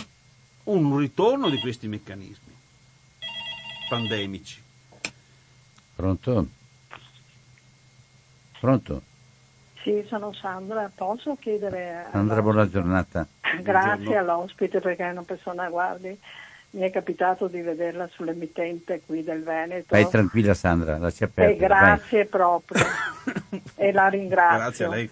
[0.65, 2.53] un ritorno di questi meccanismi
[3.93, 4.61] pandemici.
[5.95, 6.47] Pronto?
[8.59, 9.01] Pronto?
[9.83, 12.07] Sì, sono Sandra, posso chiedere...
[12.11, 13.27] Sandra, buona giornata.
[13.61, 14.19] Grazie Buongiorno.
[14.19, 16.17] all'ospite perché è una persona, guardi,
[16.73, 19.85] mi è capitato di vederla sull'emittente qui del Veneto.
[19.89, 21.55] Vai tranquilla Sandra, lascia perdere.
[21.55, 22.27] E grazie vai.
[22.27, 22.83] proprio.
[23.75, 24.57] e la ringrazio.
[24.57, 25.09] Grazie a lei.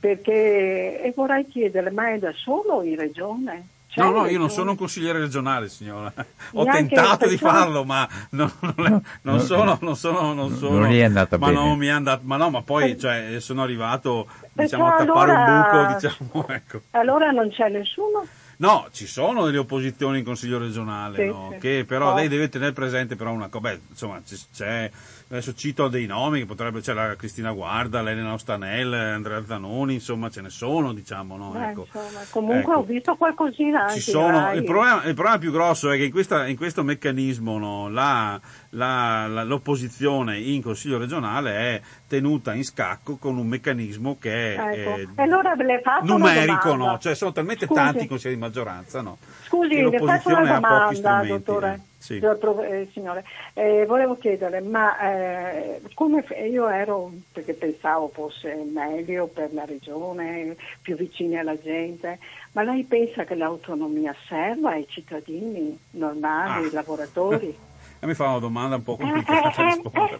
[0.00, 3.68] Perché e vorrei chiederle, ma è da solo in regione?
[3.88, 4.38] C'è No, no, io regione?
[4.38, 6.12] non sono un consigliere regionale, signora.
[6.54, 10.80] Ho tentato di farlo, ma non, non è- non sono, non sono, non sono.
[10.80, 11.58] Non gli è andata ma bene.
[11.60, 15.44] Non mi è andata, ma no, ma poi cioè, sono arrivato diciamo, a tappare allora-
[15.44, 16.80] un buco, diciamo, ecco.
[16.90, 18.26] Allora non c'è nessuno?
[18.58, 21.48] No, ci sono delle opposizioni in Consiglio regionale, Sì, no?
[21.52, 21.58] sì.
[21.58, 22.14] che però Oh.
[22.14, 24.20] lei deve tenere presente però una cosa, beh, insomma,
[24.52, 24.90] c'è,
[25.36, 30.30] adesso cito dei nomi che potrebbe, c'è la Cristina Guarda, l'Elena Ostanel, Andrea Zanoni, insomma
[30.30, 31.50] ce ne sono, diciamo, no?
[31.50, 31.86] Beh, Ecco.
[31.92, 32.80] insomma, comunque Ecco.
[32.80, 36.10] ho visto qualcosina anche Ci sono, il, problema, il problema più grosso è che in,
[36.12, 38.40] questa- in questo meccanismo no, la-
[38.70, 44.58] la- la- l'opposizione in Consiglio regionale è tenuta in scacco con un meccanismo che è
[44.58, 44.96] Ecco.
[44.96, 45.54] eh, allora
[46.02, 46.98] numerico, no?
[46.98, 47.80] cioè sono talmente Scusi.
[47.80, 49.18] tanti i consigli di maggioranza no?
[49.46, 52.18] Scusi, che le faccio una domanda, dottore, Sì.
[52.18, 53.24] Pro- eh, signore.
[53.54, 59.64] Eh, volevo chiederle, ma eh, come f- io ero, perché pensavo fosse meglio per la
[59.64, 62.18] regione, più vicini alla gente,
[62.52, 66.66] ma lei pensa che l'autonomia serva ai cittadini normali, Ah.
[66.66, 67.56] ai lavoratori?
[68.00, 70.18] E mi fa una domanda un po' Eh, complicata da eh, eh, rispondere.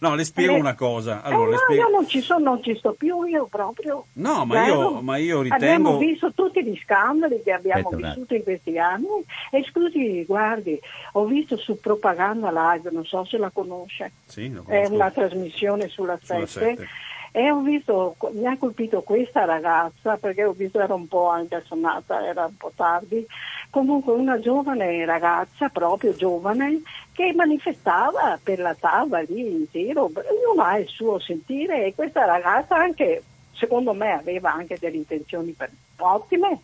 [0.00, 1.22] No, le spiego Eh, una cosa.
[1.24, 4.06] Eh, Allora, le no, spiego- io non ci sono, non ci sto più, io proprio.
[4.14, 5.00] No, ma io, Zero.
[5.02, 5.98] ma io Abbiamo ritengo...
[5.98, 9.06] visto tutti gli scandali che abbiamo Aspetta vissuto in questi anni
[9.50, 10.78] e scusi, guardi,
[11.12, 16.18] ho visto su Propaganda Live, non so se la conosce, Sì, è una trasmissione sulla
[16.22, 16.88] Sulla 7 sette.
[17.36, 21.62] E ho visto, mi ha colpito questa ragazza perché ho visto era un po' anche
[21.66, 23.26] sonata, era un po' tardi,
[23.68, 26.80] comunque una giovane ragazza, proprio giovane,
[27.12, 32.24] che manifestava per la tavola lì in giro, ognuno ha il suo sentire e questa
[32.24, 33.22] ragazza anche,
[33.52, 36.60] secondo me aveva anche delle intenzioni per- ottime,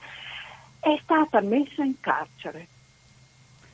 [0.80, 2.66] è stata messa in carcere.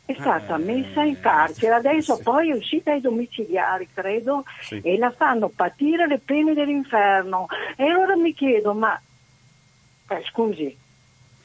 [0.09, 2.23] È stata Eh, messa in carcere, adesso sì.
[2.23, 4.81] poi è uscita ai domiciliari, credo, Sì.
[4.83, 7.47] e la fanno patire le pene dell'inferno.
[7.77, 8.99] E allora mi chiedo, ma
[10.09, 10.75] eh, scusi,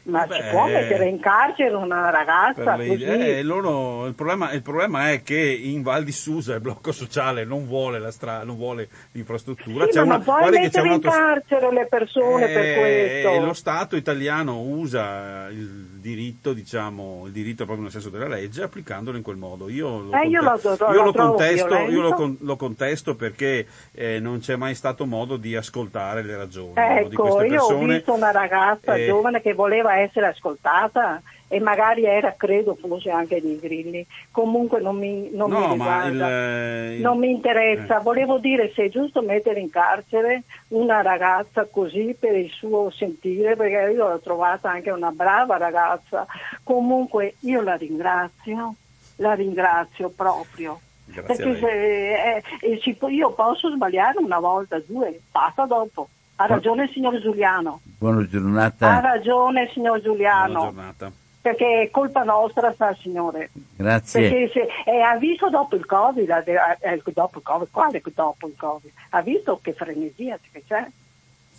[0.04, 3.38] ma Beh, si può mettere in carcere una ragazza le.
[3.38, 7.46] Eh, loro- il, problema, il problema è che in Val di Susa il blocco sociale
[7.46, 9.86] non vuole la strada, non vuole l'infrastruttura.
[9.86, 13.46] Sì, C'è ma una- non puoi mettere in carcere le persone Eh, per questo.
[13.46, 15.68] Lo Stato italiano usa il
[16.02, 19.70] diritto, diciamo, il diritto proprio nel senso della legge, applicandolo in quel modo.
[19.70, 23.16] Io lo, Eh, io lo- lo- io lo lo contesto, io lo, con- lo contesto
[23.16, 27.48] perché eh, non c'è mai stato modo di ascoltare le ragioni no, di Ecco, queste
[27.54, 27.94] io ho persone.
[27.96, 33.40] visto una ragazza Eh, giovane che voleva essere ascoltata e magari era, credo fosse anche
[33.42, 34.06] dei grilli.
[34.32, 38.00] Comunque non mi, non No, mi riguarda, il- il- non mi interessa.
[38.00, 38.02] eh.
[38.04, 43.56] Volevo dire se è giusto mettere in carcere una ragazza così per il suo sentire,
[43.56, 46.26] perché io l'ho trovata anche una brava ragazza.
[46.64, 48.76] Comunque io la ringrazio,
[49.18, 50.80] la ringrazio proprio.
[51.06, 56.08] Grazie Perché se, eh, eh, io posso sbagliare una volta, due, basta dopo.
[56.36, 57.80] Ha ragione il signor Giuliano.
[57.84, 60.60] Buona Ha giornata, ragione il signor Buona Giuliano.
[60.62, 61.12] giornata.
[61.42, 63.50] Perché è colpa nostra sta signore.
[63.76, 64.30] grazie.
[64.30, 68.02] Perché se, eh, ha visto dopo il Covid, ha de- eh, dopo il Covid, quale
[68.16, 68.92] dopo il Covid?
[69.10, 70.88] Ha visto che frenesia che c'è?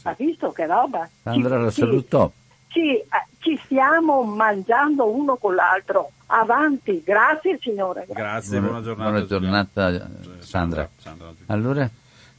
[0.05, 1.09] Ha visto che roba?
[1.23, 2.31] Sandra la salutò.
[2.69, 3.07] Ci, eh,
[3.39, 6.11] ci stiamo mangiando uno con l'altro.
[6.27, 8.07] Avanti, grazie signore.
[8.09, 9.11] Grazie, buona, giornata.
[9.11, 10.15] buona giornata, Giuliano.
[10.41, 10.89] Sandra.
[10.97, 11.31] Sandra.
[11.47, 11.89] Allora,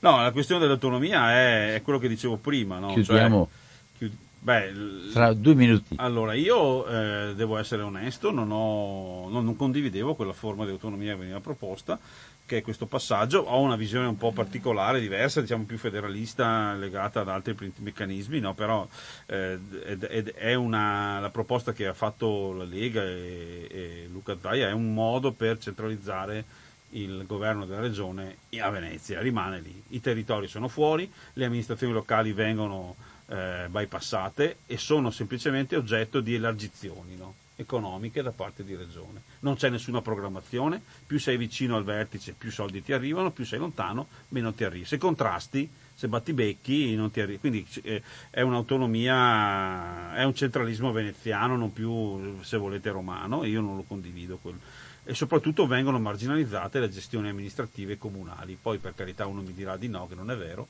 [0.10, 2.78] No, la questione dell'autonomia è, è quello che dicevo prima.
[2.78, 2.94] No?
[2.94, 4.74] chiudiamo Cioè, chiudi- beh,
[5.12, 5.96] tra due minuti.
[5.98, 11.14] Allora, io eh, devo essere onesto, non, ho- non- non condividevo quella forma di autonomia
[11.14, 11.98] che veniva proposta,
[12.46, 13.40] che è questo passaggio.
[13.40, 18.54] Ho una visione un po' particolare, diversa, diciamo più federalista, legata ad altri meccanismi, no?
[18.54, 18.88] però
[19.26, 24.38] eh, ed- ed- è una, la proposta che ha fatto la Lega e, e Luca
[24.40, 26.46] Zaia è un modo per centralizzare
[26.92, 29.84] il governo della regione a Venezia, rimane lì.
[29.90, 32.96] I territori sono fuori, le amministrazioni locali vengono
[33.28, 37.34] eh, bypassate e sono semplicemente oggetto di elargizioni no?
[37.56, 39.22] economiche da parte di regione.
[39.40, 43.60] Non c'è nessuna programmazione, più sei vicino al vertice più soldi ti arrivano, più sei
[43.60, 44.86] lontano meno ti arriva.
[44.86, 47.40] Se contrasti, se batti becchi non ti arriva.
[47.40, 53.62] Quindi eh, è un'autonomia, è un centralismo veneziano, non più se volete romano e io
[53.62, 54.38] non lo condivido.
[54.38, 54.60] Quello.
[55.06, 58.58] E soprattutto vengono marginalizzate le gestioni amministrative comunali.
[58.60, 60.68] Poi per carità uno mi dirà di no, che non è vero,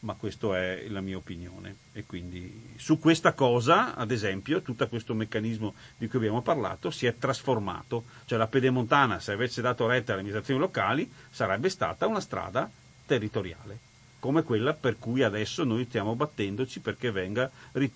[0.00, 1.76] ma questa è la mia opinione.
[1.92, 7.06] E quindi su questa cosa, ad esempio, tutto questo meccanismo di cui abbiamo parlato si
[7.06, 8.04] è trasformato.
[8.24, 12.70] Cioè la Pedemontana, se avesse dato retta alle amministrazioni locali, sarebbe stata una strada
[13.04, 13.90] territoriale
[14.22, 17.50] come quella per cui adesso noi stiamo battendoci perché venga,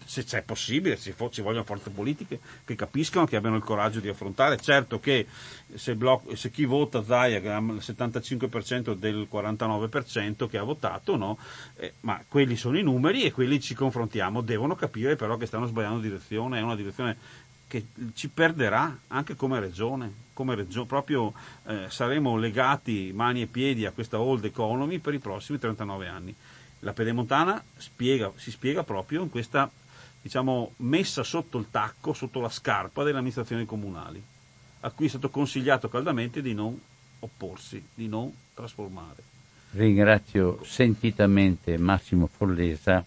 [0.05, 4.09] se c'è possibile, se ci vogliono forze politiche che capiscano, che abbiano il coraggio di
[4.09, 4.57] affrontare.
[4.57, 5.25] Certo che
[5.73, 11.15] se, il blocco- se chi vota Zaia, ha il 75% del 49% che ha votato,
[11.15, 11.39] no?
[11.77, 15.67] Eh, ma quelli sono i numeri e quelli ci confrontiamo, devono capire però che stanno
[15.67, 17.17] sbagliando direzione, è una direzione
[17.69, 21.33] che ci perderà anche come regione, come regio- proprio
[21.67, 26.35] eh, saremo legati mani e piedi a questa old economy per i prossimi 39 anni.
[26.81, 29.71] La Pedemontana spiega- si spiega proprio in questa
[30.27, 34.21] diciamo, messa sotto il tacco, sotto la scarpa delle amministrazioni comunali,
[34.81, 36.77] a cui è stato consigliato caldamente di non
[37.21, 39.23] opporsi, di non trasformare.
[39.71, 43.05] Ringrazio sentitamente Massimo Follesa.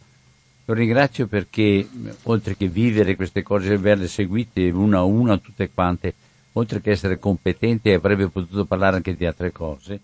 [0.70, 1.90] Lo ringrazio perché,
[2.26, 6.14] oltre che vivere queste cose e averle seguite una a una tutte quante,
[6.54, 10.00] oltre che essere competente e avrebbe potuto parlare anche di altre cose,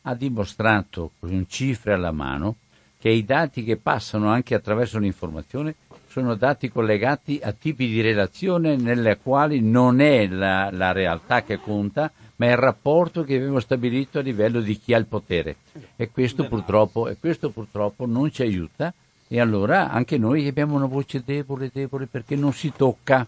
[0.00, 2.56] ha dimostrato con cifre alla mano
[2.98, 5.74] che i dati che passano anche attraverso l'informazione
[6.08, 11.58] sono dati collegati a tipi di relazione nelle quali non è la, la realtà che
[11.58, 15.56] conta, ma è il rapporto che abbiamo stabilito a livello di chi ha il potere.
[15.94, 18.94] E questo purtroppo, e questo purtroppo non ci aiuta
[19.28, 23.26] e allora anche noi abbiamo una voce debole, debole perché non si tocca.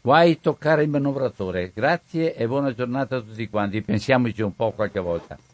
[0.00, 1.72] Guai toccare il manovratore.
[1.74, 3.80] Grazie e buona giornata a tutti quanti.
[3.80, 5.38] Pensiamoci un po' qualche volta.